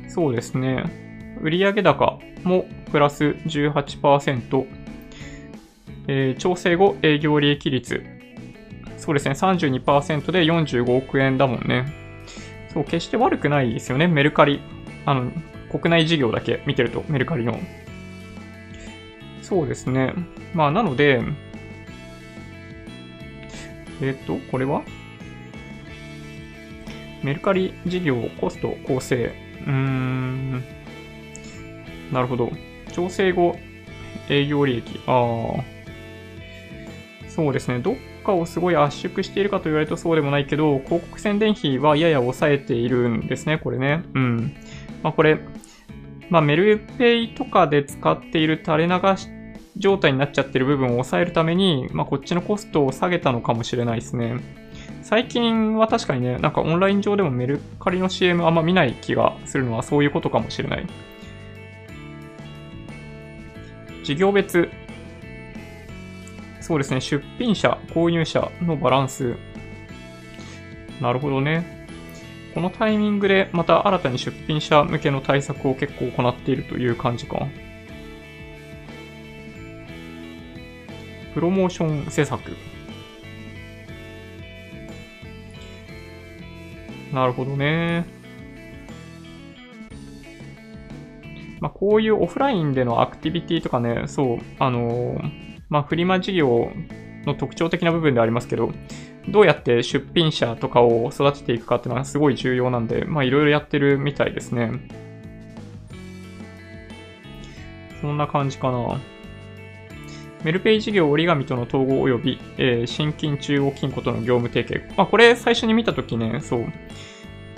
[0.09, 1.39] そうですね。
[1.43, 4.67] 売上高、もプラス18%、
[6.09, 8.05] えー、調整後営業利益率。
[8.97, 11.93] そうですね、32%で45億円だもんね。
[12.73, 14.61] そう、決して悪くないですよね、メルカリ。
[15.07, 15.31] あの、
[15.71, 17.59] 国内事業だけ見てると、メルカリの。
[19.43, 20.15] そうですね。
[20.55, 21.23] まあ、なので、
[24.01, 24.83] えっ、と、これは？
[27.23, 29.33] メルカリ事業コスト構成。
[29.67, 30.78] うーん。
[32.13, 32.51] なるほど。
[32.93, 33.57] 調整後、
[34.29, 35.01] 営業利益。
[35.07, 35.79] ああ。
[37.29, 37.79] そうですね。
[37.79, 44.03] どっかをすごい圧縮しているかと言われるとそうでもないけど、広告宣伝費はやや抑えているんですね、これね。
[44.15, 44.57] うん。
[45.03, 45.39] まあこれ、
[46.31, 49.29] まあメルペイとかで使っている垂れ流し
[49.77, 54.37] 状態になっちゃってる部分を抑えるために、まあこっちのコストを下げたのかもしれないですね。
[55.03, 60.87] 最近は確かにね、なんかオンライン上でもメルカリの CM あんま見ない気がするのはそういうことかもしれない。
[64.09, 64.71] 事業別。
[66.63, 69.37] そうですね、出品者、購入者のバランス。
[70.99, 71.87] なるほどね。
[72.55, 77.47] このタイミングでまた新たに出品者向けの対策を結構行っているという感じか。
[81.35, 82.57] プロモーション施策。
[87.13, 88.18] なるほどね。
[91.61, 96.71] まあ、こういうオフラインでのアクティビティとかね、そう、あのー、まあ、フリマ事業
[97.27, 98.73] の特徴的な部分でありますけど、
[99.29, 104.73] どうやって出品者とかを育てていくかっていうのはすごい重要なんで、まあ、いろいろやってるみたいですね。
[108.01, 109.01] そんな感じかな。
[110.45, 114.89] メルペイ事業折り紙との統合及び、えー、新金中央金庫との業務提携。
[114.97, 116.67] まあ、これ最初に見たときね、そう。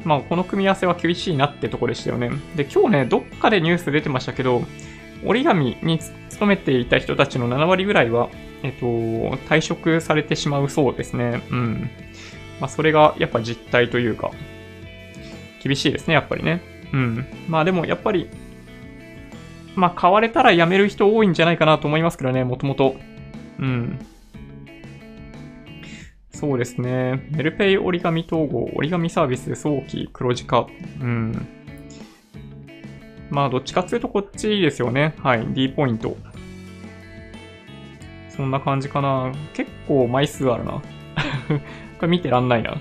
[0.04, 2.30] まあ、この組み合わせは厳しいなってとこでしたよね。
[2.56, 4.62] で、今日ね、どっかでニュース出てましたけど、
[5.24, 8.28] 折り紙に勤めていた人たちの7割ぐらいは、
[8.62, 8.86] えっと、
[9.48, 11.42] 退職されてしまうそうですね。
[11.50, 11.90] うん。
[12.60, 14.30] まあ、それがやっぱ実態というか、
[15.62, 16.62] 厳しいですね、やっぱりね。
[16.92, 17.26] うん。
[17.48, 18.28] まあでも、やっぱり、
[19.76, 22.96] まあ、買われたら辞める人多いんじゃないかなと思いますけどね、もともと。
[23.58, 23.98] うん。
[26.32, 27.28] そうですね。
[27.30, 30.66] メルペイ折り紙統合、折り紙サービス早期黒字化。
[31.00, 31.48] うん。
[33.30, 35.14] まあ、どっちかっていうとこっちですよね。
[35.18, 35.46] はい。
[35.52, 36.16] D ポイント。
[38.28, 39.32] そんな感じかな。
[39.54, 40.82] 結構枚数あるな。
[41.98, 42.80] これ見てらんないな。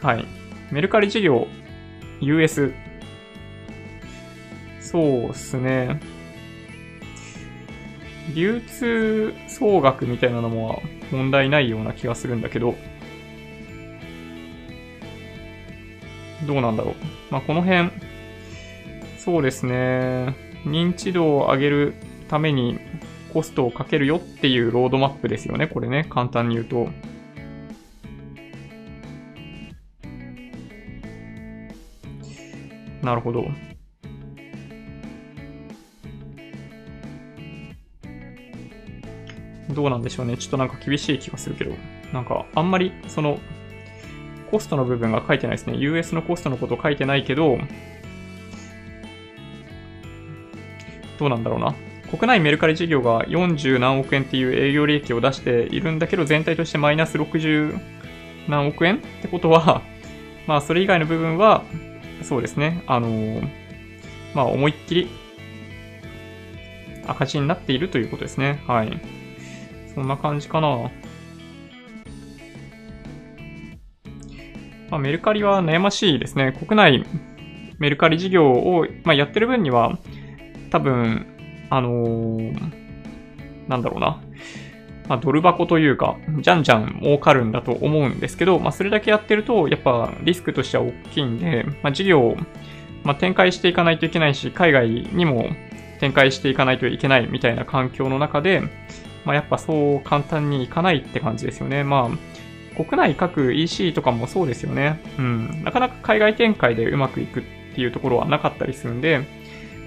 [0.00, 0.24] はい。
[0.70, 1.46] メルカリ事業、
[2.20, 2.72] US
[4.80, 6.00] そうっすね。
[8.34, 12.74] 流通総額みたいなのも問題ないような気がするんだけど、
[16.46, 16.94] どうなんだろう。
[17.30, 17.90] まあ、この辺、
[19.18, 20.36] そうですね。
[20.64, 21.94] 認知度を上げる
[22.28, 22.78] ために
[23.32, 25.66] コストをかけるよっていうロードマップですよね。
[25.66, 26.06] これね。
[26.08, 26.88] 簡単に言うと。
[33.02, 33.46] なるほど。
[39.70, 40.36] どうなんでしょうね。
[40.36, 41.74] ちょっとなんか厳しい気がするけど。
[42.12, 43.38] なんか、あんまり、その、
[44.50, 45.76] コストの部分が書いてないですね。
[45.76, 47.58] US のコストのこと書いてないけど、
[51.18, 51.74] どうなんだろうな。
[52.10, 57.78] 国内メルカリ事業が40何億円っていう営業利益を出しているんだけど、全体としてマイナス60
[58.48, 59.82] 何億円ってことは、
[60.46, 61.64] まあ、それ以外の部分は、
[62.22, 62.82] そうですね。
[62.86, 63.48] あのー、
[64.34, 65.10] まあ、思いっきり
[67.06, 68.62] 赤字になっているということですね。
[68.66, 69.17] はい。
[69.98, 70.90] そんな感じかな。
[74.90, 76.52] まあ、メルカリは悩ましいですね。
[76.52, 77.04] 国内
[77.78, 79.98] メルカリ事業を、まあ、やってる分には、
[80.70, 81.26] 多分、
[81.68, 82.72] あのー、
[83.66, 84.22] なんだろうな。
[85.08, 92.36] まあ、ドル箱というか、じゃんじゃん儲かるんだと思うんですけど、まあ、それだけやってると、やっぱリスクとしては大きいんで、まあ、事業を、
[93.02, 95.48] まあ、展開していかないといけないし、海外にも
[95.98, 98.62] 展開していかないといけないみたいな環境の中で、
[99.28, 101.84] まあ、やっぱそう簡単にいかないって感じですよね。
[101.84, 105.02] まあ、国内各 EC とかもそうですよね。
[105.18, 105.62] うん。
[105.64, 107.42] なかなか海外展開でうまくいくっ
[107.74, 109.18] ていうところはなかったりするんで、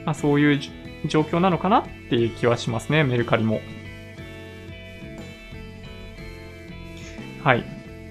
[0.06, 0.60] まあ、そういう
[1.08, 3.62] 状況なのかなっていう気はしますね、メルカリも。
[7.44, 7.64] はい。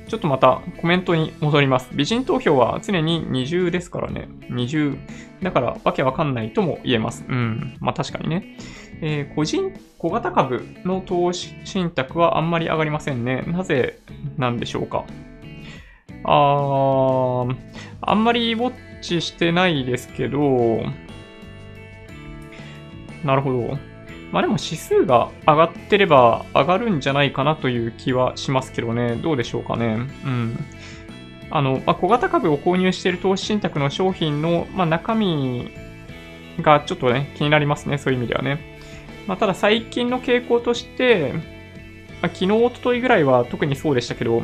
[0.08, 1.90] ちょっとまたコメントに戻ります。
[1.92, 4.28] 美人投票は常に二重ですからね。
[4.50, 4.96] 二重。
[5.44, 7.24] だからわけわかんないとも言えます。
[7.28, 7.76] うん。
[7.78, 8.56] まあ確かにね。
[9.02, 13.44] えー、個人、小型株の投資信託はあんまり上がりませんね。
[13.46, 13.98] なぜ
[14.36, 15.04] なんでしょうか？
[16.24, 17.56] あー、
[18.02, 20.82] あんまりウォッチしてないですけど、
[23.24, 23.78] なるほど。
[24.32, 29.16] まあでも指数が上がってれば上がるんじゃないかなという気はしますけどね。
[29.16, 30.06] どうでしょうかね？
[30.24, 30.56] うん。
[31.50, 35.72] あの、まあ、小型株を購入している投資信託の商品の、まあ、中身
[36.62, 37.98] がちょっとね、気になりますね。
[37.98, 38.69] そういう意味ではね。
[39.26, 41.32] まあ、ただ最近の傾向として、
[42.22, 44.42] まあ、昨日、おとといぐらいは特にそうでしたけど、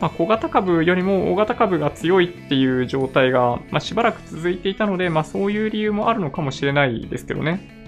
[0.00, 7.82] まあ、小型株よりも大型株が強いっていう状態が、まあ、しばらく続いていたので、まあ、そういう理由もあるのかもしれないですけどね。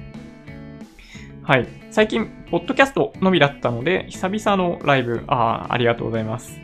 [1.43, 1.69] はい。
[1.91, 6.59] 最近、ポッドキャストのみだったので、久々のライブ、ああ、ありがとうございます。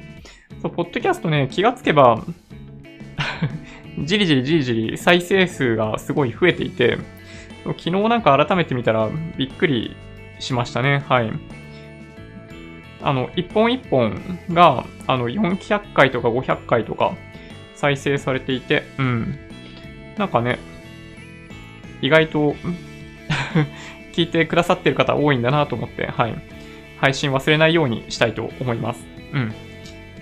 [0.63, 2.25] そう、ポッドキャストね、気がつけば
[4.05, 6.97] じりじりじりじり再生数がすごい増えていて、
[7.65, 9.97] 昨日なんか改めて見たらびっくり
[10.39, 11.05] しましたね。
[11.09, 11.33] はい。
[13.03, 14.21] あの、一本一本
[14.53, 17.15] が、あの、400回とか500回とか
[17.75, 19.39] 再生されていて、うん。
[20.19, 20.59] なんかね、
[22.03, 22.55] 意外と
[24.13, 26.35] 聞いてくださってる方多いんだなと思って、はい。
[27.01, 29.07] 配信忘れないようにしたいと思います。
[29.33, 29.55] うん。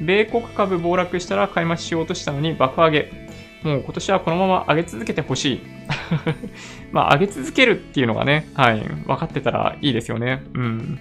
[0.01, 3.28] 米国株暴落したら買い増ししようとしたのに爆上げ。
[3.63, 5.61] もう今年はこのまま上げ続けてほしい。
[6.93, 10.43] まあ上げ続けるっていうのがね、はい、分かってたらいいですよね。
[10.55, 10.99] うん。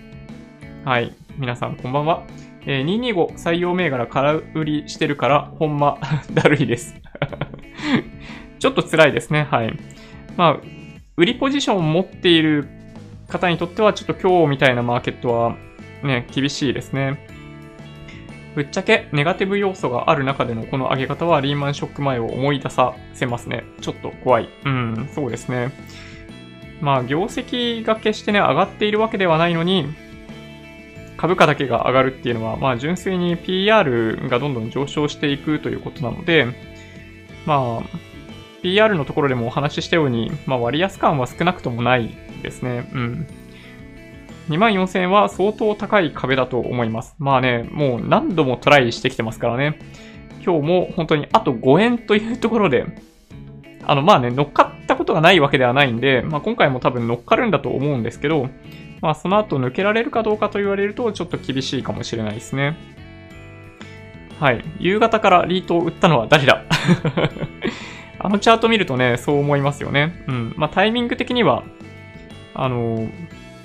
[0.83, 1.13] はい。
[1.37, 2.23] 皆さんこんばんは。
[2.65, 5.97] えー、225採用銘柄空売りしてるから、ほんま、
[6.33, 6.95] だるいです
[8.59, 9.47] ちょっと辛いですね。
[9.49, 9.73] はい。
[10.35, 10.57] まあ、
[11.15, 12.67] 売りポジションを持っている
[13.29, 15.55] 方にとっては、ちょっと今日みたいなマーケットは
[16.03, 17.26] ね、厳しいですね。
[18.57, 23.63] ぶっちゃけネガティブ要素がある中でのこの上げ方はリーマンショック前を思い出させますね。
[23.81, 24.49] ちょっと怖い。
[24.65, 25.71] うん、そうですね。
[26.81, 29.85] まあ、業績が決してね、上がっているわけではないのに、
[31.17, 36.47] 株価だけが上がるっていうのは、まあ、純粋に PR がどんどん上昇していくということなので、
[37.45, 37.97] まあ、
[38.63, 42.09] PR のところでもお話ししたように、まあ、割安感は少なくともない
[42.41, 42.89] ですね。
[42.91, 43.27] うん。
[44.49, 47.15] 2万4000円は相当高い壁だと思います。
[47.19, 49.79] まあね、もう何度もトライしてきてますからね。
[50.45, 52.85] 今日も本当にあと5円というところで、
[53.83, 58.49] あのまあね、乗っかったことがないわけではないんで、まあ今回も多分乗っかるんだと思うんですけど、
[59.01, 62.77] まあその後抜けられるかどうかと言われるとちょっと厳しいかもしれないですね。
[64.39, 64.63] はい。
[64.79, 66.63] 夕方からリートを売ったのは誰だ？
[68.19, 70.23] あのチャート見るとね、そう思いますよね。
[70.27, 70.53] うん。
[70.57, 71.63] まあタイミング的には、
[72.53, 73.07] あの、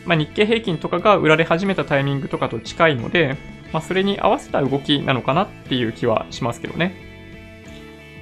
[0.05, 3.37] まあ、日経平均とかが売られ始めたタイミングとかと近いので、
[3.73, 6.95] まあ、それに合わせた動きなのかなっていう気はしますけどね。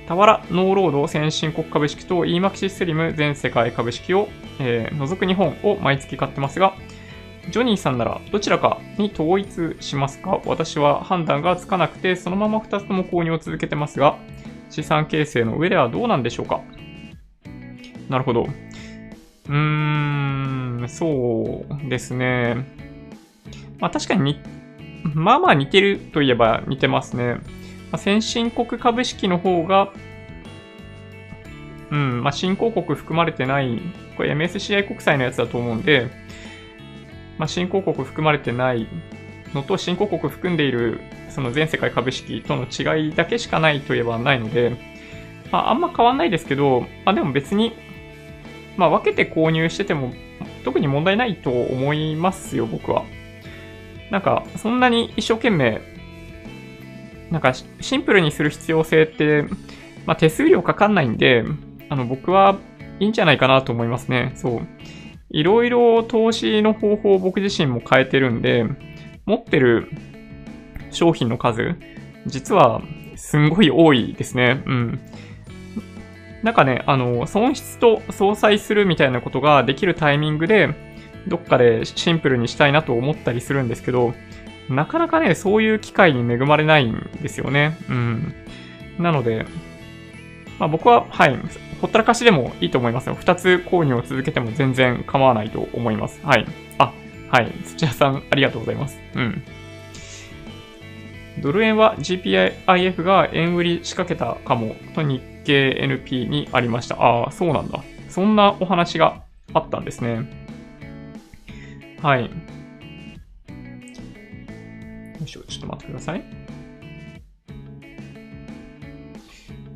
[0.07, 4.29] タワラ、ノーロード先進国株式と EMAXI スリム全世界株式を、
[4.59, 6.75] えー、除く日本を毎月買ってますが、
[7.51, 10.41] ジョニーさんならどちらかに統一しますか？
[10.45, 14.19] 私は判断がつかなくてそのまま2つとも購入を続けてますが、
[14.69, 16.61] 資産形成の上ではどうなんでしょうか？
[18.09, 18.47] なるほど。
[19.51, 22.65] うーん、そうですね。
[23.81, 24.41] まあ確かに、
[25.13, 27.35] まあまあ似てるといえば似てますね。
[27.91, 29.93] まあ、先進国株式の方が、
[31.91, 33.81] うん、まあ新興国含まれてない、
[34.17, 36.09] これ MSCI 国債のやつだと思うんで、
[37.37, 38.87] まあ新興国含まれてない
[39.53, 44.77] のと新興国含んでいるその全世界株式との違いだけしかないといえばないので、
[45.51, 47.73] まああんま変わんないですけど、まあでも別に
[48.81, 50.15] まあ、分けて購入してても
[50.65, 53.05] 特に問題ないと思いますよ、僕は。
[54.11, 55.83] なんか、そんなに一生懸命、
[57.31, 59.45] なんかシンプルにする必要性って、
[60.07, 61.45] まあ、手数料かかんないんで、
[61.91, 62.57] あの、僕は
[63.01, 64.33] いいんじゃないかなと思いますね。
[64.35, 64.67] そう。
[65.29, 68.65] いろいろ投資の方法を僕自身も変えてるんで、
[69.27, 69.91] 持ってる
[70.91, 71.77] 商品の数、
[72.25, 72.81] 実は
[73.17, 74.63] すんごい多いですね。
[74.65, 75.01] うん。
[76.43, 80.75] なんかね、あの、損失と相殺するみたいなことができるタイミングで、
[81.29, 84.15] どっかでシンプルにしたいなと思ったりするんですけど、
[84.69, 87.77] なかなかね、そういう機会に恵まれないんですよね。
[87.89, 88.35] うん。
[88.99, 89.45] なので、
[90.59, 91.37] まあ僕は、はい、
[91.81, 93.17] ほったらかしでもいいと思いますよ。
[93.19, 96.21] 二つ購入を続けても全然構わないと思います。
[96.23, 96.47] はい。
[96.79, 96.93] あ、
[97.31, 97.53] はい。
[97.65, 98.99] 土屋さん、ありがとうございます。
[99.15, 99.43] うん。
[101.39, 106.97] ドル円は GPIF が円売り仕掛けたかもと日 KNP にありました。
[106.97, 107.83] ああ、そうなんだ。
[108.09, 109.23] そんなお話が
[109.55, 110.29] あったんですね。
[112.03, 112.25] はい。
[112.25, 112.29] よ
[115.25, 116.25] いしょ、ちょっと待ってください。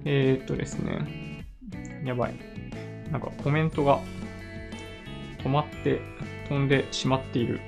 [0.05, 1.45] えー、っとですね。
[2.05, 2.35] やばい。
[3.11, 4.01] なんかコメントが
[5.39, 6.01] 止まって
[6.49, 7.61] 飛んでしまっている。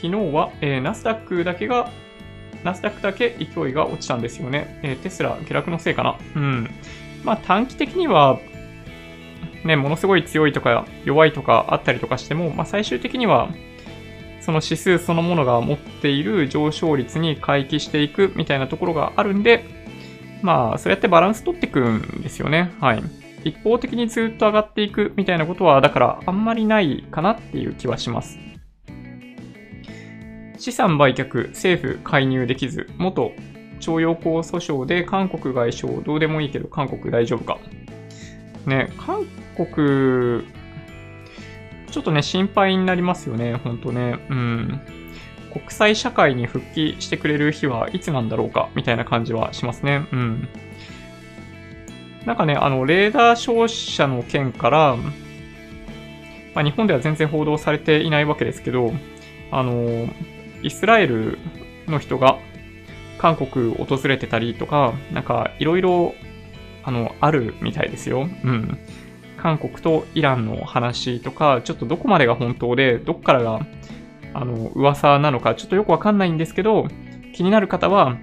[0.00, 1.90] 昨日は、えー、ナスダックだけが
[2.64, 4.80] ナスダックだけ勢いが落ちたんですよね。
[4.82, 6.18] えー、テスラ下落のせいかな。
[6.36, 6.70] うん。
[7.24, 8.40] まあ短期的には、
[9.64, 13.48] ね、ものすごい強いとか弱いとかあったりとかしても、まあ最終的には、
[14.40, 19.64] その指数そのものが持っている上昇率に回帰していくみたいなところがあるんで、
[20.42, 22.72] まあそうやってバランス取っていくんですよね。
[22.80, 23.02] はい。
[23.44, 28.47] 一方的にずっと上がっていくみたいなことは、だからあんまりないかなっていう気はします。
[30.58, 33.32] 資産売却、政府介入できず、元
[33.80, 37.58] 徴用工訴訟で韓国外相、どうでもいいけど韓国大丈夫か。
[38.66, 39.24] ね、韓
[39.56, 40.44] 国、
[41.90, 44.18] ちょっとね、心配になりますよね、ほんとね。
[44.28, 44.80] うん。
[45.52, 50.06] 国際社会に復帰してくれる日はいつなんだろうか、みたいな感じはしますね。
[50.12, 50.48] うん。
[52.26, 54.96] なんかね、あの、レーダー照射の件から、
[56.54, 58.92] まあ、日本では全然報道されていないわけですけど、
[59.50, 60.08] あの、
[60.68, 61.38] イスラエル
[61.86, 62.38] の人が
[63.18, 66.14] 韓国訪れてたりとか、なんかいろいろ、
[66.84, 68.28] あの、あるみたいですよ。
[68.44, 68.78] うん。
[69.36, 73.66] 韓国とイランの話とか、ちょっとどこまでが本当で、どっからが、
[74.34, 76.86] あの、噂なのか、ちょっとよくわかんないんですけど、
[77.34, 78.16] 気になる方は、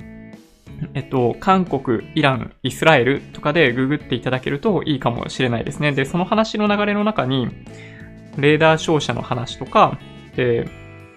[0.93, 5.93] えっと、韓国、イラン、イスラエルとかでググっていただけるといいかもしれないですね。
[5.93, 7.48] で、その話の流れの中に、
[8.38, 9.98] レーダー照射の話とか、
[10.36, 10.68] で、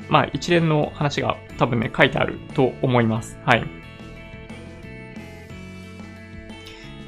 [0.09, 3.39] まあ一連の話が多分ね、書いてあると思います。
[3.45, 3.65] はい。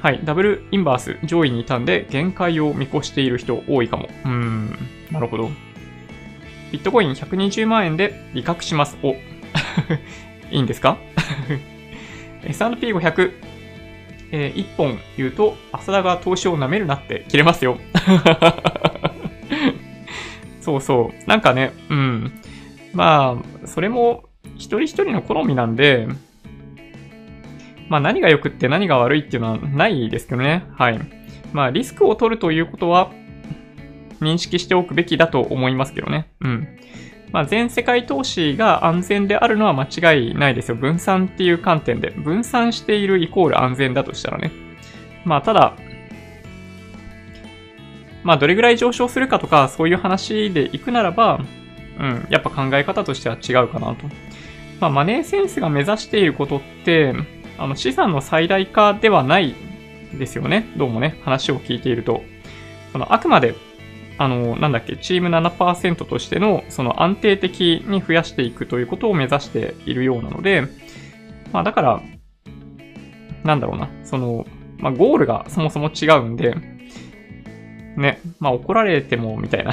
[0.01, 0.19] はい。
[0.23, 4.09] ダブルインバース上位にいたんで、限界を見越している人多いかも。
[4.25, 4.75] うーん。
[5.11, 5.49] なるほど。
[6.71, 8.97] ビットコイン120万円で利確します。
[9.03, 9.11] お。
[10.49, 10.97] いいんですか
[12.43, 13.31] ?S&P500、
[14.31, 17.77] えー、1本言うと、浅田が投資を舐めるなって切れますよ。
[20.61, 21.29] そうそう。
[21.29, 22.40] なんかね、うん。
[22.93, 24.23] まあ、それも
[24.55, 26.07] 一人一人の好みなんで、
[27.89, 30.65] まあ何が良くって何が悪いっていうのはないですけどね。
[30.77, 30.99] はい。
[31.51, 33.11] まあリスクを取るということは
[34.21, 36.31] 認識しておくべきだと思いますけどね。
[36.39, 36.67] うん。
[37.33, 40.75] まあ全世界投資が安全であるのは間違いないですよ。
[40.75, 42.11] 分散っていう観点で。
[42.11, 44.51] 分散しているイコール安全だとしたらね。
[45.25, 45.75] まあただ、
[48.23, 51.41] まあどれぐらい上昇するかとかそういう話でいくならば、
[52.01, 54.07] うん、やっぱ考え方としては違うかなと。
[54.79, 57.13] まあ、マネーセンスが目指していることって、
[57.59, 59.55] あの、資産の最大化ではない
[60.17, 60.67] ですよね。
[60.77, 62.23] どうもね、話を聞いていると。
[62.91, 63.53] その、あくまで、
[64.17, 70.63] あの、なんだっけ、チーム7%としての、その安定的に増やしていくということを目指しているようなので、
[71.53, 72.01] まあ、だから、
[73.43, 74.47] なんだろうな、その、
[74.79, 76.55] まあ、ゴールがそもそも違うんで、
[77.95, 79.71] ね、まあ怒られてもみたいな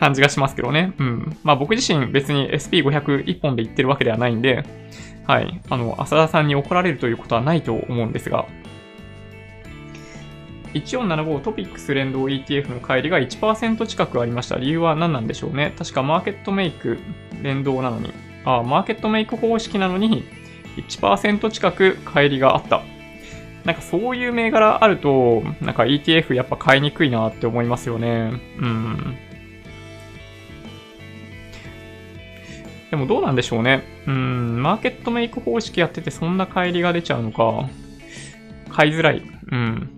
[0.00, 0.94] 感じがしますけどね。
[0.98, 1.36] うん。
[1.44, 4.64] まあ僕自身別に SP500 1本で言ってるわけではないんで、
[5.26, 5.60] はい。
[5.68, 8.46] あの、浅田さんに怒られるということはないと思うんですが、
[10.72, 14.56] 1475トピックス連動 ETF の乖離が1%近くありました。
[14.56, 15.74] 理由は何なんでしょうね。
[15.76, 16.98] 確かマーケットメイク
[17.42, 18.12] 連動なのに、
[18.44, 20.24] あ、マーケットメイク方式なのに
[20.76, 22.82] 1%近く乖離があった。
[23.64, 28.32] なんかそういう銘柄あると、なんか ETF やっぱ買いにくいなって思いますよね。
[28.58, 29.18] うん。
[32.90, 33.84] でもどうなんでしょうね。
[34.06, 37.68] うん、マーケットメイク方式やっててそんな乖離が出ちゃうのか。
[38.70, 39.22] 買いづらい。
[39.50, 39.90] うん。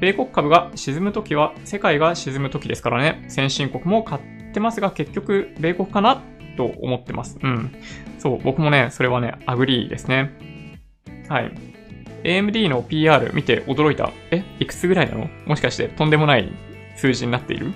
[0.00, 3.24] 米国株が沈むときは世界が沈むときですからね。
[3.28, 4.22] 先進国も買っ
[4.52, 6.22] てますが結局米国かな
[6.56, 7.38] と思ってます。
[7.42, 7.74] うん。
[8.18, 10.30] そう、僕もね、それはね、 agree ですね。
[11.28, 11.52] はい。
[12.22, 14.12] AMD の PER 見て驚いた。
[14.30, 15.28] えいくつぐらいなの？
[15.46, 16.52] もしかしてとんでもない
[16.96, 17.72] 数字になっている？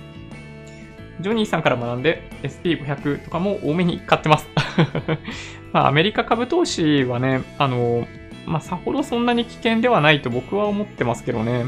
[1.21, 4.49] ジョニーさんから学んで SP500 とかも多めに買ってます。
[5.71, 8.07] まあアメリカ株投資はね、あの、
[8.45, 11.65] まあさほどそんなに危険ではないと僕は思ってますけどね。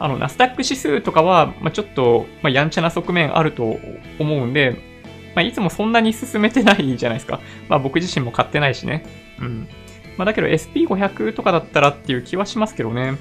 [0.00, 3.78] あの、ナスダック指数とかは、まあ、ちょっと、まあ、やんちゃな側面あると
[4.18, 4.76] 思うんで、
[5.34, 7.40] まあ、いつもそんなに進めてないじゃないですか。
[7.68, 9.04] まあ僕自身も買ってないしね。
[9.40, 9.68] うん。
[10.16, 13.14] まあ、だけど SP500 とかだったらっていう気はしますけどね。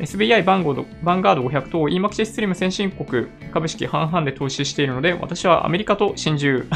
[0.00, 6.66] SBI バンゴードバンガード500と EMAXI ストリーム先進国株式半々で投資しているので、私はアメリカと心中。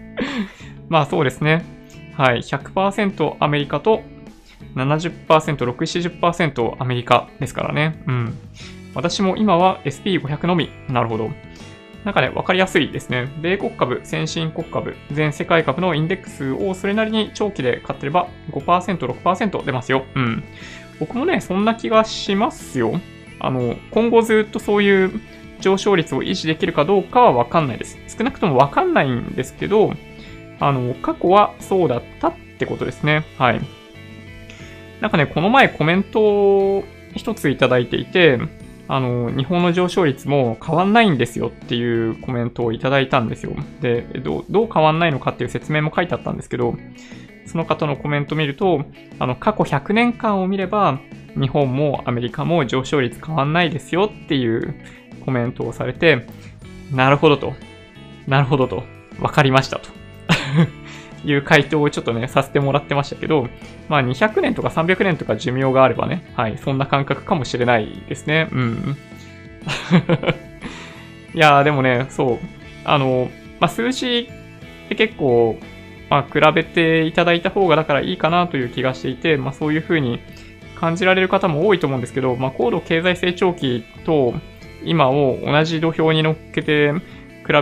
[0.88, 1.64] まあそうですね。
[2.16, 2.38] はい。
[2.38, 4.02] 100%アメリカと
[4.74, 8.02] 70%、6、70%アメリカですからね。
[8.06, 8.38] うん。
[8.94, 10.68] 私も今は SP500 のみ。
[10.88, 11.30] なるほど。
[12.04, 13.28] なんかね、わかりやすいですね。
[13.40, 20.04] 米国株、先進国株、全世界株のインデックスをそれなりに長期で買ってれば5%、6%出ますよ。
[20.14, 20.44] うん。
[21.02, 23.00] 僕もね、そんな気がしますよ。
[23.40, 25.20] あの、今後ずっとそういう
[25.58, 27.98] 上昇率を維持できるかどうかはわかんないです。
[28.06, 29.94] 少なくともわかんないんですけど、
[30.60, 33.24] あの、過去はそうだったってことですね。
[33.36, 33.60] はい。
[35.00, 36.84] なんかね、この前コメントを
[37.16, 38.38] 一ついただいていて、
[38.86, 43.56] あの、日本の上昇率も変わんないんですよっていうコメントをいただいたんですよ。
[43.80, 46.76] で、どうどう変わんないのかっていう説明も書いてあったんですけど、
[47.46, 48.84] その方のコメント見ると、
[49.18, 51.00] あの、過去100年間を見れば、
[51.38, 54.74] 日本もアメリカも上昇率変わんないですよっていう
[55.24, 56.26] コメントをされて、
[56.92, 57.54] なるほどと。
[58.26, 58.84] なるほどと。
[59.20, 59.90] わかりましたと。
[61.24, 63.48] いう回答をちょっとね、させてもらってましたけど、
[63.88, 68.48] まあ200年とか300年とか寿命があればね、はい、そんな感覚かもしれないですね。
[68.50, 68.96] うん。
[71.34, 72.38] いやーでもね、そう。
[72.84, 73.30] あの、
[73.60, 74.28] まあ数字
[74.86, 75.58] って結構、
[76.12, 80.20] まあ比べていただいた方がだからいいかなという気がしていて、まあそういう風に
[80.78, 84.34] 感じられる方も多いと思うんですけど、まあ高度経済成長期と
[84.84, 87.00] 今を同じ土俵に乗っけて比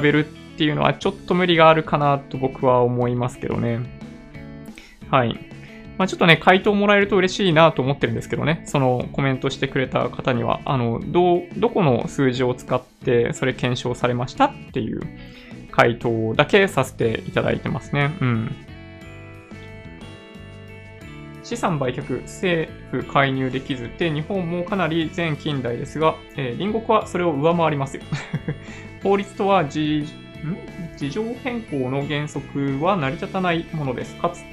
[0.03, 3.79] べるっていうのはちょっと無理があるかなと僕は思いますけどね。
[5.13, 5.39] はい。
[5.97, 8.63] まあ、ちょっとね、回答もらえると嬉しいなと思ってるんですけどね。
[8.65, 15.03] そのコメントしてくれた方には、あの、ど、どこの数字を使ってそれ検証されましたっていう
[15.71, 18.16] 回答だけさせていただいてますね。
[18.21, 18.57] うん。
[21.43, 28.03] 資産売却、政府介入できずって日本もかなり全近代ですが、えー、隣国はそれを上回りますよ。
[29.03, 30.07] 法律とは事
[30.97, 34.14] 情変更の原則は成り立たないものです。
[34.16, 34.45] かつ、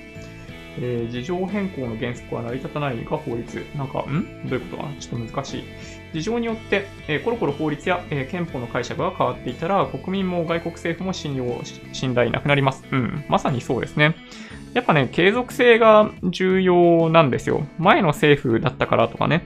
[0.80, 3.66] えー、事情変更の原則は成り立たないが法律。
[3.76, 4.48] なんか、ん？
[4.48, 4.96] どういうことかな？
[5.00, 5.64] ちょっと難しい。
[6.14, 11.46] 事情によって、えー、コロコロ法律や、えー、憲法の解釈が変わっていたら、国民も外国政府も信用、
[11.94, 12.86] 信頼なくなります。
[12.92, 13.26] うん。
[13.28, 14.16] まさにそうですね。
[14.74, 17.66] やっぱね、継続性が重要なんですよ。
[17.80, 19.44] 前の政府だったからとかね。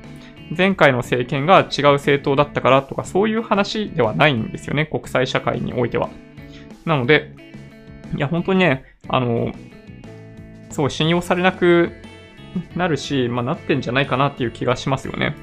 [0.55, 4.85] 前回の政権が違う政党だったからとか、そういう話ではないんですよね。
[4.85, 6.09] 国際社会においては。
[6.83, 7.31] なので、
[8.17, 9.53] いや、本当にね、あの、
[10.71, 11.91] そう、信用されなく
[12.75, 15.35] なるし、まあ、なってんじゃないかなっていう気がしますよね。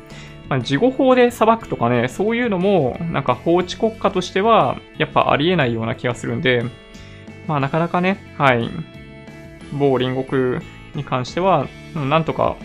[0.49, 6.65] まあ、事後法で裁くとかね、そういうのも、なんか法治国家としては、やっぱありえないような気がするんで、
[7.47, 8.71] まあ、なかなかね、はい、
[9.73, 10.61] 某隣国
[10.95, 12.57] に関しては、なんとか、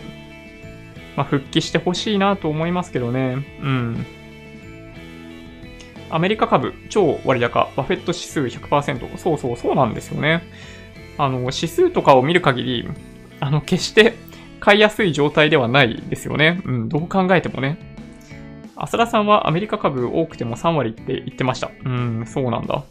[1.16, 4.06] まあ、復帰してほしいなと思いますけどね、うん。
[6.10, 9.18] アメリカ株、超割高、バフェット指数100%。
[9.18, 10.44] そうそう、そうなんですよね。
[11.18, 12.90] あの、指数とかを見る限り、
[13.40, 14.16] あの、決して
[14.60, 16.62] 買いやすい状態ではないですよね。
[16.66, 17.78] うん、どう考えてもね。
[18.76, 21.70] 浅田さんはアメリカ株多くても3割って言ってました。
[21.86, 22.84] うん、そうなんだ。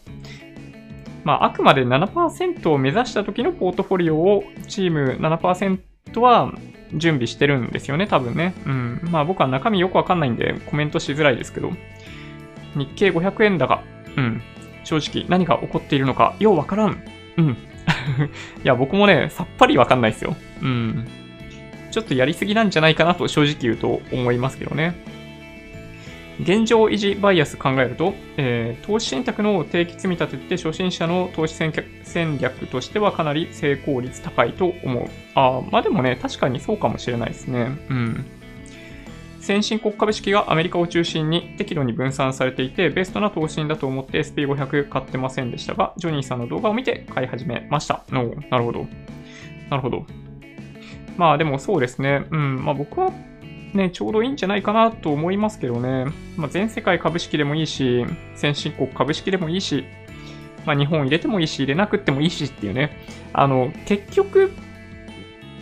[1.25, 6.53] まあ、あくまで7%を目指した時のポートフォリオをチーム7%は
[6.95, 8.55] 準備してるんですよね、多分ね。
[8.67, 9.01] うん。
[9.11, 11.71] まあ僕は中身よくわかんないんでコメントしづらいですけど。
[12.75, 13.83] 日経500円高。
[14.17, 14.43] うん。
[14.85, 17.03] 正直何が起こっているのか、ようわからん。
[17.39, 17.57] うん。
[18.63, 20.37] いや、僕もね、さっぱりわかんないですよ。
[20.63, 21.09] うん。
[21.91, 24.95] ちょっとやりすぎなんじゃないかなと正直言うと思いますけどね。
[26.41, 35.09] 現状維持バイアス考えると、えー、投資信託の定期積み立てって初心者の投資戦略としてはかなり成功率高いと思う。
[35.35, 37.77] ああ、まあでもね、確かにそうかもしれないですね。
[37.91, 38.25] うん。
[39.43, 48.05] 先進国株式がアメリカを中心に適度に分散されていて、ベストな投資信だと思って SP500 買ってませんでしたが、ジョニーさんの動画を見て買い始めました。
[48.13, 48.87] おなるほど。
[49.69, 50.07] なるほど。
[51.17, 52.25] まあでもそうですね。
[52.31, 52.65] うん。
[52.65, 53.11] まあ僕は
[53.75, 56.07] ね、ちょうどいいんじゃないかなと思いますけどね。
[56.37, 58.07] まあ全世界株式でもいいし、
[58.37, 59.85] 先進国株式でもいいし、
[60.65, 62.97] まあ日本入れてもいいし、入れなくてもいいしっていうね。
[63.33, 64.53] あの、結局、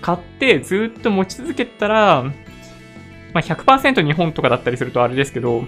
[0.02, 2.30] 買ってずっと持ち続けたら、
[3.32, 5.64] まあ、100%日本とかだったりするとあれですけど、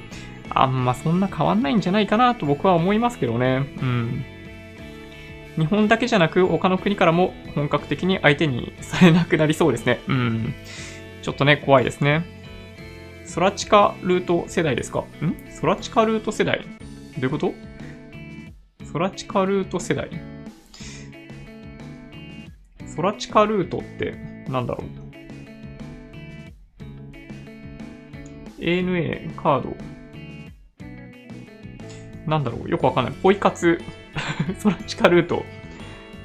[0.51, 3.67] あんまそんな変わんないんじゃないかなと僕は思いますけどね。
[3.81, 4.25] うん。
[5.57, 10.01] 日本だけじゃなく他の国からも本格的に相手にされなくなりそうですね。
[10.09, 10.55] うん。
[11.23, 12.25] ちょっとね、怖いですね。
[13.25, 15.01] ソラチカルート世代ですか？
[15.01, 15.05] ん？
[15.51, 16.61] ソラチカルート世代？
[16.61, 16.67] ど
[17.21, 17.55] ういうこと？
[18.85, 20.11] ソラチカルート世代
[22.87, 24.17] ソラチカルートって
[24.49, 25.02] なんだろう？
[28.63, 29.77] ANA カード。
[32.27, 33.15] なんだろうよくわかんない。
[33.15, 33.81] ポイ活。
[34.59, 35.45] ソラチカルート。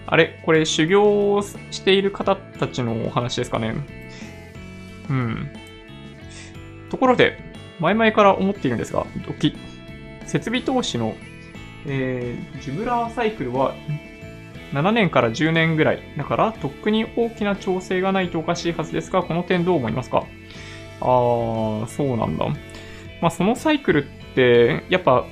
[0.06, 0.40] あれ？
[0.46, 1.42] これ修行
[1.72, 3.74] している方たちのお話ですかね。
[5.10, 5.50] うん。
[6.90, 7.40] ところで、
[7.80, 9.56] 前々から思っているんですが、ドキ。
[10.26, 11.16] 設備投資の、
[11.86, 13.74] えー、ジュブラーサイクルは
[14.74, 16.00] 7年から10年ぐらい。
[16.18, 20.26] だから、とっくに大きな調整がないとおかしいはずですが、この点どう思いますか？
[21.02, 22.48] ああ、そうなんだ。
[23.22, 25.26] まあ、そのサイクルって、やっぱ、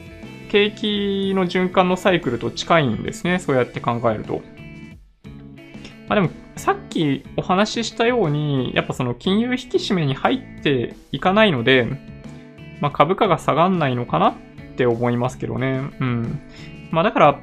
[0.49, 3.39] 景気の循環のサイクルと近いんですね。
[3.39, 4.41] そうやって考えると。
[6.07, 11.87] まあでも、さっきお話ししたように、やっぱその金融引き締めに入っていかないので、
[12.79, 14.35] まあ株価が下がんないのかなっ
[14.77, 15.89] て思いますけどね。
[15.99, 16.39] うん。
[16.91, 17.39] まあだから、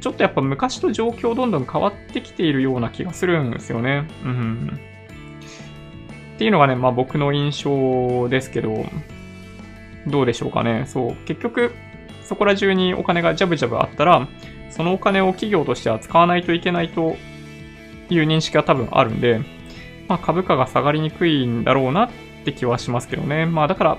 [0.00, 4.08] ちょっとやっぱ昔と状況どんどん変わってきているような気がするんですよね。
[4.24, 4.80] うん。
[6.40, 8.86] っていうのがね、まあ僕の印象ですけど、
[10.06, 10.84] どうでしょうかね。
[10.86, 11.14] そう。
[11.26, 11.74] 結局、
[12.22, 14.26] そこら中にお金がジャブジャブあったら、
[14.70, 17.16] そのお金を企業としては使わないといけないと
[18.08, 19.42] いう認識が多分あるんで、
[20.08, 22.10] まあ株価が下がりにくいんだろうなっ
[22.46, 23.44] て気はしますけどね。
[23.44, 23.98] まあだから、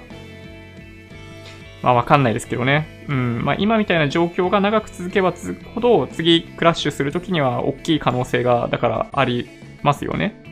[1.84, 3.06] まあわかんないですけどね。
[3.08, 3.46] うん。
[3.46, 9.48] まあ今みたいな状況が長く続けば続くほど、次クラッシュするときには大きい可能性が、だからあり
[9.84, 10.51] ますよね。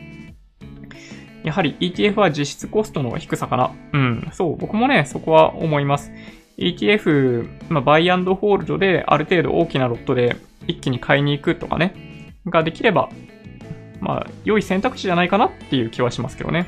[1.44, 3.72] やはり ETF は実質コストの低さかな。
[3.92, 4.28] うん。
[4.32, 4.56] そう。
[4.56, 6.12] 僕もね、そこは思います。
[6.58, 10.36] ETF、まあ、バイアンドホールドである程度大きなロットで
[10.66, 13.08] 一気に買いに行くとかね、ができれば、
[14.00, 16.66] まあ、良い選択肢じゃないかなっていう気はしますけどね。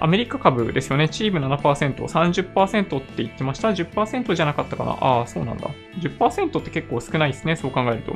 [0.00, 1.08] アメリカ株ですよね。
[1.08, 5.70] チーム7%、30%って言ってました ?10% じゃなかったかなああ、そうなんだ。
[6.00, 7.56] 10%って結構少ないですね。
[7.56, 8.14] そう考えると。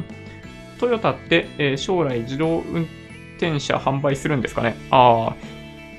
[0.79, 3.02] トヨタって、えー、将来自動運転
[3.61, 5.37] 車販売するんですかねああ、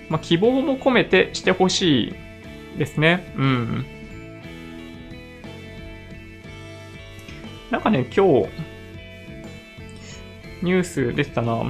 [0.10, 3.34] まあ、希望も込めてしてほしいですね。
[3.38, 3.86] うん。
[7.72, 8.50] なんかね、今日、
[10.62, 11.62] ニュース出てたな。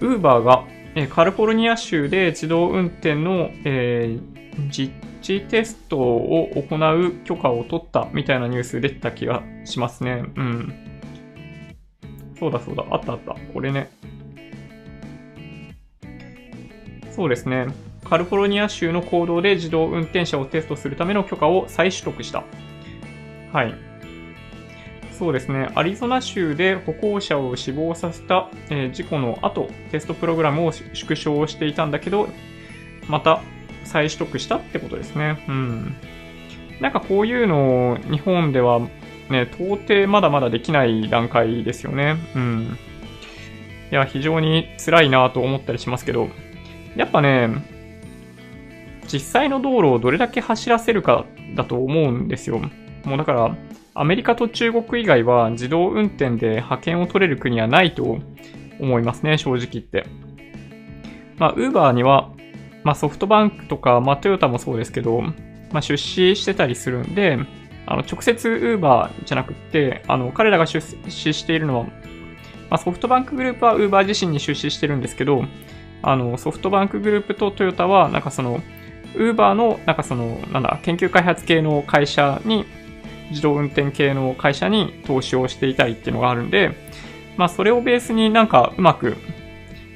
[0.00, 0.64] ウーバーが、
[0.94, 10.24] えカリフォルニア州で自動運転の、えー、実地テストを行う許可を取ったみたいなニュース出てた気がしますね。
[10.36, 10.74] うん。
[12.38, 12.84] そうだそうだ。
[12.90, 13.36] あったあった。
[13.52, 13.90] これね。
[17.10, 17.66] そうですね。
[18.04, 22.44] カリフォルニア州の行動で自動運転車をテストするための許可を再取得した。
[23.52, 23.74] はい。
[25.12, 32.30] そうですね、アリゾナ州で歩行者を死亡させた、えー、事故の後、テストプログラムを縮小していたんだけど、
[33.06, 33.42] また
[33.84, 35.44] 再取得したってことですね。
[35.46, 35.94] うん。
[36.80, 38.80] なんかこういうのを日本では
[39.28, 42.16] ね、到底まだまだできない段階ですよね。
[42.34, 42.78] うん。
[43.92, 46.30] いや、非常に辛いなと思ったりしますけど、
[46.96, 47.48] やっぱね、
[49.12, 52.60] 実際の道路をどれだけ走らせるかだと思うんですよ。
[53.04, 53.56] もうだから、
[53.94, 58.18] アメリカと中国以外は自動運転で派遣を取れる国はないと
[58.78, 60.06] 思いますね、正直言って。
[61.38, 62.30] まあ、ウーバーには、
[62.84, 65.22] まあ、ソフトバンクとか、まあ、トヨタもそうですけど、
[65.72, 67.38] まあ、出資してたりするんで、
[67.86, 71.90] あの、直接ウーバーじゃなくって、あの、彼らが出資しているのは、ま
[72.70, 75.44] あ、ソフトバンクグループはウーバー自身に出資してるんですけど、
[76.02, 78.60] あの、ソフトバンクグループとトヨタは、なんかその、
[79.14, 82.64] ウーバーの、なんかその、なんだ、研究開発系の会社に
[83.30, 86.72] 自動運転系の会社に投資をしていたりっていうのがあるんで、
[87.36, 89.16] まあそれをベースになんかうまく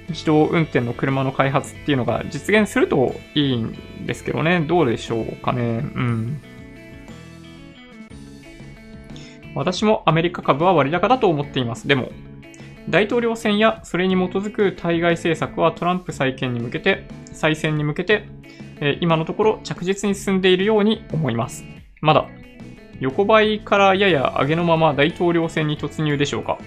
[0.09, 4.60] 自動運転の車の開発っていうのが実現するといいんですけどね。
[4.60, 5.62] どうでしょうかね。
[5.62, 5.66] う
[6.01, 6.40] ん。
[9.55, 11.86] 私もアメリカ株は割高だと思っています。
[11.86, 12.10] でも、
[12.89, 18.28] 大統領選やそれに基づく対外政策はトランプ再建に向けて、再選に向けて、
[18.81, 21.65] え今のところ着実に進んでいるように思います。
[22.01, 22.27] まだ
[23.01, 26.59] 横ばいからやや上げのまま大統領選に突入でしょうか。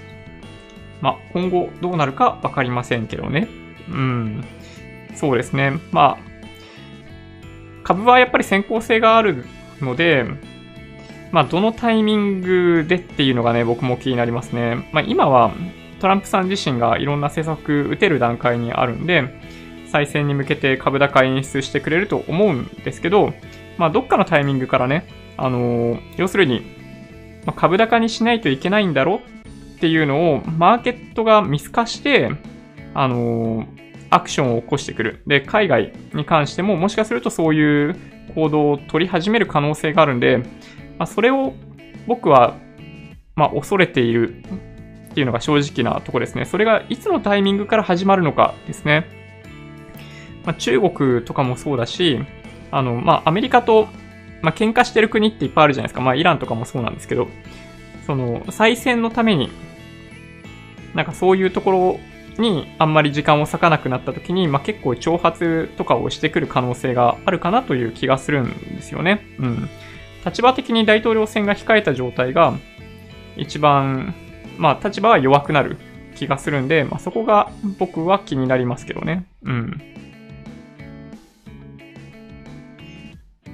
[1.02, 3.48] まあ、今後どうなるかわかりませんけどね。
[3.90, 4.44] うん。
[5.16, 5.74] そうですね。
[5.92, 6.28] まあ、
[7.84, 9.46] 株はやっぱり先行性がある
[9.80, 10.26] ので、
[11.32, 14.88] まあ、どのタイミングでっていうのがね、僕も気になりますね。
[14.92, 15.54] まあ、今は
[16.00, 19.24] トランプさん自身がいろんな政策打てる段階にあるんで、
[19.88, 23.34] 再選に向けて株高演出してくれると思うんですけど、
[23.78, 25.08] まあ、どっかのタイミングからね、
[25.38, 26.66] あの要するに、
[27.46, 29.22] ま株高にしないといけないんだろ
[29.76, 32.32] っていうのを、マーケットが見透かして、
[32.94, 33.66] あの
[34.10, 35.22] アクションを起こしてくる。
[35.28, 37.96] で、海外に関しても、もしかするとそういう
[38.36, 40.44] 行動を取り始める可能性があるんで、ま
[41.00, 41.54] あ、それを
[42.08, 42.56] 僕は、
[43.36, 44.44] まあ、恐れている
[45.18, 46.46] っていうのが正直なとこですね。
[46.46, 49.08] それがいつのタイミングから始まるのかですね。
[50.46, 52.20] まあ、中国とかもそうだし、
[52.70, 53.88] あの、まあ、アメリカと
[54.42, 56.02] まあ、喧嘩してる国っていっぱいあるじゃないですか。
[56.02, 57.28] まあ、イランとかもそうなんですけど、
[58.06, 59.50] その、再選のために、
[60.94, 62.00] なんかそういうとこ
[62.38, 69.26] ろにあんまり時間を割かなくなった時に、まあ、結構挑発とかをしてくる可能性があるかなという気がするんですよね。
[69.40, 69.70] うん。
[70.26, 72.54] 立場的に大統領選が控えた状態が、
[73.36, 74.14] 一番、
[74.58, 75.78] まあ、立場は弱くなる
[76.16, 79.26] 気がするんで、まあ、そこが僕は気になりますけどね。
[79.44, 79.82] うん。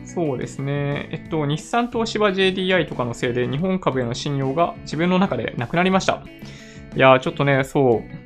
[0.06, 1.10] そうですね。
[1.12, 6.24] えっと、日産東芝 JDI とかのせいで日本株への信用が自分の中でなくなりました。
[6.96, 8.24] いやー、ちょっとね、そう。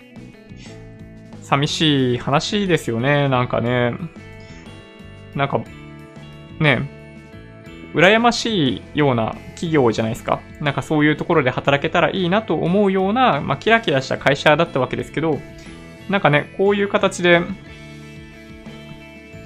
[1.42, 3.94] 寂しい話ですよね、なんかね。
[5.34, 5.62] なんか、
[6.60, 6.90] ね、
[7.94, 10.42] 羨ましいような企業じゃないですか。
[10.60, 15.40] なんかそういうところで働けたらいいなと思うような、まあ、キラキラした会社だったわけですけど、
[16.10, 17.42] なんかね、こういう形で、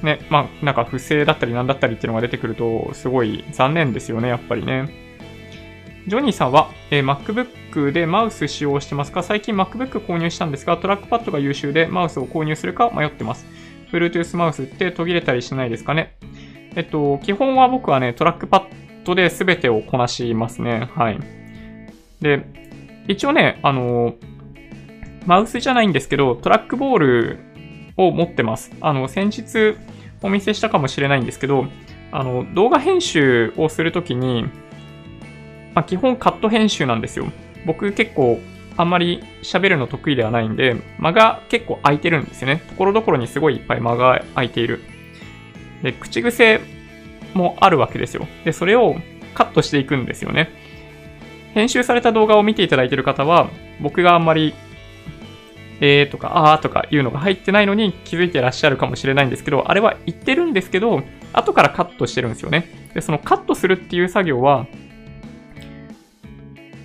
[0.04, 4.90] ね、まあ、なんか不正だったりなんだったりっていうのが出てくると、すごい残念ですよね、やっぱりね。
[6.08, 9.22] ジョニーさんは、えー、MacBook でマウス使用してますか？
[9.22, 13.46] 最近 MacBook 購入したんですが、トラックパッドが優秀でマウスを購入するか迷ってます。
[13.92, 16.16] Bluetooth マウスって途切れたりしないですかね？
[16.76, 18.64] えっと、基本は僕はね、トラックパッ
[19.04, 20.90] ドで全てをこなしますね。
[20.96, 21.20] はい。
[22.22, 22.46] で、
[23.08, 24.16] 一応ね、あの、
[25.26, 27.40] マウスじゃないんですけど、トラックボール
[27.98, 28.72] を持ってます。
[28.82, 29.76] あの、先日
[30.22, 31.66] お見せしたかもしれないんですけど、
[32.12, 34.46] あの、動画編集をするときに、
[35.74, 37.26] まあ、基本カット編集なんですよ。
[37.66, 38.40] 僕結構
[38.78, 42.62] あんまり喋るの得意ではないんで、間が結構空いてるんですよね。
[42.70, 44.82] ところどころにすごいいっぱい間が空いている。
[45.84, 46.62] で、口癖
[47.34, 48.28] もあるわけですよ。
[48.44, 48.96] で、それを
[49.34, 50.50] カットしていくんですよね。
[51.54, 53.50] 編集された動画を見ていただいている方は、
[53.82, 54.54] 僕があんまり、
[55.82, 61.04] えーとか、あーとかいうのが入ってないのに気づいてらっしゃるかもしれないんですけど、あれは言ってるんですけど、
[61.34, 62.70] 後からカットしてるんですよね。
[62.94, 64.68] で、そのカットするっていう作業は、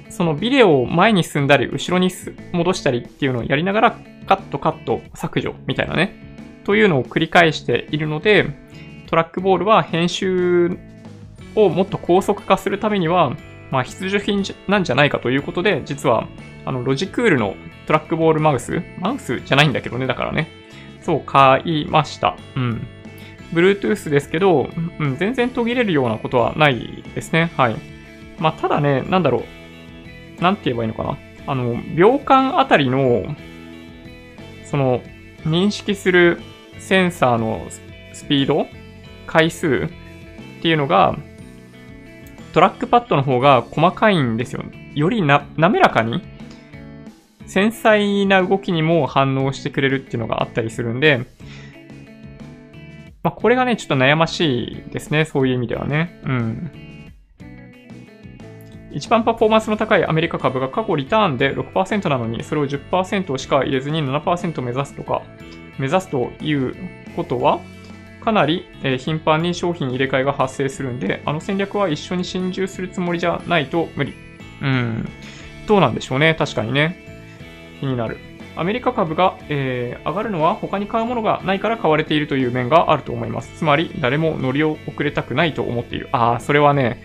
[0.08, 2.10] そのビデオを前に進んだり、後ろに
[2.52, 6.14] 戻したりっていうのをやりながら、カット、カット、削除みたいなね、
[6.64, 8.65] というのを繰り返しているので、
[9.06, 10.78] トラックボールは編集
[11.54, 13.36] をもっと高速化するためには、
[13.70, 16.28] まあ、必需品なんじゃないかということで、実は、
[16.64, 17.54] あの、ロジクールの
[17.86, 20.48] トラックボールマウスマウスじゃないんだけどね、だからね。
[21.00, 22.36] そう、買いました。
[22.56, 22.86] うん。
[23.52, 24.68] Bluetooth ですけど、
[24.98, 27.52] うん、全然途切れるようなことはないですね。
[27.56, 27.76] はい。
[28.38, 29.44] まあ、ただね、なんだろ
[30.38, 30.42] う。
[30.42, 31.16] なんて言えばいいのかな。
[31.46, 33.24] あの、秒間あたりの、
[34.64, 35.00] その、
[35.44, 36.40] 認識する
[36.78, 37.66] センサーの
[38.12, 38.66] スピード
[39.26, 39.88] 回数
[40.58, 41.16] っていうのが、
[42.52, 44.64] トラックパッドの方が細かいんですよ。
[44.94, 46.22] よりな、滑らかに、
[47.46, 51.20] 繊細な動きにも反応してくれるっていうのがあったりするんで、
[53.22, 55.24] まあ、これがね、ちょっと悩ましいですね。
[55.24, 56.20] そういう意味ではね。
[56.24, 56.70] うん。
[58.92, 65.22] 一番パフォーマンスの高いアメリカ株が過去リターンで6%なのに、それを10%しか入れずに7%目指すとか、
[65.78, 66.74] 目指すという
[67.14, 67.60] ことは、
[68.26, 74.14] かなり、え頻繁に商品入れ替えが発生するんで、あの戦略は一緒に心中するつもりじゃないと無理。
[74.62, 75.08] うん。
[75.68, 76.34] どうなんでしょうね。
[76.34, 76.98] 確かにね。
[77.78, 78.18] 気になる。
[78.56, 83.58] アメリカ株が、えー、上がるのは他に買うものがないから買われているという面があると思います。
[83.58, 86.08] つまり、誰も乗り遅れたくないと思っている。
[86.10, 87.04] ああ、それはね、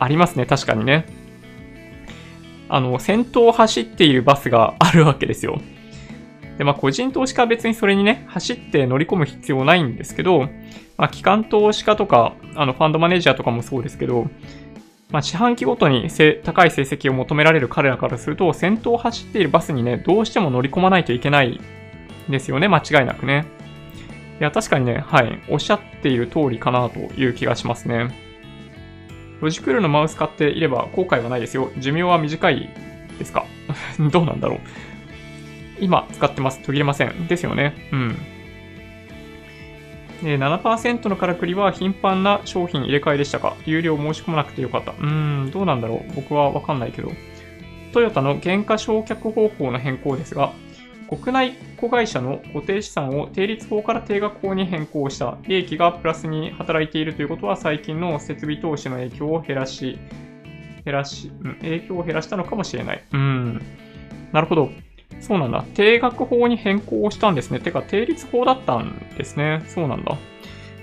[0.00, 0.44] ありますね。
[0.44, 1.06] 確かにね。
[2.68, 5.60] あの、先頭を走っているバスがあるわけですよ。
[6.58, 10.48] で、まあ、個人投資家は別にそれにね、走って乗り込む必要ないんですけど、
[10.96, 14.28] まあ、機関投資家とか、あの、ファンドマネージャーとかもそうですけど、
[15.10, 16.08] まあ、四半期ごとに
[16.44, 21.60] 高い成績を求められる彼らからすると、先頭を走っているバスにね、どうしても乗り込まないといけない
[22.28, 23.46] んですよね、間違いなくね。
[24.40, 28.08] いや、確かにね、はい、おっしゃっている通りかなという気がしますね。
[29.40, 31.70] ロジクールのマウス買っていれば後悔はないですよ。
[31.78, 32.68] 寿命は短い
[33.18, 33.44] ですか？
[34.10, 34.58] どうなんだろう。
[35.80, 36.60] 今使ってます。
[36.60, 37.26] 途切れません。
[37.26, 37.74] ですよね。
[37.92, 38.16] うん。
[40.24, 43.56] え7%のからくりは頻繁な商品入れ替えでしたか？
[43.66, 44.92] 有料申し込まなくてよかった。
[44.92, 47.10] うーん、どうなんだろう僕はわかんないけど。
[47.92, 50.52] トヨタの原価償却方法の変更ですが、
[51.08, 59.98] 国内子会社の固定資産を定率法から定額法に変更した利益がプラスに働いているということは最近の設備投資の影響を減らし、
[60.84, 63.04] 減らし、うん、影響を減らしたのかもしれない。
[63.12, 63.62] うん。
[64.32, 64.70] なるほど。
[65.20, 65.64] そうなんだ。
[65.74, 67.60] 定額法に変更したんですね。
[67.60, 69.62] てか、定率法だったんですね。
[69.66, 70.16] そうなんだ。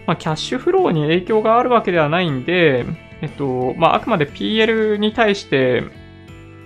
[0.07, 2.85] まあ、キャッシュフローに影響があるわけではないんで、
[3.21, 5.83] えっと、まあ、あくまで PL に対して、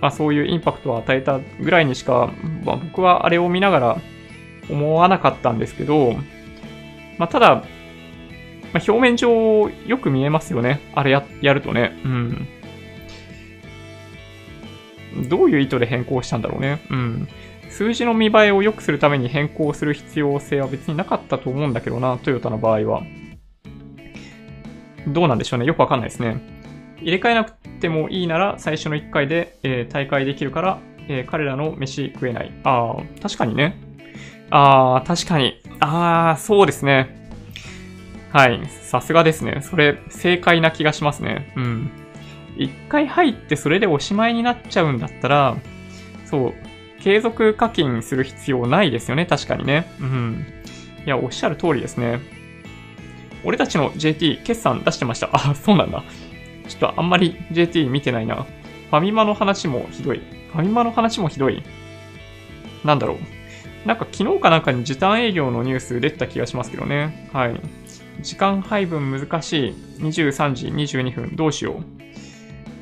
[0.00, 2.32] まあ、そういうインパクトを与えたぐらいにしか、
[2.64, 3.98] まあ、僕はあれを見ながら
[4.70, 6.14] 思わなかったんですけど、
[7.18, 7.64] まあ、ただ、
[8.72, 10.80] まあ、表面上よく見えますよね。
[10.94, 11.98] あれややるとね。
[12.04, 12.48] うん。
[15.28, 16.80] どういう意図で変更したんだろうね。
[16.90, 17.28] うん。
[17.76, 23.02] 数字の見栄えを良くするために変更する必要性は別になかったと思うんだけどな、トヨタの場合は。
[25.06, 25.66] どうなんでしょうね。
[25.66, 26.40] よくわかんないですね。
[27.02, 30.78] 入れ替えなくてもいいなら最初の1回で、えー、大会できるから、
[31.08, 32.52] えー、彼らの飯食えない。
[32.64, 33.78] ああ、確かにね。
[34.48, 35.60] ああ、確かに。
[35.78, 37.28] ああ、そうですね。
[38.32, 38.66] はい。
[38.70, 39.60] さすがですね。
[39.60, 41.52] それ、正解な気がしますね。
[41.56, 41.90] うん。
[42.56, 45.58] 一回入ってそれでおしまいになっちゃうんだったら、
[46.24, 46.54] そう、
[47.06, 49.86] 継続課金する必要ないですよね、確かにね。
[50.00, 50.44] うん。
[51.06, 52.18] いや、おっしゃる通りですね。
[53.44, 55.30] 俺たちの JT 決算出してました。
[55.32, 56.02] あ、そうなんだ。
[56.66, 58.34] ちょっとあんまり JT 見てないな。
[58.34, 60.18] ファミマの話もひどい。
[60.50, 61.62] ファミマの話もひどい。
[62.84, 63.14] なんだろ
[63.84, 63.86] う。
[63.86, 67.30] なんか昨日かなんかに時短営業のニュース出てた気がしますけどね。
[67.32, 67.60] はい。
[68.20, 69.74] 時間配分難しい。
[70.00, 71.36] 23時22分。
[71.36, 71.84] どうしよ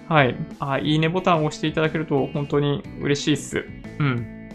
[0.09, 0.11] う。
[0.11, 0.35] はい。
[0.61, 3.84] あ、いいねボタンを押していただけると本当に嬉しいっす。
[3.99, 4.51] うん。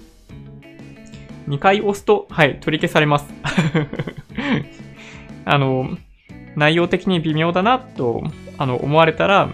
[1.47, 3.33] 2回押すと、はい、取り消されます。
[5.45, 5.97] あの、
[6.55, 8.23] 内容的に微妙だなと、
[8.57, 9.49] あの、思われたら、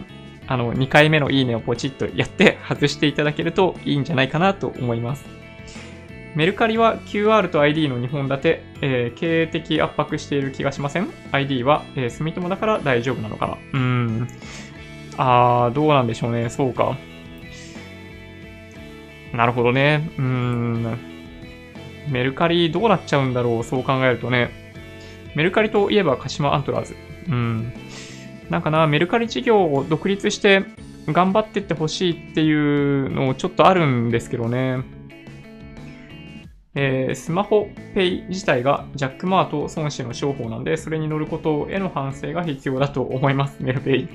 [0.47, 5.25] あの、2回目のいいねをポチッとやって外していただけるといいんじゃないかなと思います。
[6.35, 13.53] メルカリは QR と ID の2本立て、えー、経営的圧迫している気がしません ?ID は、えー、住友だから大丈夫なのかな？
[13.53, 14.27] うーん。
[15.17, 16.49] あー、どうなんでしょうね。
[16.49, 16.97] そうか。
[19.33, 20.09] なるほどね。
[20.17, 20.97] うん。
[22.09, 23.63] メルカリどうなっちゃうんだろう。
[23.63, 24.49] そう考えるとね。
[25.35, 26.95] メルカリといえば鹿島アントラーズ。
[27.29, 27.73] うん。
[28.49, 30.63] なんかな、メルカリ事業を独立して
[31.07, 34.83] 頑張ってってほしいっていうのちょっとあるんですけどね。
[36.77, 43.63] えー、スマホペイ自体がジャックマート孫子の商法なんで、それに乗ることへの反省が必要だと思います。
[43.63, 44.09] メルペイ。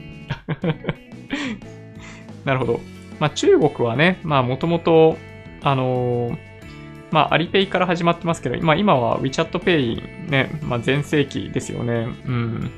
[2.45, 2.81] なるほど。
[3.21, 5.17] まあ中国はね、まあもともと、
[5.63, 6.51] あのー
[7.11, 12.09] まあ、アリペイから始まってますけど、まあ、今は WeChat Pay ね、まあ、全盛期ですよね。
[12.25, 12.71] うん。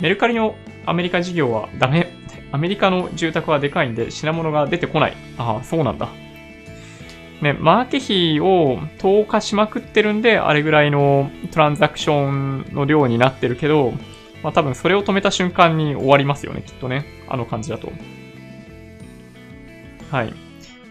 [0.00, 0.54] メルカリの
[0.86, 2.12] アメリカ事業はダメ。
[2.52, 5.16] アメリカの住宅はでかいんで品物が出てこない。
[5.36, 6.08] ああ、そうなんだ。
[7.42, 13.92] ね、マーケ費を投下しまくってるんで、あれぐらいのトランザクションの量になってるけど、
[14.42, 17.04] まあ多分それを止めた瞬間に終わりますよね、きっとね。
[17.28, 17.92] あの感じだと。
[20.10, 20.32] はい。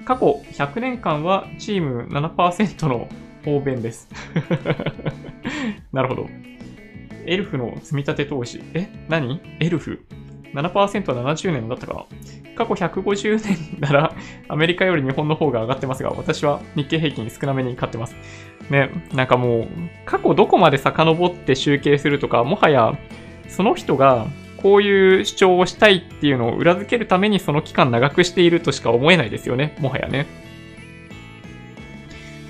[0.06, 3.08] 過去100年間はチーム7%の
[3.44, 4.10] 方便です。
[5.92, 6.28] なるほど。
[7.26, 8.62] エルフの積み立て投資。
[8.74, 8.88] え？
[9.10, 9.42] 何？
[9.60, 10.06] エルフ
[10.54, 12.06] ?7% は70年だったかな
[12.56, 14.14] 過去150年なら
[14.48, 18.16] アメリカより日本の方が上がってますが、私は日経平均少なめに買ってます。
[18.70, 19.68] ね、なんかもう、
[20.06, 22.98] 過去どこまで遡って集計するとか、もはや
[23.48, 24.28] その人が
[24.58, 29.76] こういう主張をしたいっていうのを裏付けるためにその期間長くしているとしか思えないですよね。
[29.80, 30.26] もはやね。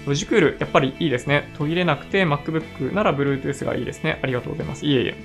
[0.05, 1.51] ロジクール、やっぱりいいですね。
[1.57, 4.19] 途切れなくて MacBook なら Bluetooth がいいですね。
[4.23, 4.85] ありがとうございます。
[4.85, 5.15] いえいえ。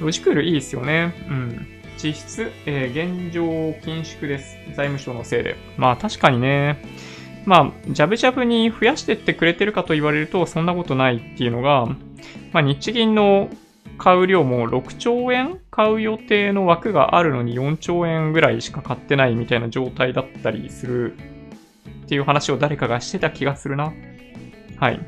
[0.00, 1.12] ロジクールいいですよね。
[1.28, 1.66] うん。
[2.02, 4.56] 実質、えー、現状緊縮です。
[4.68, 5.56] 財務省のせいで。
[5.76, 6.80] まあ確かにね。
[7.44, 11.86] まあ、ジャブジャブに増やしてってくれてるかと言われると、そんなことないっていうのが、
[12.52, 13.50] まあ日銀の
[13.98, 21.16] 買う量も6兆円買う予定の枠があるのに4兆円ぐらいしか買ってないみたいな状態だったりする
[22.04, 23.90] っていう話を誰かがしてた気がするな。
[24.76, 25.00] はい。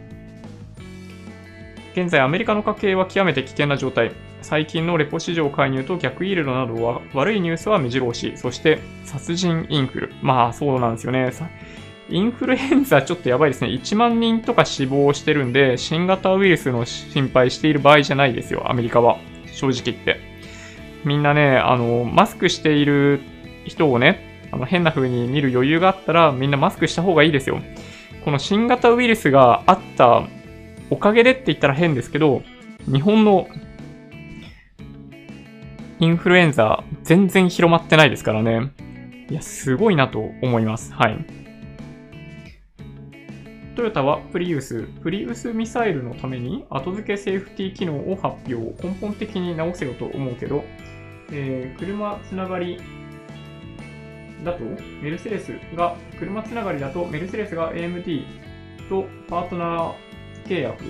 [1.93, 4.13] 現在アメリカの家計は極めて危険な状態。
[4.41, 8.39] 最近のレポ市場介入と逆イールドなどは悪いニュースは目白押し。
[8.39, 10.15] そして殺人インフル。
[10.23, 11.31] まあそうなんですよね。
[12.09, 13.69] インフルエンザちょっとやばいですね。
[13.69, 19.19] 1万人とか死亡してるんで、新型ウイルスの心配している場合じゃないですよ、アメリカは。
[19.53, 20.32] 正直言って。
[21.05, 23.21] みんなね、あの、マスクしている
[23.65, 27.61] 人をね、あの変な風に見る余裕があったら、みんなマスクした方がいいですよ。
[28.25, 30.23] この新型ウイルスがあった
[30.91, 32.43] おかげでって言ったら変ですけど、
[32.85, 33.49] 日本の
[35.99, 38.73] インフルエンザ全然広まってないですからね。
[39.31, 40.93] いや、すごいなと思います。
[40.93, 41.25] はい。
[43.75, 48.87] トヨタはプリウス、プリウスミサイルのために後付けセーフティー機能を発表。
[48.87, 50.65] 根本的に直せよと思うけど、
[51.33, 52.81] えー、車つながり
[54.45, 54.65] だと、
[55.03, 58.25] メルセデスが、車つながりだと、メルセデスが AMD
[58.89, 59.93] とパートナー
[60.47, 60.85] 契約、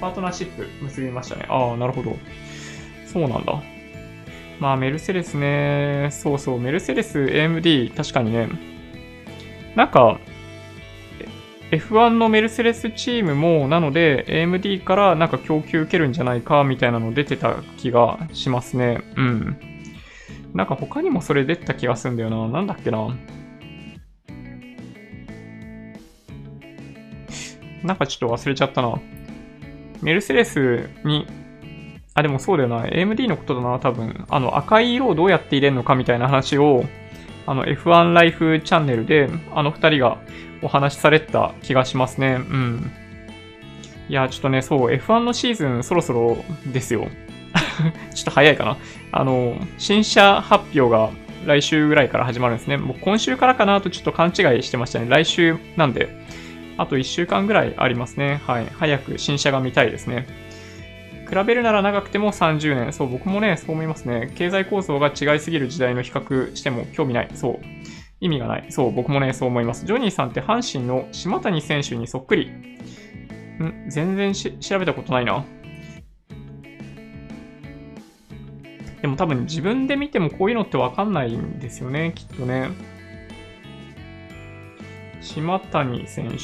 [0.00, 1.46] パートナーシップ結びましたね。
[1.48, 2.16] ああ、なるほど。
[3.06, 3.62] そうなんだ。
[4.58, 6.08] まあ、メルセデスね。
[6.12, 8.48] そうそう、メルセデス、AMD、確かにね。
[9.74, 10.18] なんか、
[11.70, 19.02] F1 のメルセデスチームも、なので AMD からなんか供給受けるんじゃないかみたいなの出てた気がしますね。
[19.16, 19.56] うん。
[20.52, 22.48] なんか他にもそれ出てた気がするんだよな。
[22.48, 23.16] なんだっけな。
[27.84, 29.00] なんかちょっと忘れちゃったな。
[30.02, 31.26] メルセデスに、
[32.14, 32.84] あ、でもそうだよな。
[32.84, 34.26] AMD のことだな、多分。
[34.28, 36.84] あの赤い色をどうやって入れるのかみたいな話を、
[37.46, 40.18] あの F1 ライフチャンネルで、あの二人が
[40.62, 42.34] お話しされた気がしますね。
[42.34, 42.90] うん。
[44.08, 47.08] いや、ちょっとね、そう、F1 のシーズンそろそろですよ。
[48.14, 48.76] ちょっと早いかな。
[49.12, 51.10] あの、新車発表が
[51.46, 52.76] 来週ぐらいから始まるんですね。
[52.76, 55.06] もう今週からかなとちょっと勘違いしてましたね。
[55.08, 56.08] 来週なんで、
[56.76, 58.40] あと1週間ぐらいありますね。
[58.46, 58.66] はい。
[58.78, 60.26] 早く新車が見たいですね。
[61.28, 62.92] 比べるなら長くても30年。
[62.92, 64.32] そう、僕もね、そう思いますね。
[64.34, 67.28] 経済構造が違いすぎる時代の比較しても興味ない。
[67.34, 67.99] そう。
[68.20, 68.66] 意味がない。
[68.70, 69.86] そう、僕もね、そう思います。
[69.86, 72.50] ジョニーさんって阪神の島谷選手にそっくり。
[72.50, 73.88] ん？
[73.88, 75.44] 全然調べたことないな。
[79.00, 82.68] でも多分自分で見てもこういうのってわかんないんですよね、きっとね。
[85.22, 86.36] 島谷選手。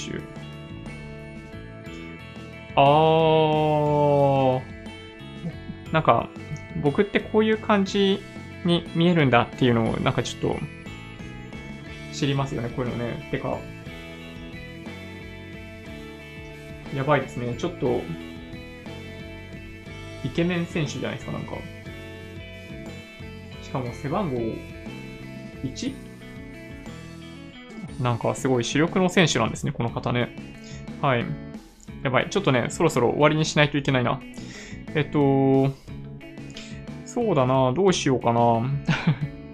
[2.76, 4.62] あー。
[5.92, 6.28] なんか、
[6.82, 8.20] 僕ってこういう感じ
[8.64, 10.56] に見えるんだっていうのを、なんかちょっと、
[12.16, 13.28] 知りますよね、こういうのね。
[13.30, 13.58] てか、
[16.94, 17.54] やばいですね。
[17.58, 18.00] ちょっと、
[20.24, 21.56] イケメン選手じゃないですか、なんか。
[23.62, 24.40] しかも背番号
[25.62, 25.94] 1?
[28.00, 30.34] なんかすごい主力の選手なんですね、この方ね。
[31.02, 31.26] はい。
[32.02, 32.30] やばい。
[32.30, 34.20] ちょっとね、そろそろ終わりにしないといけないな。
[34.94, 35.70] えっと、
[37.04, 37.72] そうだな。
[37.74, 38.60] どうしようかな。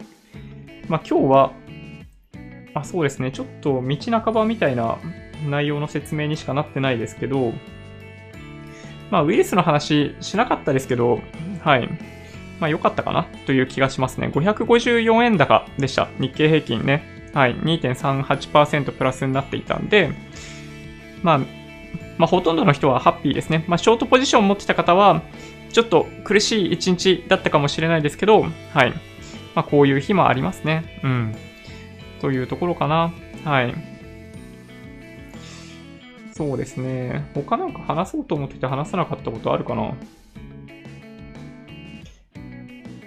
[0.89, 1.62] まあ今日は、
[2.83, 3.33] あ、そうですね。
[3.33, 4.99] ちょっと道半ばみたいな
[5.49, 7.53] 内容の説明にしかなってないですけど、
[9.11, 11.21] まあウイルスの話しなかったですけど、
[11.61, 11.89] はい。
[12.61, 13.27] まあ良かったかな？
[13.47, 14.29] という気がしますね。
[14.29, 16.09] 554円高でした。
[16.21, 17.05] 日経平均ね。
[17.35, 17.57] はい。
[17.57, 20.13] 2.38%プラスになっていたんで、
[21.23, 21.39] まあ、
[22.19, 23.65] まあほとんどの人はハッピーですね。
[23.67, 25.23] まあショートポジション持ってた方は、
[25.73, 28.93] ちょっと苦しい一日だったかもしれないですけど、はい。
[29.55, 31.01] まあこういう日もありますね。
[31.03, 31.35] うん。
[32.23, 33.13] というところかな。
[33.45, 33.75] はい。
[36.33, 37.29] そうですね。
[37.35, 39.93] 他なんか話そうと思ってて話さなかったことあるかな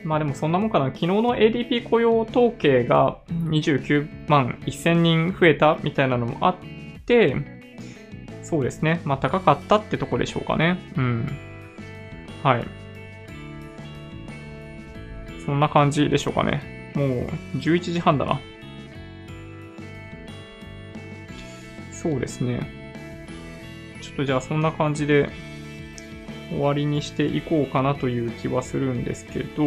[0.04, 0.88] まあでもそんなもんかな。
[0.88, 3.20] 昨日の ADP 雇用統計が
[3.50, 6.56] 29万1000人増えたみたいなのもあっ
[7.06, 7.36] て、
[8.44, 9.00] そうですね。
[9.06, 10.78] まあ高かったってとこでしょうかね。
[10.98, 11.28] うん。
[12.44, 12.68] はい。
[15.46, 16.92] そんな感じでしょうかね。
[16.96, 17.10] もう
[17.58, 18.40] 11時半だな。
[22.06, 22.70] そうですね。
[24.00, 25.32] ちょっとじゃあそんな感じで
[26.52, 29.64] 終わりにしていこうかなという気はするんですけど、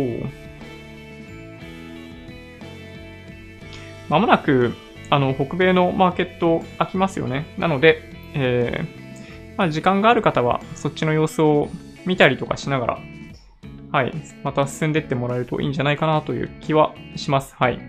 [4.08, 4.72] まもなく、
[5.10, 7.52] あの、北米のマーケット開きますよね。
[7.58, 8.02] なので、
[8.34, 11.68] えー、まあ、時間がある方は、そっちの様子を
[12.06, 12.98] 見たりとかしながら、
[13.90, 14.12] はい、
[14.44, 17.56] また進んでってもらえるといいんじゃないかなという気はします。
[17.56, 17.80] はい。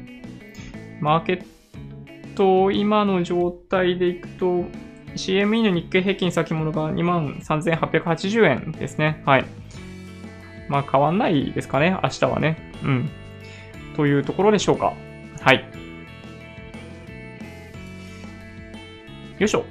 [1.01, 1.58] マーケッ
[2.39, 4.63] ト、今の状態でいくと、
[5.15, 9.21] CME の日経平均先物が23,880円ですね。
[9.25, 9.45] はい。
[10.69, 12.71] まあ変わんないですかね、明日はね。
[12.81, 13.09] うん。
[13.97, 14.93] というところでしょうか。
[15.41, 15.65] はい。
[19.37, 19.65] よいしょ。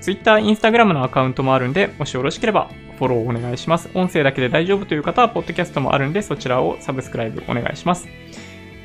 [0.00, 2.68] Twitter、Instagram のアカウントもあるんで、もしよろしければ
[2.98, 3.88] フォローお願いします。
[3.94, 8.08] 音声だけで大丈夫という方は、ポッドキャストもあるんで、そちらをサブスクライブお願いします。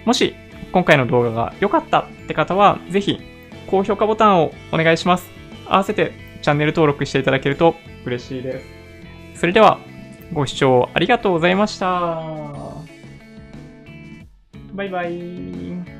[0.05, 0.35] もし、
[0.71, 3.19] 今回の動画が良かったって方は、ぜひ、
[3.67, 5.29] 高評価ボタンをお願いします。
[5.67, 7.75] 合わせてチャンネル登録していただけると
[8.05, 8.61] 嬉しいで
[9.33, 9.39] す。
[9.39, 9.79] それでは、
[10.33, 11.87] ご視聴ありがとうございました。
[14.73, 15.96] バイバイ。